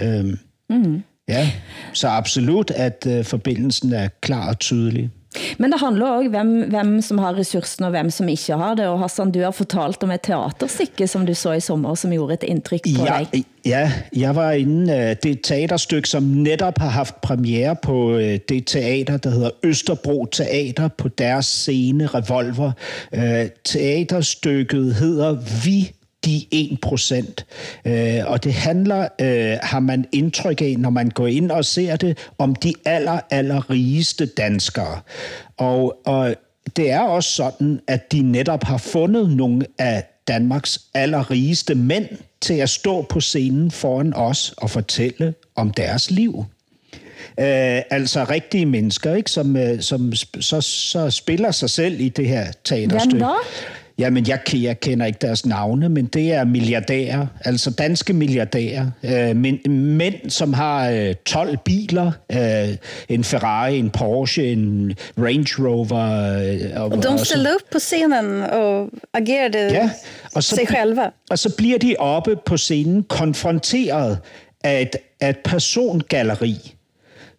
Øhm, 0.00 0.38
mm. 0.70 1.02
Ja, 1.28 1.50
så 1.92 2.08
absolut, 2.08 2.70
at 2.70 3.06
øh, 3.08 3.24
forbindelsen 3.24 3.92
er 3.92 4.08
klar 4.20 4.48
og 4.48 4.58
tydelig. 4.58 5.10
Men 5.58 5.72
det 5.72 5.80
handler 5.80 6.06
også 6.06 6.30
hvem, 6.30 6.70
hvem 6.70 7.00
som 7.02 7.18
har 7.18 7.36
ressourcen 7.36 7.84
og 7.84 7.90
hvem 7.90 8.10
som 8.10 8.28
ikke 8.28 8.56
har 8.56 8.74
det. 8.74 8.86
Og 8.86 9.00
Hassan, 9.00 9.32
du 9.32 9.40
har 9.40 9.50
fortalt 9.50 10.02
om 10.02 10.10
et 10.10 10.20
teaterstykke, 10.24 11.06
som 11.06 11.26
du 11.26 11.34
så 11.34 11.52
i 11.52 11.60
sommer, 11.60 11.94
som 11.94 12.10
gjorde 12.12 12.34
et 12.34 12.42
indtryk 12.48 12.80
på 12.96 13.04
ja, 13.04 13.26
dig. 13.32 13.44
Ja, 13.66 13.92
jeg 14.16 14.36
var 14.36 14.52
inde. 14.52 14.92
Øh, 14.92 15.16
det 15.22 15.26
er 15.26 15.32
et 15.32 15.40
teaterstykke, 15.44 16.08
som 16.08 16.22
netop 16.22 16.78
har 16.78 16.88
haft 16.88 17.20
premiere 17.20 17.76
på 17.76 18.16
øh, 18.16 18.38
det 18.48 18.66
teater, 18.66 19.16
der 19.16 19.30
hedder 19.30 19.50
Østerbro 19.62 20.26
Teater, 20.26 20.88
på 20.88 21.08
deres 21.08 21.46
scene 21.46 22.06
Revolver. 22.06 22.72
Øh, 23.14 23.46
teaterstykket 23.64 24.94
hedder 24.94 25.36
Vi 25.64 25.92
de 26.28 26.46
1%. 26.54 27.44
Øh, 27.84 28.20
og 28.26 28.44
det 28.44 28.52
handler, 28.52 29.08
øh, 29.20 29.58
har 29.62 29.80
man 29.80 30.04
indtryk 30.12 30.62
af, 30.62 30.74
når 30.78 30.90
man 30.90 31.08
går 31.08 31.26
ind 31.26 31.50
og 31.50 31.64
ser 31.64 31.96
det, 31.96 32.18
om 32.38 32.54
de 32.54 32.72
aller, 32.84 33.20
aller 33.30 33.70
rigeste 33.70 34.26
danskere. 34.26 35.00
Og, 35.56 36.06
og 36.06 36.34
det 36.76 36.90
er 36.90 37.00
også 37.00 37.30
sådan, 37.30 37.80
at 37.86 38.12
de 38.12 38.22
netop 38.22 38.64
har 38.64 38.78
fundet 38.78 39.30
nogle 39.30 39.66
af 39.78 40.04
Danmarks 40.28 40.80
allerrigeste 40.94 41.74
mænd 41.74 42.08
til 42.40 42.54
at 42.54 42.70
stå 42.70 43.02
på 43.02 43.20
scenen 43.20 43.70
foran 43.70 44.12
os 44.16 44.54
og 44.56 44.70
fortælle 44.70 45.34
om 45.56 45.70
deres 45.70 46.10
liv. 46.10 46.44
Øh, 47.40 47.82
altså 47.90 48.26
rigtige 48.30 48.66
mennesker, 48.66 49.14
ikke, 49.14 49.30
som, 49.30 49.56
øh, 49.56 49.80
som 49.80 50.12
så, 50.40 50.60
så 50.60 51.10
spiller 51.10 51.50
sig 51.50 51.70
selv 51.70 52.00
i 52.00 52.08
det 52.08 52.28
her 52.28 52.52
teaterstykke. 52.64 53.16
Jamen, 53.16 53.36
Jamen, 53.98 54.28
jeg, 54.28 54.40
jeg 54.54 54.80
kender 54.80 55.06
ikke 55.06 55.18
deres 55.22 55.46
navne, 55.46 55.88
men 55.88 56.06
det 56.06 56.32
er 56.32 56.44
milliardærer, 56.44 57.26
altså 57.44 57.70
danske 57.70 58.12
milliardærer. 58.12 58.90
Øh, 59.04 59.36
men, 59.36 59.60
mænd, 59.96 60.30
som 60.30 60.52
har 60.52 60.90
øh, 60.90 61.14
12 61.26 61.58
biler, 61.64 62.12
øh, 62.32 62.76
en 63.08 63.24
Ferrari, 63.24 63.78
en 63.78 63.90
Porsche, 63.90 64.52
en 64.52 64.94
Range 65.18 65.68
Rover. 65.68 66.72
Øh, 66.74 66.82
og, 66.82 66.88
og 66.88 67.02
de 67.02 67.24
ställde 67.24 67.50
upp 67.54 67.72
på 67.72 67.78
scenen 67.78 68.42
og 68.42 68.88
agerede 69.14 69.72
ja, 69.72 69.90
og 70.34 70.42
så, 70.42 70.56
sig 70.56 70.70
själva. 70.70 71.24
Og 71.30 71.38
så 71.38 71.56
bliver 71.56 71.78
de 71.78 71.96
oppe 71.98 72.36
på 72.46 72.56
scenen 72.56 73.02
konfronteret 73.02 74.18
af 74.64 74.82
et, 74.82 74.96
af 75.20 75.30
et 75.30 75.38
persongalleri 75.44 76.77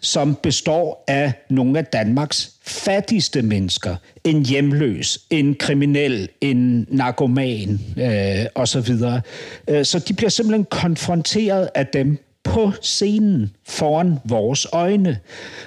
som 0.01 0.35
består 0.43 1.03
af 1.07 1.33
nogle 1.49 1.79
af 1.79 1.85
Danmarks 1.85 2.51
fattigste 2.61 3.41
mennesker. 3.41 3.95
En 4.23 4.45
hjemløs, 4.45 5.19
en 5.29 5.55
kriminel, 5.55 6.29
en 6.41 6.87
narkoman 6.89 7.79
øh, 7.97 8.45
osv. 8.55 8.87
videre. 8.87 9.21
Øh, 9.67 9.85
så 9.85 9.99
de 9.99 10.13
bliver 10.13 10.29
simpelthen 10.29 10.65
konfronteret 10.65 11.69
af 11.75 11.87
dem 11.87 12.17
på 12.43 12.71
scenen 12.81 13.51
foran 13.67 14.19
vores 14.25 14.67
øjne. 14.71 15.19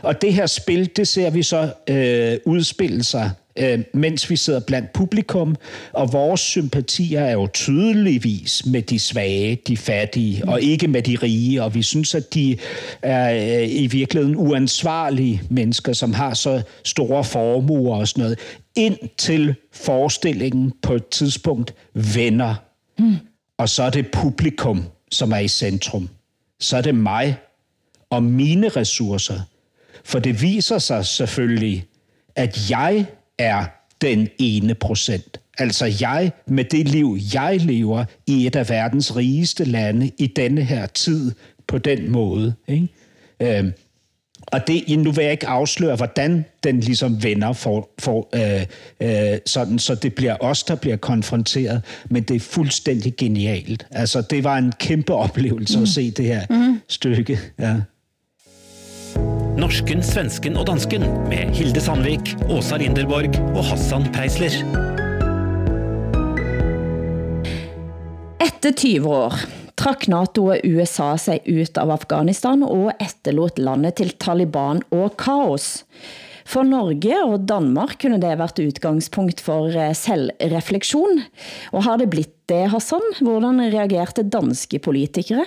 Og 0.03 0.23
det 0.23 0.35
her 0.35 0.47
spil, 0.47 0.91
det 0.97 1.09
ser 1.09 1.31
vi 1.31 1.43
så 1.43 1.73
øh, 1.89 2.39
udspille 2.45 3.05
sig 3.05 3.31
øh, 3.59 3.79
mens 3.95 4.31
vi 4.31 4.37
sidder 4.37 4.61
blandt 4.61 4.93
publikum, 4.93 5.57
og 5.93 6.13
vores 6.13 6.41
sympatier 6.41 7.21
er 7.21 7.33
jo 7.33 7.47
tydeligvis 7.47 8.67
med 8.67 8.83
de 8.83 8.99
svage, 8.99 9.59
de 9.67 9.77
fattige, 9.77 10.49
og 10.49 10.63
ikke 10.63 10.89
med 10.89 11.03
de 11.03 11.17
rige, 11.23 11.63
og 11.63 11.75
vi 11.75 11.83
synes, 11.83 12.15
at 12.15 12.35
de 12.35 12.57
er 13.03 13.61
øh, 13.61 13.69
i 13.71 13.87
virkeligheden 13.87 14.37
uansvarlige 14.37 15.43
mennesker, 15.51 15.93
som 15.93 16.13
har 16.13 16.35
så 16.35 16.63
store 16.85 17.25
formuer 17.25 17.97
og 17.97 18.09
sådan 18.09 18.23
noget, 18.23 18.39
indtil 18.77 19.55
forestillingen 19.73 20.73
på 20.83 20.95
et 20.95 21.09
tidspunkt 21.09 21.75
vender. 21.95 22.55
Mm. 22.99 23.17
Og 23.59 23.69
så 23.69 23.83
er 23.83 23.91
det 23.91 24.11
publikum, 24.11 24.85
som 25.11 25.33
er 25.33 25.39
i 25.39 25.49
centrum. 25.49 26.09
Så 26.61 26.77
er 26.77 26.81
det 26.81 26.95
mig 26.95 27.37
og 28.11 28.23
mine 28.23 28.69
ressourcer. 28.69 29.41
For 30.05 30.19
det 30.19 30.43
viser 30.43 30.79
sig 30.79 31.07
selvfølgelig, 31.07 31.85
at 32.37 32.71
jeg 32.71 33.07
er 33.39 33.65
den 34.01 34.29
ene 34.39 34.75
procent. 34.75 35.41
Altså 35.59 35.97
jeg 36.01 36.33
med 36.47 36.65
det 36.65 36.89
liv, 36.89 37.19
jeg 37.35 37.61
lever 37.61 38.05
i 38.27 38.47
et 38.47 38.57
af 38.57 38.69
verdens 38.69 39.17
rigeste 39.17 39.65
lande 39.65 40.11
i 40.19 40.27
denne 40.27 40.63
her 40.63 40.87
tid 40.87 41.33
på 41.67 41.79
den 41.79 42.11
måde. 42.11 42.55
Ikke? 42.69 42.89
Øhm, 43.41 43.73
og 44.47 44.67
det, 44.67 44.99
nu 44.99 45.13
vil 45.13 45.23
jeg 45.23 45.33
ikke 45.33 45.47
afsløre, 45.47 45.97
hvordan 45.97 46.45
den 46.65 46.81
ligesom 46.81 47.23
vender 47.23 47.53
for, 47.53 47.91
for 47.99 48.29
øh, 48.35 48.67
øh, 49.01 49.39
sådan, 49.47 49.79
så 49.79 49.95
det 49.95 50.15
bliver 50.15 50.37
os, 50.41 50.63
der 50.63 50.75
bliver 50.75 50.97
konfronteret, 50.97 51.83
men 52.11 52.23
det 52.23 52.37
er 52.37 52.41
fuldstændig 52.41 53.17
genialt. 53.17 53.87
Altså, 53.91 54.23
det 54.23 54.45
var 54.45 54.59
en 54.59 54.73
kæmpe 54.81 55.15
oplevelse 55.15 55.77
mm. 55.77 55.83
at 55.83 55.89
se 55.89 56.11
det 56.11 56.25
her 56.25 56.47
mm. 56.51 56.81
stykke. 56.89 57.39
Ja. 57.59 57.75
Norsken, 59.53 60.01
svensken 60.01 60.55
og 60.57 60.65
dansken 60.65 61.03
med 61.29 61.51
Hilde 61.53 61.81
Sandvik, 61.85 62.31
Åsa 62.49 62.79
Linderborg 62.81 63.35
og 63.53 63.61
Hassan 63.69 64.07
Preisler. 64.15 64.55
Etter 68.41 68.73
20 68.73 69.13
år 69.13 69.37
trak 69.77 70.07
NATO 70.09 70.47
og 70.55 70.65
USA 70.65 71.11
sig 71.21 71.43
ut 71.45 71.77
av 71.77 71.93
Afghanistan 71.93 72.65
og 72.65 72.95
efterlot 72.97 73.61
landet 73.61 74.01
til 74.01 74.15
Taliban 74.17 74.81
og 74.89 75.19
kaos. 75.21 75.83
For 76.49 76.65
Norge 76.65 77.19
og 77.21 77.45
Danmark 77.45 77.99
kunne 78.01 78.23
det 78.23 78.33
været 78.41 78.63
udgangspunkt 78.65 79.45
for 79.45 79.69
eh, 79.69 79.93
selvreflektion. 79.93 81.27
Og 81.77 81.85
har 81.85 82.01
det 82.01 82.09
blitt 82.11 82.35
det, 82.49 82.71
Hassan? 82.73 83.05
Hvordan 83.21 83.61
reagerte 83.69 84.25
danske 84.25 84.81
politikere? 84.81 85.45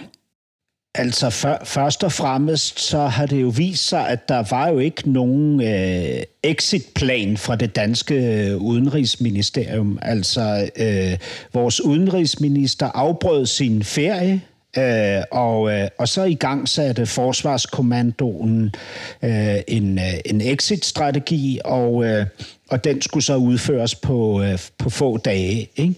Altså 0.98 1.30
for, 1.30 1.62
først 1.64 2.04
og 2.04 2.12
fremmest 2.12 2.80
så 2.80 3.00
har 3.00 3.26
det 3.26 3.42
jo 3.42 3.48
vist 3.48 3.88
sig, 3.88 4.10
at 4.10 4.30
der 4.30 4.44
var 4.50 4.70
jo 4.70 4.80
ikke 4.80 5.12
nogen 5.12 5.62
øh, 5.62 6.24
exitplan 6.44 7.38
fra 7.38 7.56
det 7.56 7.76
danske 7.76 8.16
øh, 8.16 8.58
udenrigsministerium. 8.58 10.00
Altså 10.02 10.70
øh, 10.76 11.18
vores 11.54 11.82
udenrigsminister 11.82 12.86
afbrød 12.94 13.46
sin 13.46 13.84
ferie, 13.84 14.42
Øh, 14.78 15.24
og, 15.32 15.72
øh, 15.72 15.88
og 15.98 16.08
så 16.08 16.24
i 16.24 16.34
gang 16.34 16.70
satte 16.70 17.06
Forsvarskommandoen 17.06 18.76
øh, 19.24 19.56
en, 19.68 20.00
øh, 20.00 20.14
en 20.26 20.42
exit-strategi, 20.42 21.60
og, 21.66 22.06
øh, 22.06 22.26
og 22.70 22.84
den 22.84 23.02
skulle 23.02 23.24
så 23.24 23.36
udføres 23.36 23.96
på, 23.96 24.42
øh, 24.42 24.60
på 24.78 24.90
få 24.90 25.18
dage. 25.18 25.70
Ikke? 25.76 25.96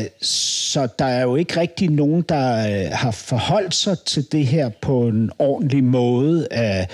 Øh, 0.00 0.06
så 0.22 0.88
der 0.98 1.04
er 1.04 1.22
jo 1.22 1.36
ikke 1.36 1.60
rigtig 1.60 1.90
nogen, 1.90 2.24
der 2.28 2.68
øh, 2.68 2.90
har 2.92 3.10
forholdt 3.10 3.74
sig 3.74 3.98
til 3.98 4.32
det 4.32 4.46
her 4.46 4.68
på 4.68 5.08
en 5.08 5.30
ordentlig 5.38 5.84
måde. 5.84 6.48
Øh, 6.52 6.86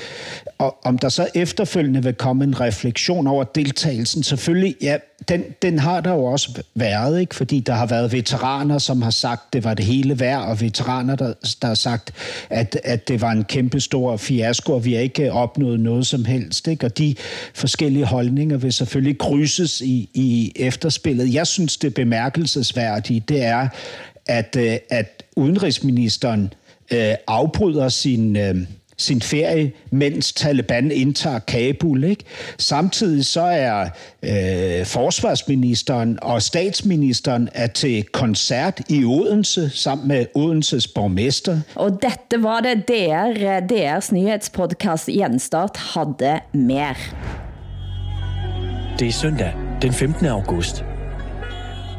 og 0.59 0.77
om 0.85 0.99
der 0.99 1.09
så 1.09 1.29
efterfølgende 1.35 2.03
vil 2.03 2.15
komme 2.15 2.45
en 2.45 2.61
refleksion 2.61 3.27
over 3.27 3.45
deltagelsen, 3.45 4.23
selvfølgelig, 4.23 4.77
ja, 4.83 4.97
den, 5.29 5.45
den 5.63 5.79
har 5.79 6.01
der 6.01 6.11
jo 6.11 6.25
også 6.25 6.63
været, 6.75 7.21
ikke? 7.21 7.35
fordi 7.35 7.61
der 7.61 7.73
har 7.73 7.87
været 7.87 8.13
veteraner, 8.13 8.79
som 8.79 9.03
har 9.03 9.11
sagt, 9.11 9.53
det 9.53 9.65
var 9.65 9.75
det 9.75 9.85
hele 9.85 10.21
værd, 10.21 10.43
og 10.43 10.61
veteraner, 10.61 11.17
der, 11.17 11.33
der 11.63 11.69
har 11.69 11.75
sagt, 11.75 12.13
at, 12.51 12.81
at 12.85 13.09
det 13.09 13.21
var 13.21 13.31
en 13.31 13.45
kæmpe 13.45 13.81
stor 13.81 14.17
fiasko, 14.17 14.73
og 14.73 14.85
vi 14.85 14.93
har 14.93 15.01
ikke 15.01 15.33
opnået 15.33 15.81
noget 15.81 16.07
som 16.07 16.25
helst. 16.25 16.69
Ikke? 16.69 16.87
Og 16.87 16.99
de 16.99 17.15
forskellige 17.55 18.05
holdninger 18.05 18.57
vil 18.57 18.73
selvfølgelig 18.91 19.19
krydses 19.19 19.81
i, 19.81 20.09
i 20.15 20.53
efterspillet. 20.57 21.35
Jeg 21.35 21.47
synes, 21.47 21.77
det 21.77 21.95
bemærkelsesværdige, 21.95 23.21
det 23.29 23.43
er, 23.43 23.69
at, 24.27 24.57
øh, 24.59 24.77
at 24.91 25.23
udenrigsministeren 25.37 26.53
øh, 26.93 27.15
afbryder 27.27 27.89
sin... 27.89 28.37
Øh, 28.37 28.57
sin 28.97 29.23
ferie, 29.23 29.73
mens 29.91 30.33
Taliban 30.33 30.91
indtager 30.91 31.39
Kabul. 31.39 32.05
Ikke? 32.05 32.25
Samtidig 32.59 33.27
så 33.27 33.41
er 33.41 33.89
øh, 34.23 34.87
forsvarsministeren 34.87 36.19
og 36.23 36.43
statsministeren 36.43 37.49
er 37.55 37.67
til 37.67 38.05
koncert 38.05 38.81
i 38.89 39.05
Odense 39.05 39.71
sammen 39.71 40.09
med 40.09 40.27
Odenses 40.35 40.89
borgmester. 40.89 41.61
Og 41.75 41.91
dette 42.03 42.43
var 42.43 42.61
det 42.61 42.89
DR, 42.89 43.61
DR's 43.73 44.15
nyhedspodcast 44.15 45.07
Genstart 45.07 45.77
havde 45.95 46.41
mere. 46.53 46.95
Det 49.01 49.09
er 49.09 49.13
søndag 49.13 49.55
den 49.83 49.93
15. 49.93 50.27
august. 50.27 50.85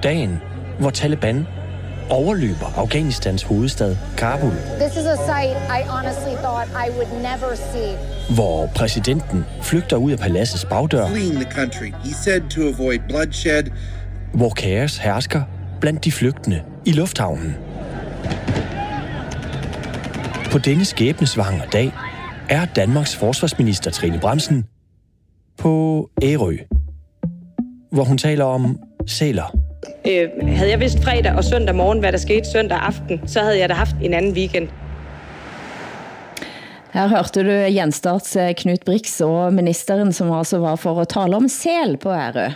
Dagen, 0.04 0.42
hvor 0.80 0.90
Taliban 0.90 1.48
overløber 2.10 2.74
Afghanistans 2.78 3.44
hovedstad 3.44 3.98
Kabul. 4.18 4.52
This 4.80 4.92
is 4.92 5.06
a 5.06 5.16
sight 5.16 5.58
I 5.80 5.90
honestly 5.90 6.36
thought 6.44 6.70
I 6.70 6.92
would 6.98 7.22
never 7.22 7.56
see. 7.56 7.98
Hvor 8.36 8.68
præsidenten 8.76 9.46
flygter 9.62 9.98
ud 9.98 10.12
af 10.12 10.20
paladsets 10.20 10.66
bagdør. 10.66 11.08
Fleeing 11.08 11.36
the 11.36 11.52
country, 11.52 11.92
he 12.04 12.14
said 12.14 12.42
to 12.50 12.62
avoid 12.62 13.00
bloodshed. 13.10 13.64
Hvor 14.34 14.50
kaos 14.50 14.98
hersker 14.98 15.42
blandt 15.80 16.06
de 16.06 16.12
flygtende 16.12 16.62
i 16.86 16.92
lufthavnen. 16.92 17.56
På 20.52 20.58
denne 20.58 20.86
skæbnesvanger 20.86 21.66
dag 21.66 21.92
er 22.50 22.66
Danmarks 22.66 23.16
forsvarsminister 23.16 23.92
Trine 23.92 24.20
Bremsen 24.20 24.66
på 25.58 26.10
Ærø, 26.24 26.58
hvor 27.92 28.04
hun 28.04 28.18
taler 28.18 28.46
om 28.46 28.80
sæler. 29.08 29.58
Øh, 30.08 30.30
havde 30.48 30.70
jeg 30.70 30.80
vidst 30.80 31.04
fredag 31.04 31.34
og 31.36 31.44
søndag 31.44 31.76
morgen, 31.76 32.00
hvad 32.00 32.12
der 32.12 32.18
skete 32.18 32.52
søndag 32.52 32.78
aften, 32.78 33.28
så 33.28 33.40
havde 33.40 33.60
jeg 33.60 33.70
da 33.70 33.74
haft 33.74 33.96
en 34.04 34.14
anden 34.14 34.34
weekend. 34.34 34.68
Her 36.94 37.08
hørte 37.08 37.44
du 37.44 37.50
Jenstarts 37.50 38.36
eh, 38.36 38.56
Knut 38.56 38.80
Brix 38.86 39.22
og 39.22 39.54
ministeren, 39.54 40.14
som 40.14 40.32
altså 40.32 40.58
var 40.58 40.76
for 40.76 41.02
at 41.02 41.08
tale 41.08 41.36
om 41.36 41.48
sel 41.48 41.98
på 41.98 42.10
Ærø. 42.10 42.50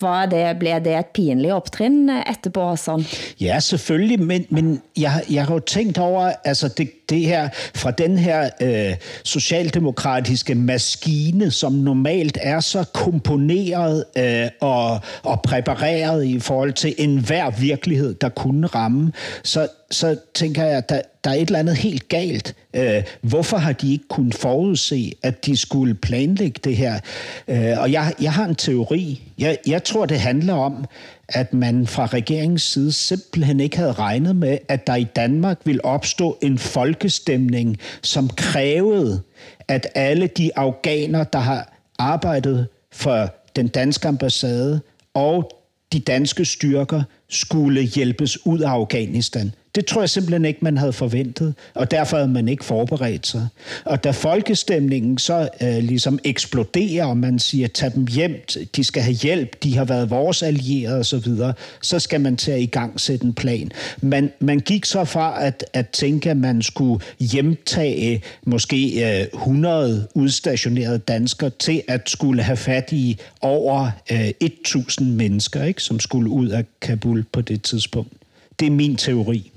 Var 0.00 0.26
det, 0.26 0.58
blev 0.58 0.84
det 0.84 0.98
et 0.98 1.06
pinligt 1.06 1.52
optrin 1.52 2.10
etterpå, 2.10 2.68
Hassan? 2.68 3.04
Ja, 3.40 3.60
selvfølgelig, 3.60 4.20
men, 4.20 4.46
men 4.50 4.82
jeg, 4.96 5.24
jeg 5.30 5.46
har 5.46 5.54
jo 5.54 5.60
tænkt 5.60 5.98
over, 5.98 6.32
altså 6.44 6.68
det, 6.68 6.90
det 7.10 7.20
her, 7.20 7.48
fra 7.74 7.90
den 7.90 8.18
her 8.18 8.50
øh, 8.60 8.96
socialdemokratiske 9.24 10.54
maskine, 10.54 11.50
som 11.50 11.72
normalt 11.72 12.38
er 12.40 12.60
så 12.60 12.84
komponeret 12.94 14.04
øh, 14.18 14.48
og, 14.60 15.00
og 15.22 15.42
præpareret 15.42 16.24
i 16.24 16.40
forhold 16.40 16.72
til 16.72 16.94
enhver 16.98 17.50
virkelighed, 17.50 18.14
der 18.14 18.28
kunne 18.28 18.66
ramme, 18.66 19.12
så, 19.44 19.68
så 19.90 20.16
tænker 20.34 20.64
jeg, 20.64 20.76
at 20.76 20.88
der, 20.88 21.02
der 21.24 21.30
er 21.30 21.34
et 21.34 21.46
eller 21.46 21.58
andet 21.58 21.76
helt 21.76 22.08
galt. 22.08 22.54
Øh, 22.74 23.02
hvorfor 23.20 23.56
har 23.56 23.72
de 23.72 23.92
ikke 23.92 24.08
kunnet 24.08 24.34
forudse, 24.34 25.12
at 25.22 25.46
de 25.46 25.56
skulle 25.56 25.94
planlægge 25.94 26.60
det 26.64 26.76
her? 26.76 27.00
Øh, 27.48 27.78
og 27.78 27.92
jeg, 27.92 28.14
jeg 28.20 28.32
har 28.32 28.44
en 28.44 28.54
teori. 28.54 29.22
Jeg, 29.38 29.58
jeg 29.66 29.84
tror, 29.84 30.06
det 30.06 30.20
handler 30.20 30.54
om, 30.54 30.84
at 31.28 31.54
man 31.54 31.86
fra 31.86 32.06
regeringens 32.06 32.62
side 32.62 32.92
simpelthen 32.92 33.60
ikke 33.60 33.76
havde 33.76 33.92
regnet 33.92 34.36
med, 34.36 34.58
at 34.68 34.86
der 34.86 34.94
i 34.94 35.04
Danmark 35.04 35.58
ville 35.64 35.84
opstå 35.84 36.38
en 36.42 36.58
folkestemning, 36.58 37.78
som 38.02 38.28
krævede, 38.28 39.22
at 39.68 39.86
alle 39.94 40.26
de 40.26 40.50
afghaner, 40.56 41.24
der 41.24 41.38
har 41.38 41.72
arbejdet 41.98 42.66
for 42.92 43.34
den 43.56 43.68
danske 43.68 44.08
ambassade 44.08 44.80
og 45.14 45.50
de 45.92 46.00
danske 46.00 46.44
styrker, 46.44 47.02
skulle 47.28 47.82
hjælpes 47.82 48.46
ud 48.46 48.60
af 48.60 48.70
Afghanistan. 48.70 49.52
Det 49.74 49.86
tror 49.86 50.02
jeg 50.02 50.10
simpelthen 50.10 50.44
ikke, 50.44 50.58
man 50.62 50.78
havde 50.78 50.92
forventet, 50.92 51.54
og 51.74 51.90
derfor 51.90 52.16
havde 52.16 52.28
man 52.28 52.48
ikke 52.48 52.64
forberedt 52.64 53.26
sig. 53.26 53.48
Og 53.84 54.04
da 54.04 54.10
folkestemningen 54.10 55.18
så 55.18 55.48
øh, 55.62 55.78
ligesom 55.78 56.18
eksploderer, 56.24 57.04
og 57.04 57.16
man 57.16 57.38
siger, 57.38 57.68
tag 57.68 57.94
dem 57.94 58.06
hjem, 58.06 58.44
de 58.76 58.84
skal 58.84 59.02
have 59.02 59.14
hjælp, 59.14 59.62
de 59.62 59.76
har 59.76 59.84
været 59.84 60.10
vores 60.10 60.42
allierede 60.42 60.98
osv., 60.98 61.18
så, 61.18 61.52
så 61.82 61.98
skal 61.98 62.20
man 62.20 62.36
til 62.36 62.50
at 62.50 62.60
i 62.60 62.66
gang 62.66 63.00
sætte 63.00 63.24
en 63.26 63.34
plan. 63.34 63.70
Man, 64.00 64.32
man 64.40 64.60
gik 64.60 64.84
så 64.84 65.04
fra 65.04 65.44
at, 65.44 65.64
at 65.72 65.88
tænke, 65.88 66.30
at 66.30 66.36
man 66.36 66.62
skulle 66.62 67.04
hjemtage 67.20 68.22
måske 68.46 69.10
øh, 69.20 69.26
100 69.34 70.08
udstationerede 70.14 70.98
danskere, 70.98 71.50
til 71.50 71.82
at 71.88 72.10
skulle 72.10 72.42
have 72.42 72.56
fat 72.56 72.92
i 72.92 73.18
over 73.40 73.90
øh, 74.12 74.30
1000 74.40 75.14
mennesker, 75.14 75.64
ikke, 75.64 75.82
som 75.82 76.00
skulle 76.00 76.30
ud 76.30 76.48
af 76.48 76.64
Kabul 76.80 77.24
på 77.32 77.40
det 77.40 77.62
tidspunkt. 77.62 78.12
Det 78.60 78.66
er 78.66 78.70
min 78.70 78.96
teori. 78.96 79.52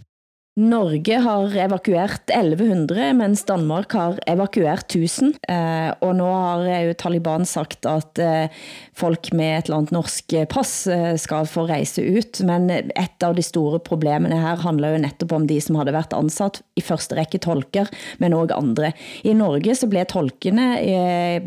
Norge 0.60 1.16
har 1.24 1.54
evakuert 1.64 2.28
1100, 2.28 3.14
mens 3.16 3.46
Danmark 3.48 3.94
har 3.96 4.18
evakueret 4.28 4.84
1000. 4.84 5.38
Eh, 5.48 5.92
og 6.04 6.18
nu 6.18 6.26
har 6.28 6.66
jo 6.84 6.96
Taliban 7.00 7.46
sagt, 7.48 7.88
at 7.88 8.20
eh, 8.20 8.52
folk 8.92 9.30
med 9.32 9.48
et 9.48 9.70
eller 9.70 9.78
andet 9.80 9.94
norsk 9.96 10.36
eh, 10.36 10.44
pass 10.52 10.90
eh, 10.92 11.14
skal 11.16 11.48
få 11.48 11.64
rejse 11.70 12.04
ut. 12.04 12.42
Men 12.44 12.68
et 12.68 13.24
av 13.24 13.38
de 13.38 13.46
store 13.48 13.80
problemene 13.80 14.42
her 14.42 14.60
handler 14.60 14.98
jo 14.98 15.00
netop 15.06 15.32
om 15.38 15.46
de, 15.48 15.62
som 15.64 15.78
havde 15.80 15.94
været 15.96 16.18
ansat 16.20 16.60
i 16.76 16.84
første 16.84 17.16
række 17.16 17.40
tolker, 17.40 17.88
men 18.20 18.36
også 18.36 18.60
andre. 18.60 18.92
I 19.24 19.32
Norge 19.32 19.78
så 19.80 19.88
blev 19.88 20.04
tolkene 20.12 20.68
eh, 20.84 21.40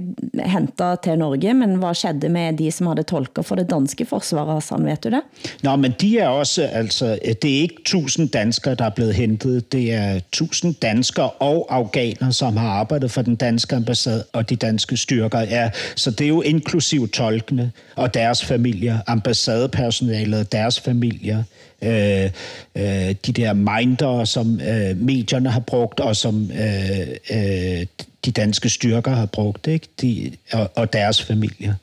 hentet 0.48 1.04
til 1.04 1.20
Norge, 1.20 1.52
men 1.60 1.76
hvad 1.82 2.00
skedde 2.00 2.32
med 2.32 2.56
de, 2.56 2.70
som 2.72 2.88
havde 2.88 3.04
tolker 3.04 3.44
for 3.44 3.60
det 3.60 3.68
danske 3.68 4.08
forsvar, 4.08 4.48
Hassan, 4.54 4.88
vet 4.88 5.04
du 5.04 5.12
det? 5.18 5.22
Nå, 5.62 5.76
men 5.76 5.92
de 6.00 6.16
er 6.24 6.32
også, 6.32 6.70
altså, 6.72 7.18
det 7.20 7.52
er 7.52 7.62
ikke 7.68 7.84
1000 7.84 8.32
danskere, 8.32 8.74
der 8.80 8.88
er 8.88 8.93
blevet 8.94 9.14
hentet. 9.14 9.72
Det 9.72 9.92
er 9.92 10.14
1000 10.14 10.74
danskere 10.74 11.30
og 11.30 11.66
afghanere, 11.70 12.32
som 12.32 12.56
har 12.56 12.68
arbejdet 12.68 13.10
for 13.10 13.22
den 13.22 13.36
danske 13.36 13.76
ambassade 13.76 14.24
og 14.32 14.50
de 14.50 14.56
danske 14.56 14.96
styrker. 14.96 15.40
Ja, 15.40 15.70
så 15.96 16.10
det 16.10 16.24
er 16.24 16.28
jo 16.28 16.42
inklusiv 16.42 17.08
tolkene 17.08 17.72
og 17.96 18.14
deres 18.14 18.44
familier, 18.44 18.98
ambassadepersonalet, 19.06 20.52
deres 20.52 20.80
familier, 20.80 21.42
øh, 21.82 22.30
øh, 22.76 23.14
de 23.26 23.32
der 23.32 23.52
minder, 23.52 24.24
som 24.24 24.60
øh, 24.60 24.96
medierne 24.96 25.50
har 25.50 25.60
brugt, 25.60 26.00
og 26.00 26.16
som 26.16 26.50
øh, 26.50 27.08
øh, 27.30 27.86
de 28.24 28.30
danske 28.30 28.68
styrker 28.68 29.10
har 29.10 29.26
brugt, 29.26 29.66
ikke? 29.66 29.88
De, 30.00 30.32
og, 30.52 30.70
og 30.74 30.92
deres 30.92 31.22
familier. 31.22 31.74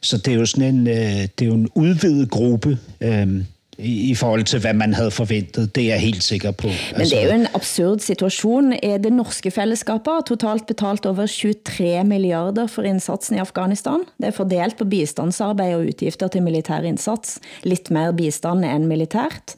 Så 0.00 0.18
det 0.18 0.34
er 0.34 0.38
jo 0.38 0.46
sådan 0.46 0.74
en, 0.74 0.86
øh, 0.86 1.28
det 1.38 1.42
er 1.42 1.46
jo 1.46 1.54
en 1.54 1.68
udvidet 1.74 2.30
gruppe, 2.30 2.78
øh, 3.00 3.44
i, 3.78 4.10
i 4.10 4.14
forhold 4.14 4.44
til, 4.44 4.60
hvad 4.60 4.74
man 4.74 4.94
havde 4.94 5.10
forventet. 5.10 5.74
Det 5.74 5.84
er 5.84 5.88
jeg 5.88 6.00
helt 6.00 6.22
sikker 6.22 6.50
på. 6.50 6.68
Men 6.96 7.06
det 7.06 7.22
er 7.22 7.26
jo 7.26 7.40
en 7.40 7.46
absurd 7.54 7.98
situation. 7.98 8.72
Det 8.82 9.12
norske 9.12 9.50
fællesskabet 9.50 10.12
har 10.12 10.24
totalt 10.26 10.66
betalt 10.66 11.06
over 11.06 11.26
23 11.26 12.04
milliarder 12.04 12.66
for 12.66 12.82
indsatsen 12.82 13.36
i 13.36 13.38
Afghanistan. 13.38 14.04
Det 14.18 14.26
er 14.26 14.30
fordelt 14.30 14.78
på 14.78 14.84
bistandsarbejde 14.84 15.74
og 15.74 15.80
udgifter 15.80 16.28
til 16.28 16.42
militær 16.42 16.80
indsats. 16.80 17.40
Lidt 17.62 17.90
mere 17.90 18.14
bistand 18.14 18.64
end 18.64 18.86
militært. 18.86 19.56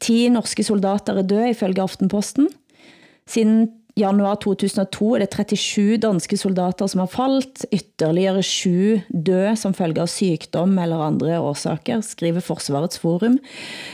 10 0.00 0.28
norske 0.28 0.64
soldater 0.64 1.14
er 1.14 1.22
døde 1.22 1.50
ifølge 1.50 1.82
Aftenposten. 1.82 2.48
Siden 3.26 3.68
januar 3.98 4.38
2002 4.42 5.08
er 5.14 5.24
det 5.24 5.30
37 5.30 5.98
danske 6.02 6.38
soldater 6.38 6.90
som 6.90 7.04
har 7.04 7.10
faldt, 7.12 7.64
ytterligere 7.74 8.42
7 8.42 9.00
døde 9.08 9.54
som 9.60 9.74
følge 9.76 10.02
av 10.02 10.10
sygdom 10.10 10.76
eller 10.82 11.06
andre 11.06 11.38
årsaker, 11.38 12.02
skriver 12.02 12.44
Forsvarets 12.44 12.98
forum. 13.02 13.38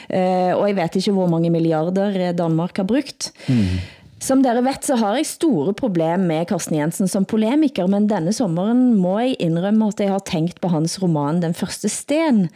Eh, 0.08 0.52
og 0.56 0.66
jeg 0.68 0.78
vet 0.80 1.00
ikke 1.00 1.16
hvor 1.16 1.30
mange 1.32 1.52
milliarder 1.52 2.32
Danmark 2.36 2.80
har 2.80 2.88
brugt. 2.88 3.32
Mm. 3.48 3.80
Som 4.20 4.42
dere 4.44 4.60
vet, 4.64 4.84
så 4.84 4.98
har 5.00 5.16
jeg 5.16 5.28
store 5.30 5.72
problem 5.76 6.26
med 6.28 6.44
Karsten 6.50 6.76
Jensen 6.76 7.08
som 7.08 7.24
polemiker, 7.24 7.88
men 7.88 8.08
denne 8.08 8.34
sommeren 8.36 8.90
må 9.00 9.16
jeg 9.22 9.38
indrømme, 9.40 9.88
at 9.88 10.02
jeg 10.04 10.12
har 10.12 10.24
tænkt 10.28 10.60
på 10.60 10.68
hans 10.68 10.98
roman 11.00 11.40
Den 11.40 11.56
første 11.56 11.88
sten, 11.88 12.48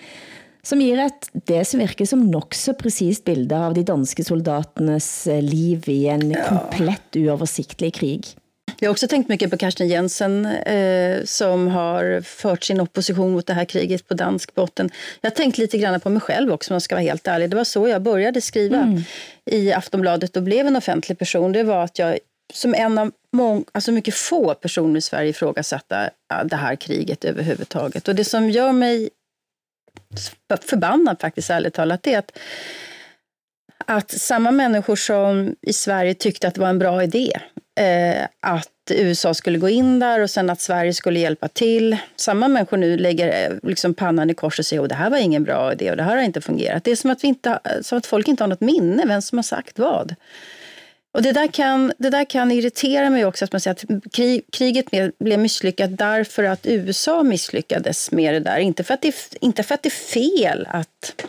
som 0.65 0.81
ger 0.81 0.99
et, 1.07 1.29
det 1.33 1.65
som 1.69 1.81
virker 1.81 2.09
som 2.09 2.25
nok 2.31 2.55
så 2.55 2.75
præcist 2.75 3.25
bilde 3.25 3.59
av 3.59 3.75
de 3.75 3.85
danske 3.85 4.25
soldaternes 4.25 5.27
eh, 5.27 5.43
liv 5.43 5.89
i 5.89 6.07
en 6.09 6.31
ja. 6.31 6.45
komplett 6.49 7.17
uoversiktlig 7.17 7.95
krig. 7.95 8.35
Jag 8.79 8.89
har 8.89 8.93
också 8.93 9.09
tänkt 9.09 9.29
mycket 9.29 9.51
på 9.51 9.57
Karsten 9.57 9.89
Jensen 9.89 10.47
eh, 10.47 11.25
som 11.25 11.69
har 11.69 12.21
fört 12.21 12.65
sin 12.65 12.81
opposition 12.81 13.33
mot 13.33 13.47
det 13.47 13.55
här 13.55 13.65
kriget 13.65 14.09
på 14.09 14.15
dansk 14.15 14.55
botten. 14.55 14.91
Jag 15.21 15.31
har 15.31 15.35
tänkt 15.35 15.59
lite 15.59 15.79
grann 15.79 16.01
på 16.01 16.11
mig 16.11 16.21
själv 16.21 16.53
också 16.53 16.73
om 16.73 16.75
jag 16.75 16.83
ska 16.83 16.95
vara 16.95 17.03
helt 17.03 17.27
ärlig. 17.27 17.51
Det 17.51 17.57
var 17.57 17.65
så 17.65 17.89
jag 17.89 18.03
började 18.03 18.41
skriva 18.41 18.77
mm. 18.77 19.03
i 19.51 19.73
Aftonbladet 19.73 20.37
och 20.37 20.43
blev 20.43 20.67
en 20.67 20.77
offentlig 20.77 21.19
person. 21.19 21.53
Det 21.53 21.63
var 21.63 21.85
att 21.85 21.99
jag 21.99 22.19
som 22.53 22.75
en 22.75 22.99
av 22.99 23.11
mång, 23.33 23.65
alltså 23.73 23.93
mycket 23.93 24.15
få 24.15 24.55
personer 24.55 24.99
i 24.99 25.01
Sverige 25.01 25.31
ifrågasatte 25.31 26.11
det 26.45 26.57
här 26.57 26.77
kriget 26.77 27.25
överhuvudtaget. 27.25 28.09
Och 28.09 28.15
det 28.15 28.25
som 28.25 28.51
gör 28.51 28.73
mig 28.73 29.11
förbannad 30.65 31.21
faktiskt, 31.21 31.51
ärligt 31.51 31.75
talat, 31.75 32.03
det 32.03 32.15
är 32.15 32.19
att, 32.19 32.39
att 33.87 34.11
samma 34.11 34.51
människor 34.51 34.97
som 34.97 35.57
i 35.63 35.73
Sverige 35.73 36.15
tyckte 36.15 36.49
att 36.49 36.55
det 36.55 36.61
var 36.61 36.69
en 36.69 36.79
bra 36.79 37.03
idé 37.03 37.33
eh, 37.81 38.27
att 38.41 38.71
USA 38.91 39.35
skulle 39.35 39.59
gå 39.59 39.69
in 39.69 39.99
där 39.99 40.21
och 40.21 40.31
sen 40.31 40.51
att 40.51 40.61
Sverige 40.61 40.95
skulle 40.95 41.21
hjälpa 41.21 41.49
till. 41.49 41.97
Samma 42.17 42.49
människor 42.49 42.77
nu 42.77 42.97
lägger 42.97 43.51
eh, 43.51 43.57
liksom 43.63 43.95
pannan 43.95 44.31
i 44.31 44.35
kors 44.35 44.59
och 44.59 44.67
säger 44.67 44.83
att 44.83 44.89
det 44.89 44.95
här 44.95 45.11
var 45.11 45.19
ingen 45.19 45.45
bra 45.45 45.73
idé 45.73 45.91
och 45.91 45.97
det 45.97 46.03
här 46.03 46.17
har 46.17 46.23
inte 46.23 46.41
fungerat. 46.41 46.85
Det 46.85 46.91
är 46.91 46.97
som 46.97 47.11
att, 47.11 47.25
vi 47.25 47.29
inte, 47.29 47.59
som 47.83 47.99
att 47.99 48.07
folk 48.07 48.29
inte 48.29 48.43
har 48.43 48.49
något 48.49 48.61
minne 48.61 49.07
vem 49.07 49.23
som 49.23 49.39
har 49.39 49.43
sagt 49.43 49.79
vad. 49.79 50.15
Och 51.15 51.23
det 51.23 51.33
där, 51.33 51.47
kan, 51.47 51.93
det 51.99 52.11
där 52.11 52.25
kan 52.25 52.51
irritera 52.51 53.11
mig 53.11 53.25
också, 53.25 53.45
att 53.45 53.53
man 53.53 53.61
säger 53.61 53.75
att 53.75 54.13
krig, 54.13 54.45
kriget 54.53 54.93
med, 54.93 55.13
blev 55.19 55.39
misslyckat 55.39 55.99
därför 55.99 56.45
att 56.45 56.67
USA 56.67 57.23
misslyckades 57.23 58.13
med 58.13 58.35
det 58.35 58.41
där. 58.41 58.59
Inte 58.59 58.85
för 58.85 58.95
att 58.95 59.03
det, 59.03 59.37
inte 59.41 59.63
för 59.63 59.75
att 59.75 59.83
det 59.83 59.89
är 59.89 59.91
fel 59.91 60.67
att 60.71 61.25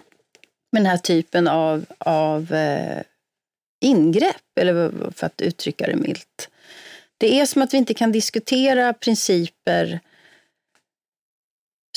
med 0.72 0.82
den 0.82 0.86
här 0.86 0.98
typen 0.98 1.48
av, 1.48 1.86
av 1.98 2.54
eh, 2.54 3.02
ingrepp, 3.82 4.60
eller 4.60 4.92
för 5.16 5.26
att 5.26 5.42
uttrycka 5.42 5.88
det 5.88 5.96
milt. 5.96 6.50
Det 7.18 7.40
är 7.40 7.46
som 7.46 7.62
att 7.62 7.74
vi 7.74 7.78
inte 7.78 7.94
kan 7.94 8.12
diskutera 8.12 8.94
principer 8.94 10.00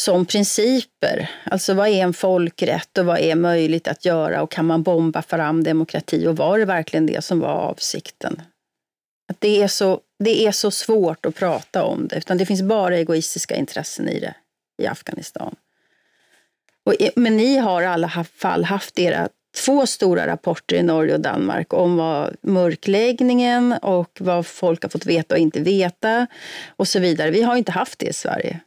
som 0.01 0.27
principer. 0.27 1.31
Alltså 1.45 1.75
vad 1.75 1.89
är 1.89 2.03
en 2.03 2.13
folkrätt 2.13 2.99
och 2.99 3.07
vad 3.07 3.19
är 3.19 3.35
möjligt 3.35 3.89
att 3.89 4.05
göra 4.05 4.43
och 4.43 4.51
kan 4.51 4.67
man 4.67 4.83
bomba 4.83 5.23
fram 5.23 5.65
demokrati 5.65 6.27
och 6.27 6.37
var 6.37 6.59
det 6.59 6.65
verkligen 6.65 7.07
det 7.07 7.25
som 7.25 7.41
var 7.41 7.49
avsikten? 7.49 8.43
Att 9.33 9.41
det, 9.41 9.63
är 9.63 9.69
så, 9.69 10.01
det 10.19 10.47
är 10.47 10.53
så 10.53 10.71
svårt 10.71 11.27
att 11.27 11.35
prata 11.35 11.85
om 11.85 12.09
det, 12.09 12.17
utan 12.17 12.39
det 12.39 12.47
finns 12.47 12.63
bara 12.63 12.97
egoistiska 12.97 13.57
intressen 13.57 14.09
i 14.09 14.21
det 14.21 14.35
i 14.83 14.87
Afghanistan. 14.87 15.55
Och, 16.85 16.95
men 17.17 17.37
ni 17.37 17.57
har 17.57 17.83
i 17.83 17.87
alla 17.87 18.25
fall 18.35 18.65
haft 18.65 18.99
era 18.99 19.29
två 19.65 19.87
stora 19.87 20.27
rapporter 20.27 20.77
i 20.77 20.83
Norge 20.83 21.15
och 21.15 21.21
Danmark 21.21 21.73
om 21.73 21.97
vad 21.97 22.37
mörkläggningen 22.43 23.73
och 23.73 24.19
vad 24.21 24.47
folk 24.47 24.83
har 24.83 24.89
fått 24.89 25.07
veta 25.07 25.35
och 25.35 25.41
inte 25.41 25.61
veta 25.61 26.27
och 26.77 26.89
så 26.89 27.01
vidare. 27.01 27.31
Vi 27.31 27.43
har 27.43 27.57
inte 27.57 27.73
haft 27.73 27.99
det 27.99 28.07
i 28.07 28.13
Sverige. 28.13 28.61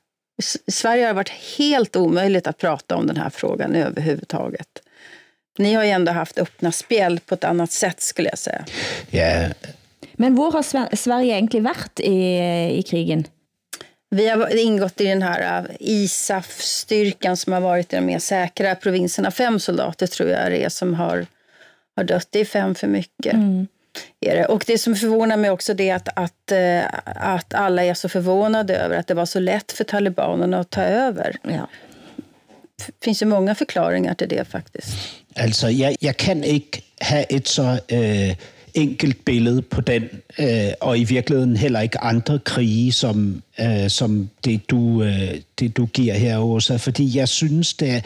Sverige 0.68 1.06
har 1.06 1.14
varit 1.14 1.34
helt 1.58 1.96
omöjligt 1.96 2.48
att 2.48 2.58
prata 2.58 2.96
om 2.96 3.08
den 3.08 3.18
här 3.18 3.30
frågan 3.30 3.76
överhuvudtaget. 3.76 4.68
Ni 5.58 5.74
har 5.74 5.84
ju 5.84 5.90
ändå 5.90 6.12
haft 6.12 6.38
öppna 6.38 6.72
spjäll 6.72 7.20
på 7.20 7.36
ett 7.36 7.44
annat 7.44 7.72
sätt 7.72 8.02
skulle 8.02 8.30
jag 8.30 8.40
säga. 8.40 8.66
Ja. 9.10 9.50
Men 10.14 10.36
hvor 10.36 10.52
har 10.52 10.96
Sverige 10.96 11.36
egentlig 11.36 11.64
varit 11.64 12.00
i, 12.00 12.38
i 12.78 12.84
krigen? 12.88 13.26
Vi 14.10 14.28
har 14.28 14.56
ingått 14.58 15.02
i 15.02 15.06
den 15.06 15.22
här 15.22 15.62
uh, 15.62 15.70
ISAF-styrkan 15.80 17.38
som 17.38 17.54
har 17.54 17.62
varit 17.62 17.94
i 17.94 17.96
de 17.96 18.02
mer 18.02 18.20
säkra 18.20 18.76
provinserna. 18.76 19.32
Fem 19.32 19.60
soldater 19.60 20.08
tror 20.08 20.30
jag 20.30 20.52
det 20.52 20.64
är 20.64 20.70
som 20.70 20.94
har, 20.94 21.26
har 21.96 22.04
dött. 22.04 22.28
Det 22.30 22.40
är 22.40 22.46
fem 22.46 22.76
för 22.76 22.88
mycket. 22.88 23.34
Mm. 23.34 23.68
Är 24.20 24.36
det. 24.36 24.46
Och 24.46 24.64
det 24.68 24.78
som 24.78 24.96
förvånar 24.96 25.38
mig 25.38 25.52
också 25.52 25.80
är 25.80 25.96
att, 25.96 26.10
att, 26.16 26.52
eh, 26.52 26.84
att 27.16 27.54
alla 27.54 27.84
är 27.84 27.94
så 27.94 28.10
förvånade 28.10 28.76
över 28.78 28.98
att 28.98 29.08
det 29.08 29.14
var 29.14 29.26
så 29.26 29.40
lätt 29.40 29.72
för 29.72 29.84
talibanerna 29.84 30.60
att 30.60 30.70
ta 30.70 30.84
över. 30.84 31.36
Ja. 31.44 31.70
Det 32.76 33.04
finns 33.04 33.22
ju 33.22 33.26
många 33.26 33.56
förklaringar 33.56 34.14
till 34.14 34.30
det 34.30 34.46
faktiskt. 34.46 34.98
Alltså, 35.36 35.70
jag, 35.70 35.96
jag 36.00 36.18
kan 36.18 36.44
inte 36.44 36.80
ha 37.10 37.18
ett 37.18 37.48
så... 37.48 37.78
Øh 37.88 38.36
enkelt 38.76 39.26
billede 39.26 39.62
på 39.62 39.82
den, 39.82 40.10
øh, 40.40 40.72
og 40.82 40.98
i 40.98 41.04
virkeligheden 41.04 41.58
heller 41.58 41.82
ikke 41.82 42.00
andre 42.00 42.40
krige, 42.40 42.92
som, 42.92 43.44
øh, 43.60 43.90
som 43.90 44.30
det, 44.46 44.70
du, 44.70 45.04
øh, 45.04 45.36
det, 45.60 45.78
du 45.78 45.86
giver 45.86 46.14
her, 46.14 46.38
Åsa, 46.38 46.76
fordi 46.76 47.18
jeg 47.18 47.28
synes, 47.28 47.74
det, 47.74 48.06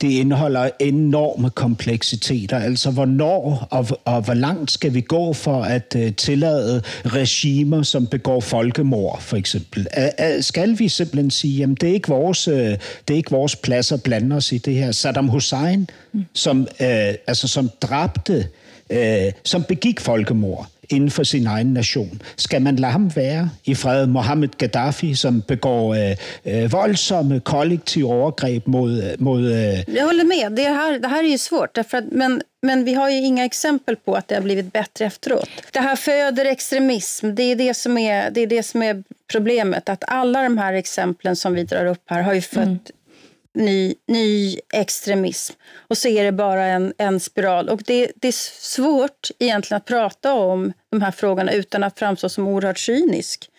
det 0.00 0.10
indeholder 0.10 0.70
enorme 0.80 1.50
kompleksiteter. 1.50 2.58
Altså, 2.58 2.90
hvornår 2.90 3.68
og, 3.70 3.86
og 4.04 4.22
hvor 4.22 4.34
langt 4.34 4.70
skal 4.70 4.94
vi 4.94 5.00
gå 5.00 5.32
for 5.32 5.62
at 5.62 5.96
øh, 5.96 6.14
tillade 6.14 6.82
regimer, 7.04 7.82
som 7.82 8.06
begår 8.06 8.40
folkemord, 8.40 9.20
for 9.20 9.36
eksempel? 9.36 9.86
Æ, 10.18 10.40
skal 10.40 10.78
vi 10.78 10.88
simpelthen 10.88 11.30
sige, 11.30 11.58
jamen, 11.58 11.76
det 11.80 11.88
er 11.88 11.94
ikke 11.94 12.08
vores, 12.08 12.48
øh, 12.48 12.78
det 13.08 13.10
er 13.10 13.14
ikke 13.14 13.30
vores 13.30 13.56
plads 13.56 13.92
at 13.92 14.02
blande 14.02 14.36
os 14.36 14.52
i 14.52 14.58
det 14.58 14.74
her? 14.74 14.92
Saddam 14.92 15.28
Hussein, 15.28 15.90
mm. 16.12 16.24
som, 16.34 16.60
øh, 16.60 17.14
altså, 17.26 17.48
som 17.48 17.70
dræbte 17.82 18.46
øh, 18.92 19.32
som 19.44 19.64
begik 19.64 20.00
folkemord 20.00 20.68
inden 20.92 21.10
for 21.10 21.24
sin 21.24 21.46
egen 21.46 21.74
nation. 21.74 22.22
Skal 22.36 22.62
man 22.62 22.76
lade 22.76 22.92
ham 22.92 23.10
være 23.16 23.50
i 23.64 23.74
fred? 23.74 24.06
Mohammed 24.06 24.48
Gaddafi, 24.58 25.14
som 25.14 25.42
begår 25.42 25.94
øh, 25.94 26.16
øh, 26.44 26.72
voldsomme 26.72 27.40
kollektive 27.40 28.06
overgreb 28.06 28.66
mod... 28.66 29.02
mod 29.18 29.40
øh... 29.40 29.96
Jag 29.96 30.04
håller 30.04 30.24
med. 30.24 30.56
Det 30.56 30.62
här, 30.62 30.98
det 30.98 31.08
här 31.08 31.24
är 31.24 31.28
ju 31.28 31.38
svårt. 31.38 31.74
Därför 31.74 31.98
att, 31.98 32.04
men, 32.12 32.42
men 32.62 32.84
vi 32.84 32.94
har 32.94 33.10
ju 33.10 33.16
inga 33.16 33.44
exempel 33.44 33.96
på 33.96 34.14
att 34.14 34.28
det 34.28 34.34
har 34.34 34.42
blivit 34.42 34.72
bättre 34.72 35.04
efteråt. 35.04 35.48
Det 35.72 35.80
här 35.80 35.96
föder 35.96 36.44
extremism. 36.44 37.34
Det 37.34 37.42
är 37.42 37.56
det 37.56 37.74
som 37.74 37.98
är, 37.98 38.30
det 38.30 38.40
är, 38.40 38.46
det 38.46 38.62
som 38.62 38.82
är 38.82 39.02
problemet. 39.32 39.88
Att 39.88 40.04
alla 40.06 40.42
de 40.42 40.58
här 40.58 40.72
exemplen 40.72 41.36
som 41.36 41.54
vi 41.54 41.64
drar 41.64 41.86
upp 41.86 42.02
här 42.06 42.22
har 42.22 42.34
ju 42.34 42.40
fött 42.40 42.56
mm 42.64 42.78
ny, 43.54 43.94
ny 44.08 44.58
extremism. 44.72 45.54
Och 45.76 45.98
så 45.98 46.08
är 46.08 46.24
det 46.24 46.32
bara 46.32 46.64
en, 46.64 46.94
en 46.98 47.20
spiral. 47.20 47.68
Och 47.68 47.82
det, 47.86 48.12
det 48.16 48.28
är 48.28 48.32
svårt 48.62 49.30
egentligen 49.38 49.76
att 49.76 49.84
prata 49.84 50.34
om 50.34 50.72
de 50.90 51.02
här 51.02 51.10
frågorna 51.10 51.52
utan 51.52 51.84
att 51.84 51.98
framstå 51.98 52.28
som 52.28 52.48
oerhört 52.48 52.78
cynisk 52.78 53.50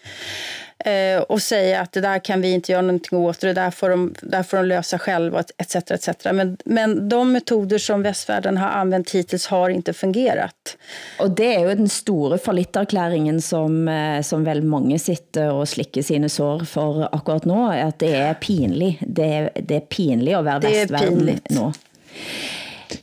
eh, 0.86 1.22
och 1.22 1.42
säga 1.42 1.82
att 1.82 1.92
det 1.92 2.02
där 2.02 2.20
kan 2.20 2.42
vi 2.42 2.52
inte 2.52 2.72
göra 2.72 2.82
någonting 2.82 3.18
åt, 3.18 3.40
det 3.40 3.54
där 3.54 3.72
får 3.72 3.90
de, 3.90 4.14
där 4.22 4.44
får 4.44 4.58
de 4.58 4.66
lösa 4.66 5.00
själva, 5.00 5.44
etc. 5.58 5.76
etc. 5.76 6.10
Men, 6.26 6.58
men 6.66 7.10
de 7.10 7.32
metoder 7.32 7.78
som 7.78 8.02
västvärlden 8.02 8.58
har 8.58 8.70
använt 8.70 9.12
hittills 9.12 9.48
har 9.48 9.70
inte 9.70 9.94
fungerat. 9.94 10.78
Og 11.20 11.32
det 11.38 11.48
er 11.56 11.60
jo 11.68 11.76
den 11.76 11.90
store 11.90 12.38
fallitterklæringen, 12.38 13.42
som, 13.42 13.88
eh, 13.88 14.22
som 14.22 14.44
vel 14.46 14.64
mange 14.64 15.00
sitter 15.00 15.52
og 15.54 15.68
slikker 15.68 16.04
sine 16.04 16.30
sår 16.30 16.66
for 16.70 17.08
akkurat 17.12 17.46
nå, 17.46 17.72
at 17.72 18.00
det 18.00 18.14
er 18.16 18.34
pinligt. 18.34 19.04
Det 19.08 19.50
det 19.56 19.76
er 19.76 19.88
pinligt 19.90 20.38
at 20.38 20.46
være 20.46 20.60
Det 20.60 20.70
er 20.70 20.80
vestverden 20.82 21.18
pinligt. 21.18 21.52
nu. 21.52 21.72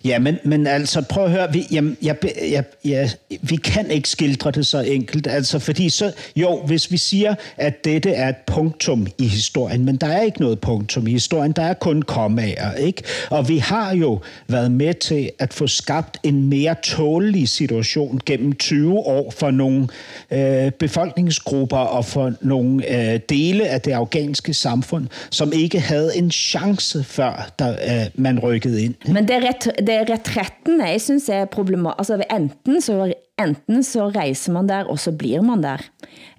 Ja, 0.04 0.18
men, 0.18 0.38
men 0.44 0.66
altså, 0.66 1.02
prøv 1.08 1.24
at 1.24 1.30
høre, 1.30 1.52
vi, 1.52 1.66
jamen, 1.72 1.96
jeg, 2.02 2.16
jeg, 2.50 2.64
jeg, 2.84 3.10
vi 3.42 3.56
kan 3.56 3.90
ikke 3.90 4.08
skildre 4.08 4.50
det 4.50 4.66
så 4.66 4.80
enkelt, 4.80 5.26
altså, 5.26 5.58
fordi 5.58 5.88
så, 5.88 6.12
jo, 6.36 6.62
hvis 6.66 6.92
vi 6.92 6.96
siger, 6.96 7.34
at 7.56 7.84
dette 7.84 8.10
er 8.10 8.28
et 8.28 8.36
punktum 8.46 9.06
i 9.18 9.26
historien, 9.26 9.84
men 9.84 9.96
der 9.96 10.06
er 10.06 10.22
ikke 10.22 10.40
noget 10.40 10.60
punktum 10.60 11.06
i 11.06 11.12
historien, 11.12 11.52
der 11.52 11.62
er 11.62 11.74
kun 11.74 12.02
kommaer, 12.02 12.74
ikke? 12.74 13.02
Og 13.30 13.48
vi 13.48 13.58
har 13.58 13.94
jo 13.94 14.20
været 14.48 14.72
med 14.72 14.94
til 14.94 15.30
at 15.38 15.54
få 15.54 15.66
skabt 15.66 16.18
en 16.22 16.48
mere 16.48 16.74
tålelig 16.82 17.48
situation 17.48 18.20
gennem 18.26 18.52
20 18.52 18.98
år 18.98 19.30
for 19.30 19.50
nogle 19.50 19.88
øh, 20.30 20.72
befolkningsgrupper 20.72 21.76
og 21.76 22.04
for 22.04 22.32
nogle 22.40 22.90
øh, 22.90 23.20
dele 23.28 23.68
af 23.68 23.80
det 23.80 23.92
afghanske 23.92 24.54
samfund, 24.54 25.06
som 25.30 25.52
ikke 25.52 25.80
havde 25.80 26.16
en 26.16 26.30
chance 26.30 27.04
før, 27.04 27.50
da 27.58 27.64
øh, 27.64 28.06
man 28.14 28.38
rykkede 28.38 28.84
ind. 28.84 28.94
Men 29.06 29.28
det 29.28 29.36
er, 29.36 29.40
ret, 29.48 29.79
det 29.86 29.94
er 29.94 30.04
retretten, 30.10 30.80
jeg 30.80 31.00
synes 31.00 31.28
er 31.28 31.44
problematisk. 31.44 32.10
Altså 32.10 32.24
enten 32.36 32.80
så, 32.80 33.12
enten 33.40 33.82
så 33.86 34.08
rejser 34.08 34.52
man 34.52 34.68
der, 34.68 34.84
og 34.84 34.98
så 34.98 35.12
bliver 35.12 35.42
man 35.42 35.62
der. 35.62 35.80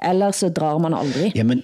Eller 0.09 0.31
så 0.31 0.49
drar 0.49 0.77
man 0.77 0.93
aldrig. 0.93 1.31
Jamen, 1.35 1.63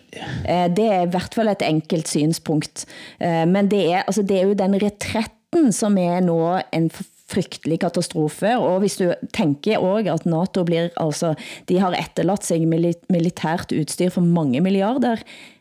Eh, 0.50 0.70
Det 0.76 0.86
er 0.86 1.02
i 1.06 1.10
hvert 1.10 1.34
fald 1.36 1.50
et 1.50 1.62
enkelt 1.70 2.08
synspunkt. 2.08 2.86
Eh, 3.22 3.48
Men 3.48 3.72
det 3.72 3.92
er, 3.94 4.02
altså 4.08 4.22
det 4.22 4.38
er 4.40 4.44
jo 4.48 4.54
den 4.54 4.76
retretten, 4.84 5.72
som 5.72 5.98
er 5.98 6.20
nå 6.20 6.60
en 6.74 6.92
frygtelig 7.30 7.80
katastrofe, 7.80 8.58
og 8.58 8.80
hvis 8.80 8.96
du 8.98 9.14
tænker 9.34 9.78
også 9.78 10.14
at 10.14 10.26
NATO 10.26 10.64
blir, 10.64 10.88
altså, 10.98 11.34
de 11.70 11.80
har 11.80 11.92
etterladt 11.92 12.46
sig 12.46 12.62
mili- 12.64 13.06
militært 13.10 13.72
udstyr 13.76 14.10
for 14.10 14.22
mange 14.22 14.62
milliarder 14.62 15.16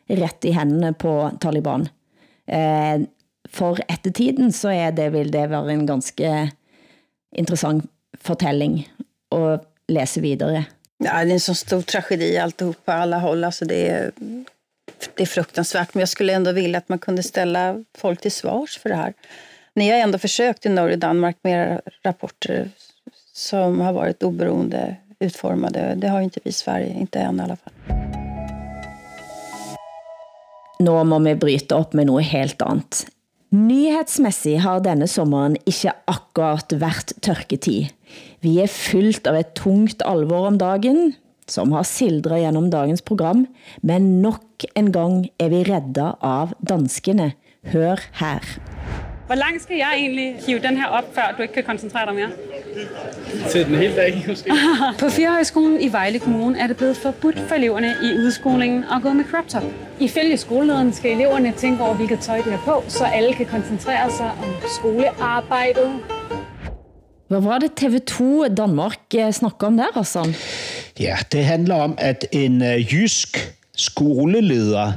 ret 0.09 0.45
i 0.47 0.51
hændene 0.55 0.93
på 0.93 1.29
Taliban. 1.41 1.87
Eh, 2.47 3.01
For 3.51 3.79
ettertiden 3.87 4.51
så 4.51 4.69
er 4.69 4.91
det, 4.91 5.11
vil 5.13 5.31
det 5.33 5.49
være 5.49 5.73
en 5.73 5.87
ganske 5.87 6.51
interessant 7.35 7.85
fortælling 8.21 8.87
at 9.31 9.65
læse 9.89 10.21
videre. 10.21 10.65
Ja, 11.03 11.23
det 11.23 11.31
är 11.31 11.33
en 11.33 11.39
så 11.39 11.53
stor 11.53 11.81
tragedi 11.81 12.37
alltihop 12.37 12.85
på 12.85 12.91
alla 12.91 13.19
håll. 13.19 13.43
Alltså 13.43 13.65
det, 13.65 13.89
är, 13.89 14.11
det 15.15 15.23
är 15.23 15.27
fruktansvärt. 15.27 15.93
Men 15.93 15.99
jag 15.99 16.09
skulle 16.09 16.33
ändå 16.33 16.51
vilja 16.51 16.77
att 16.77 16.89
man 16.89 16.99
kunde 16.99 17.23
ställa 17.23 17.83
folk 17.97 18.21
till 18.21 18.31
svars 18.31 18.77
för 18.77 18.89
det 18.89 18.95
här. 18.95 19.13
Ni 19.75 19.89
har 19.89 19.97
ändå 19.97 20.17
försökt 20.17 20.65
i 20.65 20.69
Norge 20.69 20.93
och 20.93 20.99
Danmark 20.99 21.37
med 21.41 21.81
rapporter 22.03 22.69
som 23.33 23.81
har 23.81 23.93
varit 23.93 24.23
oberoende 24.23 24.95
utformade. 25.19 25.95
Det 25.95 26.07
har 26.07 26.19
ju 26.19 26.23
inte 26.23 26.39
vi 26.43 26.49
i 26.49 26.53
Sverige, 26.53 26.93
inte 26.93 27.19
än 27.19 27.39
i 27.39 27.43
alla 27.43 27.55
fall. 27.55 27.73
Nå 30.79 31.03
må 31.03 31.19
vi 31.19 31.35
bryte 31.35 31.75
op 31.75 31.93
med 31.93 32.05
noget 32.05 32.25
helt 32.25 32.61
andet. 32.61 33.07
Nyhedsmæssigt 33.57 34.61
har 34.61 34.83
denne 34.85 35.07
sommeren 35.09 35.55
ikke 35.65 35.93
akkurat 36.05 36.73
været 36.77 37.13
tørketid. 37.25 37.89
Vi 38.43 38.57
er 38.61 38.69
fyldt 38.69 39.25
av 39.29 39.39
et 39.39 39.55
tungt 39.57 40.03
alvor 40.05 40.45
om 40.51 40.59
dagen, 40.61 41.15
som 41.49 41.71
har 41.73 41.87
sildret 41.87 42.43
gennem 42.43 42.69
dagens 42.69 43.01
program, 43.01 43.47
men 43.81 44.21
nok 44.21 44.67
en 44.77 44.91
gang 44.93 45.25
er 45.41 45.49
vi 45.53 45.63
reddet 45.65 46.19
av 46.21 46.53
danskene. 46.61 47.31
Hør 47.71 48.03
her. 48.19 48.45
Hvor 49.27 49.35
langt 49.35 49.63
skal 49.63 49.77
jeg 49.77 49.93
egentlig 49.97 50.35
hive 50.47 50.59
den 50.59 50.77
her 50.77 50.85
op, 50.85 51.15
før 51.15 51.33
du 51.37 51.41
ikke 51.41 51.53
kan 51.53 51.63
koncentrere 51.63 52.05
dig 52.05 52.15
mere? 52.15 52.29
Til 53.49 53.65
den 53.65 53.75
hele 53.75 53.95
dag, 53.95 54.25
måske. 54.27 54.51
På 54.99 55.09
Fjerdehøjskolen 55.09 55.81
i 55.81 55.91
Vejle 55.91 56.19
Kommune 56.19 56.59
er 56.59 56.67
det 56.67 56.77
blevet 56.77 56.97
forbudt 56.97 57.39
for 57.39 57.55
eleverne 57.55 57.95
i 58.03 58.17
udskolingen 58.17 58.83
at 58.83 59.01
gå 59.01 59.13
med 59.13 59.25
crop 59.25 59.47
top. 59.47 59.63
Ifølge 59.99 60.37
skolelederen 60.37 60.93
skal 60.93 61.11
eleverne 61.11 61.53
tænke 61.57 61.83
over, 61.83 61.93
hvilket 61.93 62.19
tøj 62.19 62.41
de 62.41 62.51
har 62.51 62.61
på, 62.65 62.83
så 62.87 63.03
alle 63.05 63.33
kan 63.33 63.45
koncentrere 63.45 64.11
sig 64.11 64.31
om 64.31 64.53
skolearbejdet. 64.79 65.91
Hvad 67.27 67.41
var 67.41 67.57
det 67.59 67.71
TV2 67.81 68.53
Danmark 68.55 68.97
eh, 69.15 69.31
snakker 69.31 69.67
om 69.67 69.77
der, 69.77 69.85
Hassan? 69.93 70.35
Ja, 70.99 71.17
det 71.31 71.45
handler 71.45 71.75
om, 71.75 71.95
at 71.97 72.25
en 72.31 72.61
øh, 72.63 72.93
jysk 72.93 73.56
skoleleder 73.77 74.93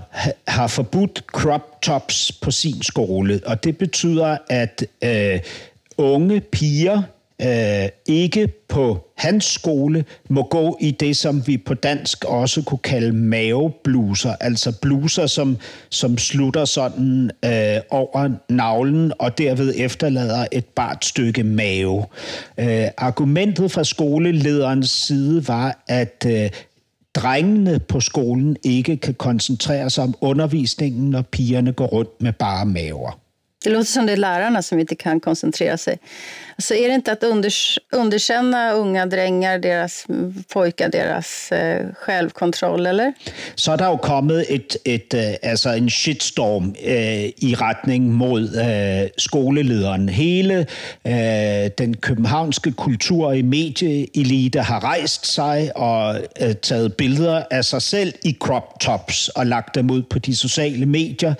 har 0.48 0.66
forbudt 0.66 1.24
crop 1.26 1.82
tops 1.82 2.32
på 2.32 2.50
sin 2.50 2.82
skole, 2.82 3.40
og 3.46 3.64
det 3.64 3.78
betyder, 3.78 4.36
at 4.48 4.84
øh, 5.04 5.40
unge 5.98 6.40
piger 6.40 7.02
øh, 7.42 7.88
ikke 8.06 8.48
på 8.68 9.10
hans 9.16 9.44
skole 9.44 10.04
må 10.28 10.42
gå 10.42 10.78
i 10.80 10.90
det, 10.90 11.16
som 11.16 11.46
vi 11.46 11.56
på 11.56 11.74
dansk 11.74 12.24
også 12.24 12.62
kunne 12.62 12.78
kalde 12.78 13.12
mavebluser, 13.12 14.34
altså 14.40 14.80
bluser, 14.82 15.26
som, 15.26 15.58
som 15.90 16.18
slutter 16.18 16.64
sådan 16.64 17.30
øh, 17.44 17.80
over 17.90 18.30
navlen 18.48 19.12
og 19.18 19.38
derved 19.38 19.74
efterlader 19.76 20.46
et 20.52 20.64
bart 20.64 21.04
stykke 21.04 21.42
mave. 21.42 22.04
Øh, 22.58 22.86
argumentet 22.96 23.72
fra 23.72 23.84
skolelederens 23.84 24.90
side 24.90 25.48
var, 25.48 25.84
at 25.88 26.26
øh, 26.28 26.50
drengene 27.14 27.78
på 27.78 28.00
skolen 28.00 28.56
ikke 28.64 28.96
kan 28.96 29.14
koncentrere 29.14 29.90
sig 29.90 30.04
om 30.04 30.14
undervisningen, 30.20 31.10
når 31.10 31.22
pigerne 31.22 31.72
går 31.72 31.86
rundt 31.86 32.22
med 32.22 32.32
bare 32.32 32.66
maver. 32.66 33.20
Det 33.64 33.70
låter 33.70 33.90
som 33.90 34.06
det 34.06 34.12
är 34.12 34.16
lärarna 34.16 34.62
som 34.62 34.78
inte 34.78 34.94
kan 34.94 35.20
koncentrera 35.20 35.76
sig. 35.78 35.98
Så 36.58 36.74
är 36.74 36.88
det 36.88 36.94
inte 36.94 37.12
att 37.12 37.22
unders 37.22 37.78
underkänna 37.92 38.72
unga 38.72 39.06
drängar, 39.06 39.58
deras 39.58 40.06
pojkar, 40.52 40.88
deras 40.88 41.52
eh, 41.52 41.86
självkontroll, 41.94 42.86
eller? 42.86 43.12
Så 43.54 43.72
er 43.72 43.76
der 43.76 43.86
jo 43.86 43.96
kommet 43.96 44.44
et, 44.48 44.76
et, 44.84 45.14
øh, 45.14 45.34
altså 45.42 45.70
en 45.70 45.90
shitstorm 45.90 46.74
øh, 46.84 47.24
i 47.24 47.54
retning 47.60 48.14
mod 48.14 48.42
øh, 48.42 49.10
skolelederen. 49.18 50.08
Hele 50.08 50.66
øh, 51.06 51.70
den 51.78 51.96
københavnske 51.96 52.72
kultur- 52.72 53.32
i 53.32 53.42
medieelite 53.42 54.60
har 54.60 54.84
rejst 54.84 55.26
sig 55.34 55.70
og 55.76 56.20
øh, 56.40 56.54
taget 56.54 56.94
billeder 56.94 57.42
af 57.50 57.64
sig 57.64 57.82
selv 57.82 58.12
i 58.24 58.36
crop 58.40 58.80
tops 58.80 59.28
og 59.28 59.46
lagt 59.46 59.74
dem 59.74 59.90
ud 59.90 60.02
på 60.02 60.18
de 60.18 60.36
sociale 60.36 60.86
medier. 60.86 61.34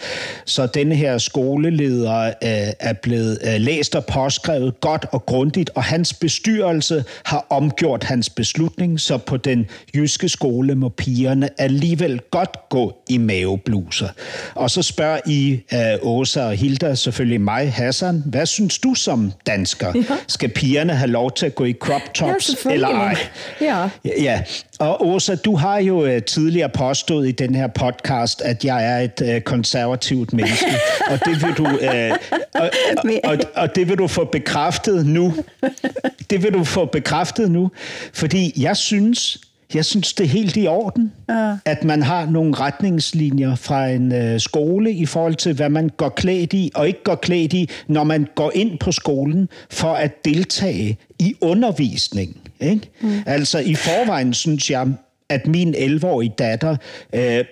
Så 0.45 0.67
den 0.67 0.93
her 0.93 1.19
skoleleder 1.19 2.10
øh, 2.19 2.73
er 2.81 2.93
blevet 2.93 3.39
øh, 3.45 3.61
læst 3.61 3.97
og 3.97 4.05
påskrevet 4.05 4.81
godt 4.81 5.07
og 5.13 5.27
grundigt, 5.27 5.71
og 5.75 5.83
hans 5.85 6.15
bestyrelse 6.15 7.05
har 7.25 7.47
omgjort 7.51 8.05
hans 8.05 8.31
beslutning, 8.31 9.01
så 9.01 9.19
på 9.19 9.37
den 9.37 9.67
jyske 9.95 10.29
skole 10.29 10.75
må 10.75 10.89
pigerne 10.89 11.49
alligevel 11.59 12.21
godt 12.31 12.69
gå 12.69 12.97
i 13.09 13.19
mavebluser. 13.19 14.09
Og 14.55 14.71
så 14.71 14.83
spørger 14.83 15.21
I, 15.27 15.61
øh, 15.75 15.81
Åsa 16.03 16.43
og 16.43 16.53
Hilda, 16.53 16.95
selvfølgelig 16.95 17.41
mig, 17.41 17.73
Hassan, 17.73 18.23
hvad 18.27 18.47
synes 18.47 18.79
du 18.79 18.95
som 18.95 19.33
dansker? 19.47 19.93
Ja. 19.95 20.17
Skal 20.27 20.49
pigerne 20.49 20.95
have 20.95 21.11
lov 21.11 21.33
til 21.33 21.47
at 21.47 21.55
gå 21.55 21.65
i 21.65 21.73
crop 21.73 22.15
tops 22.15 22.45
selvfølgelig. 22.45 22.85
eller 22.85 23.01
ej? 23.01 23.17
Ja. 23.61 23.89
Ja, 24.05 24.43
og 24.81 25.07
Åsa, 25.09 25.35
du 25.35 25.57
har 25.57 25.79
jo 25.79 26.05
øh, 26.05 26.23
tidligere 26.23 26.69
påstået 26.69 27.29
i 27.29 27.33
den 27.33 27.55
her 27.55 27.67
podcast, 27.67 28.43
at 28.43 28.65
jeg 28.65 28.87
er 28.93 28.99
et 28.99 29.35
øh, 29.35 29.41
konservativt 29.41 30.33
menneske, 30.33 30.67
og 31.11 31.19
det 31.25 31.43
vil 31.43 31.55
du 31.55 31.67
øh, 31.67 32.11
og, 32.55 32.71
og, 32.97 33.11
og, 33.25 33.39
og 33.55 33.75
det 33.77 33.89
vil 33.89 33.99
du 33.99 34.07
få 34.07 34.25
bekræftet 34.25 35.07
nu. 35.07 35.35
Det 36.31 36.43
vil 36.43 36.53
du 36.53 36.65
få 36.65 36.85
bekræftet 36.85 37.51
nu, 37.51 37.71
fordi 38.13 38.63
jeg 38.63 38.77
synes, 38.77 39.39
jeg 39.75 39.85
synes 39.85 40.13
det 40.13 40.25
er 40.25 40.29
helt 40.29 40.57
i 40.57 40.67
orden, 40.67 41.13
Ja. 41.29 41.57
at 41.65 41.85
man 41.85 42.03
har 42.03 42.27
nogle 42.27 42.55
retningslinjer 42.55 43.55
fra 43.55 43.87
en 43.89 44.13
øh, 44.13 44.41
skole 44.41 44.93
i 44.93 45.07
forhold 45.07 45.35
til, 45.35 45.55
hvad 45.55 45.69
man 45.69 45.89
går 45.97 46.09
klædt 46.09 46.53
i 46.53 46.71
og 46.75 46.87
ikke 46.87 47.03
går 47.05 47.15
klædt 47.15 47.53
i, 47.53 47.69
når 47.89 48.05
man 48.05 48.27
går 48.35 48.53
ind 48.55 48.79
på 48.79 48.93
skolen 48.93 49.49
for 49.71 49.93
at 49.93 50.25
deltage 50.25 50.99
i 51.21 51.35
undervisning. 51.41 52.37
Ikke? 52.61 52.91
Mm. 53.01 53.19
Altså 53.27 53.59
i 53.59 53.75
forvejen 53.75 54.35
synes 54.35 54.71
jeg, 54.71 54.89
at 55.29 55.47
min 55.47 55.75
11-årige 55.75 56.35
datter 56.39 56.77
øh, 57.13 57.45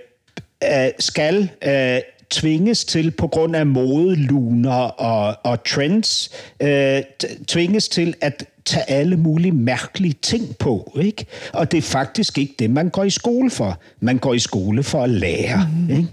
øh, 0.64 0.90
skal 0.98 1.50
øh, 1.66 2.00
tvinges 2.30 2.84
til 2.84 3.10
på 3.10 3.26
grund 3.26 3.56
af 3.56 3.66
modeluner 3.66 4.80
og, 4.80 5.36
og 5.44 5.64
trends, 5.64 6.30
øh, 6.62 7.02
tvinges 7.46 7.88
til 7.88 8.14
at 8.20 8.44
tage 8.64 8.90
alle 8.90 9.16
mulige 9.16 9.52
mærkelige 9.52 10.14
ting 10.22 10.56
på. 10.58 10.98
Ikke? 11.00 11.26
Og 11.52 11.72
det 11.72 11.78
er 11.78 11.82
faktisk 11.82 12.38
ikke 12.38 12.54
det, 12.58 12.70
man 12.70 12.88
går 12.88 13.04
i 13.04 13.10
skole 13.10 13.50
for. 13.50 13.78
Man 14.00 14.18
går 14.18 14.34
i 14.34 14.38
skole 14.38 14.82
for 14.82 15.02
at 15.02 15.10
lære. 15.10 15.70
Mm. 15.88 15.90
Ikke? 15.90 16.08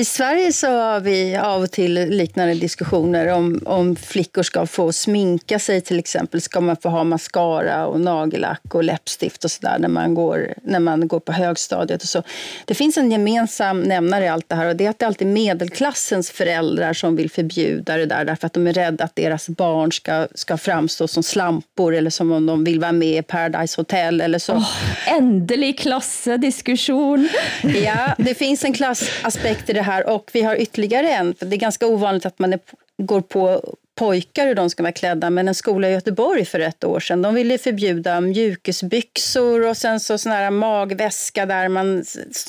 I 0.00 0.04
Sverige 0.04 0.52
så 0.52 0.66
har 0.66 1.00
vi 1.00 1.36
av 1.36 1.62
och 1.62 1.70
till 1.70 1.94
liknande 1.94 2.54
diskussioner 2.54 3.26
om, 3.26 3.62
om 3.66 3.96
flickor 3.96 4.42
ska 4.42 4.66
få 4.66 4.92
sminka 4.92 5.58
sig 5.58 5.80
till 5.80 5.98
exempel. 5.98 6.40
Ska 6.40 6.60
man 6.60 6.76
få 6.76 6.88
ha 6.88 7.04
mascara 7.04 7.86
och 7.86 8.00
nagellack 8.00 8.74
och 8.74 8.84
läppstift 8.84 9.44
och 9.44 9.50
sådär 9.50 9.78
när, 9.78 9.88
man 9.88 10.14
går, 10.14 10.54
när 10.62 10.80
man 10.80 11.08
går 11.08 11.20
på 11.20 11.32
högstadiet 11.32 12.02
och 12.02 12.08
så. 12.08 12.22
Det 12.64 12.74
finns 12.74 12.98
en 12.98 13.10
gemensam 13.10 13.80
nämnare 13.80 14.24
i 14.24 14.28
allt 14.28 14.48
det 14.48 14.54
här 14.54 14.66
och 14.66 14.76
det 14.76 14.86
är 14.86 14.90
att 14.90 14.98
det 14.98 15.06
alltid 15.06 15.28
är 15.28 15.32
medelklassens 15.32 16.30
föräldrar 16.30 16.92
som 16.92 17.16
vill 17.16 17.30
förbjuda 17.30 17.96
det 17.96 18.06
där 18.06 18.24
därför 18.24 18.46
att 18.46 18.52
de 18.52 18.66
är 18.66 18.72
rädda 18.72 19.04
att 19.04 19.16
deras 19.16 19.48
barn 19.48 19.92
ska, 19.92 20.28
ska 20.34 20.56
framstå 20.56 21.08
som 21.08 21.22
slampor 21.22 21.94
eller 21.94 22.10
som 22.10 22.32
om 22.32 22.46
de 22.46 22.64
vill 22.64 22.80
vara 22.80 22.92
med 22.92 23.18
i 23.18 23.22
Paradise 23.22 23.80
Hotel 23.80 24.20
eller 24.20 24.38
så. 24.38 24.52
Oh, 24.52 24.68
endelig 25.06 25.78
klassediskussion! 25.78 27.28
ja, 27.62 28.14
det 28.18 28.34
finns 28.34 28.64
en 28.64 28.72
klassaspekt 28.72 29.60
aspekt 29.60 29.70
i 29.70 29.72
det 29.72 29.82
här. 29.82 29.89
Och 29.98 30.30
vi 30.32 30.42
har 30.42 30.56
ytterligare 30.56 31.10
en, 31.10 31.34
för 31.34 31.46
det 31.46 31.56
är 31.56 31.60
ganska 31.60 31.86
ovanligt 31.86 32.26
att 32.26 32.38
man 32.38 32.52
är, 32.52 32.60
går 33.02 33.20
på 33.20 33.74
pojkar 34.00 34.46
hur 34.46 34.54
de 34.54 34.70
ska 34.70 34.82
vara 34.82 34.92
klädda, 34.92 35.30
men 35.30 35.48
en 35.48 35.54
skola 35.54 35.88
i 35.88 35.92
Göteborg 35.92 36.44
för 36.44 36.60
ett 36.60 36.84
år 36.84 37.00
sedan, 37.00 37.22
de 37.22 37.34
ville 37.34 37.58
förbjuda 37.58 38.20
mjukisbyxor 38.20 39.66
och 39.66 39.76
sen 39.76 40.00
så 40.00 40.18
sån 40.18 40.32
här 40.32 40.50
magväska 40.50 41.46
där 41.46 41.68
man, 41.68 42.04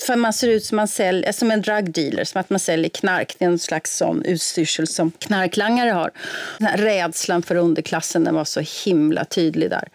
för 0.07 0.15
man 0.15 0.33
ser 0.33 0.47
ut 0.47 0.65
som, 0.65 0.75
man 0.75 0.87
säljer, 0.87 1.27
eh, 1.27 1.33
som 1.33 1.51
en 1.51 1.61
drug 1.61 1.91
dealer, 1.91 2.23
som 2.23 2.41
att 2.41 2.49
man 2.49 2.59
säljer 2.59 2.89
knark. 2.89 3.35
Det 3.39 3.45
är 3.45 3.49
en 3.49 3.59
slags 3.59 3.97
sån 3.97 4.25
utstyrsel 4.25 4.87
som 4.87 5.11
knarklangare 5.11 5.91
har. 5.91 6.11
Den 6.57 6.67
här 6.67 6.77
rädslan 6.77 7.41
för 7.41 7.55
underklassen 7.55 8.23
den 8.23 8.35
var 8.35 8.45
så 8.45 8.61
himla 8.85 9.25
tydlig 9.25 9.69
där. 9.69 9.87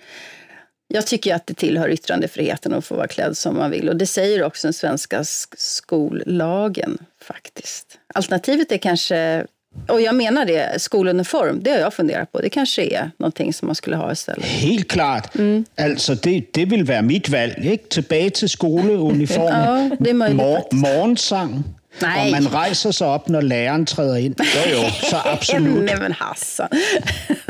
Jag 0.89 1.07
tycker 1.07 1.35
att 1.35 1.47
det 1.47 1.55
tillhör 1.55 1.89
yttrandefriheten 1.89 2.75
att 2.75 2.85
få 2.85 2.97
vara 2.97 3.09
klädd 3.09 3.37
som 3.37 3.57
man 3.57 3.71
vill. 3.71 3.89
Och 3.89 3.97
det 3.97 4.07
säger 4.07 4.43
också 4.43 4.67
den 4.67 4.73
svenska 4.73 5.25
skollagen 5.57 6.99
faktiskt. 7.27 7.99
Alternativet 8.15 8.73
är 8.73 8.79
kanske, 8.79 9.47
och 9.89 10.01
jag 10.01 10.15
menar 10.15 10.45
det, 10.47 10.83
skoluniform, 10.83 11.61
det 11.63 11.71
har 11.71 11.79
jag 11.79 11.95
funderat 11.95 12.33
på. 12.33 12.41
Det 12.41 12.49
kanske 12.49 12.83
är 12.85 13.11
någonting 13.19 13.53
som 13.53 13.67
man 13.67 13.75
skulle 13.75 13.97
ha 13.97 14.13
istället. 14.13 14.45
Helt 14.45 14.89
klart. 14.89 15.35
Mm. 15.35 15.65
Alltså 15.81 16.15
det, 16.15 16.45
det 16.53 16.65
vill 16.65 16.85
vara 16.85 17.03
mitt 17.03 17.29
val. 17.29 17.51
Ikke? 17.63 17.89
Tilbage 17.89 18.35
till 18.35 18.49
skoluniform. 18.49 19.47
ja, 19.47 19.91
det 20.01 20.11
är 20.11 20.15
möjligt. 20.15 20.37
Mor 20.37 20.63
morgensang. 20.73 21.65
Nej. 22.03 22.25
Og 22.25 22.31
man 22.31 22.55
rejser 22.55 22.91
sig 22.91 23.07
op, 23.07 23.29
når 23.29 23.41
læreren 23.41 23.87
træder 23.87 24.17
ind. 24.17 24.35
Jo, 24.57 24.71
jo, 24.71 24.91
så 25.11 25.17
absolut. 25.25 25.85
Nej, 25.85 25.99
men 25.99 26.13
Hassan. 26.13 26.69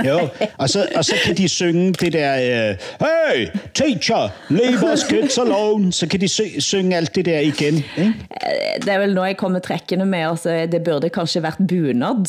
jo, 0.05 0.29
og 0.59 0.69
så, 0.69 0.87
og 0.95 1.05
så 1.05 1.15
kan 1.25 1.37
de 1.37 1.49
synge 1.49 1.93
det 1.93 2.13
der, 2.13 2.33
uh, 2.71 3.07
hey, 3.07 3.49
teacher, 3.75 4.29
leave 4.49 4.93
us 4.93 5.05
kids 5.05 5.39
alone. 5.39 5.93
Så 5.93 6.07
kan 6.09 6.21
de 6.21 6.29
sy 6.29 6.41
synge 6.59 6.97
alt 6.97 7.15
det 7.15 7.25
der 7.25 7.39
igen. 7.39 7.75
Ikke? 7.75 8.15
Det 8.83 8.89
er 8.89 8.99
vel 8.99 9.15
nå 9.15 9.25
jeg 9.25 9.37
kommer 9.37 9.59
trækkende 9.59 10.07
med, 10.07 10.19
altså 10.19 10.67
det 10.73 10.83
burde 10.85 11.09
kanskje 11.09 11.43
vært 11.43 11.59
bunad. 11.69 12.27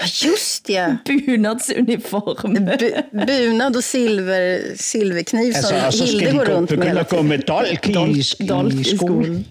Ja, 0.00 0.04
just 0.26 0.66
det. 0.68 0.98
Bunadsuniform. 1.06 2.54
Bu 2.54 3.24
bunad 3.26 3.76
og 3.76 3.82
silver, 3.84 4.60
silverkniv 4.76 5.52
som 5.52 5.76
altså, 5.84 6.04
Hilde 6.04 6.32
går 6.32 6.38
rundt 6.38 6.48
med. 6.48 6.56
Og 6.56 6.68
så 6.68 6.68
skal 6.68 6.76
de 6.76 6.76
begynde 6.76 7.00
at 7.00 7.08
gå 7.08 7.22
med 7.22 7.38
dolk 7.38 7.88
i, 7.88 7.92
dolk, 7.92 8.48
dolk 8.48 8.74
i, 8.74 8.80
i 8.80 8.96
skolen. 8.96 9.46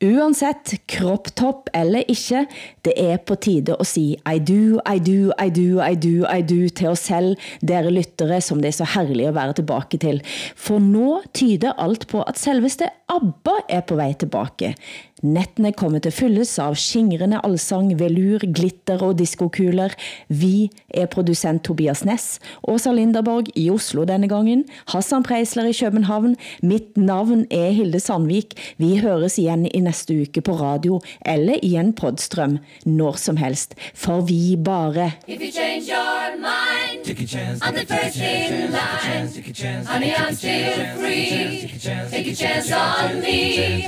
Uanset 0.00 0.70
kropptopp 0.88 1.66
eller 1.76 2.06
ikke, 2.08 2.46
det 2.86 2.94
er 2.96 3.18
på 3.20 3.34
tide 3.36 3.74
at 3.76 3.84
sige 3.84 4.16
I 4.24 4.38
do, 4.40 4.80
I 4.88 4.96
do, 4.96 5.28
I 5.36 5.50
do, 5.52 5.82
I 5.84 5.92
do, 5.92 6.24
I 6.24 6.40
do 6.40 6.60
til 6.72 6.88
os 6.88 7.02
selv, 7.04 7.36
dere 7.60 7.92
lyttere, 7.92 8.40
som 8.40 8.62
det 8.64 8.72
er 8.72 8.78
så 8.78 8.86
herligt 8.94 9.28
at 9.28 9.36
være 9.36 9.52
tilbage 9.52 10.00
til. 10.00 10.22
For 10.56 10.80
nå 10.80 11.20
tyder 11.36 11.76
alt 11.76 12.08
på, 12.08 12.22
at 12.22 12.40
selveste 12.40 12.88
ABBA 13.12 13.58
er 13.68 13.84
på 13.84 14.00
vej 14.00 14.16
tilbage. 14.16 14.72
Nettene 15.20 15.72
kommer 15.76 16.00
til 16.00 16.14
fyldes 16.14 16.54
av 16.62 16.76
skingrende 16.80 17.40
allsang, 17.44 17.92
velur, 18.00 18.40
glitter 18.40 19.02
og 19.04 19.18
diskokuler. 19.18 19.92
Vi 20.32 20.70
er 20.88 21.10
producent 21.12 21.62
Tobias 21.66 22.04
Ness, 22.08 22.38
Åsa 22.64 22.94
Linderborg 22.96 23.50
i 23.58 23.68
Oslo 23.72 24.06
denne 24.08 24.30
gangen, 24.30 24.64
Hassan 24.94 25.26
Preisler 25.26 25.68
i 25.68 25.76
København. 25.76 26.36
Mitt 26.62 26.96
navn 26.96 27.44
er 27.52 27.70
Hilde 27.76 28.00
Sandvik. 28.00 28.56
Vi 28.80 28.96
høres 29.04 29.38
igen 29.38 29.66
i 29.68 29.84
næste 29.84 30.16
uke 30.22 30.40
på 30.40 30.56
radio 30.60 31.00
eller 31.26 31.60
i 31.62 31.74
en 31.80 31.92
podstrøm 31.92 32.58
når 32.86 33.20
som 33.20 33.36
helst. 33.40 33.76
For 33.94 34.24
vi 34.24 34.56
bare... 34.56 35.12
If 35.28 35.40
you 35.40 35.52
change 35.52 35.84
your 35.88 36.36
mind, 36.40 36.99
take 37.02 37.20
a 37.20 37.26
chance, 37.26 37.60
I'm 37.62 37.74
the 37.74 37.86
first 37.86 38.16
in 38.16 38.72
line. 38.72 39.84
Honey, 39.86 40.14
I'm 40.14 40.34
still 40.34 40.96
free. 40.98 41.70
Take 42.10 42.26
a 42.26 42.34
chance 42.34 42.72
on 42.72 43.20
me. 43.20 43.84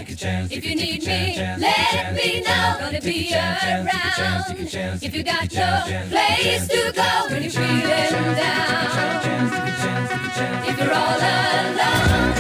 If 0.51 0.65
you 0.65 0.75
need 0.75 1.05
me, 1.05 1.37
let 1.59 2.15
me 2.15 2.43
know. 2.43 2.77
Gonna 2.81 3.01
be 3.01 3.33
around. 3.35 3.89
If 5.03 5.15
you 5.15 5.23
got 5.23 5.53
no 5.53 5.85
place 6.11 6.69
to 6.69 6.93
go 6.95 7.27
when 7.31 7.43
you're 7.43 7.53
feeling 7.53 8.35
down. 8.35 9.23
If 10.65 10.79
you're 10.79 10.95
all 10.95 11.19
alone, 11.19 12.33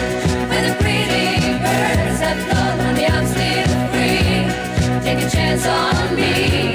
when 0.48 0.62
the 0.68 0.74
pretty 0.80 1.58
birds 1.58 2.20
have 2.20 2.40
flown, 2.48 2.78
honey, 2.80 3.06
I'm 3.06 3.26
still 3.26 3.68
free. 3.92 5.02
Take 5.02 5.26
a 5.26 5.30
chance 5.30 5.66
on 5.66 6.16
me. 6.16 6.71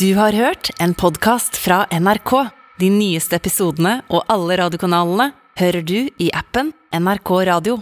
Du 0.00 0.14
har 0.14 0.32
hørt 0.32 0.70
en 0.80 0.94
podcast 0.94 1.56
fra 1.56 1.86
NRK. 1.92 2.30
De 2.80 2.88
nyeste 2.88 3.36
episodene 3.36 3.98
og 4.08 4.22
alle 4.32 4.56
radiokanalene 4.56 5.26
hører 5.60 5.84
du 5.84 5.98
i 6.16 6.30
appen 6.32 6.70
NRK 6.96 7.32
Radio. 7.50 7.74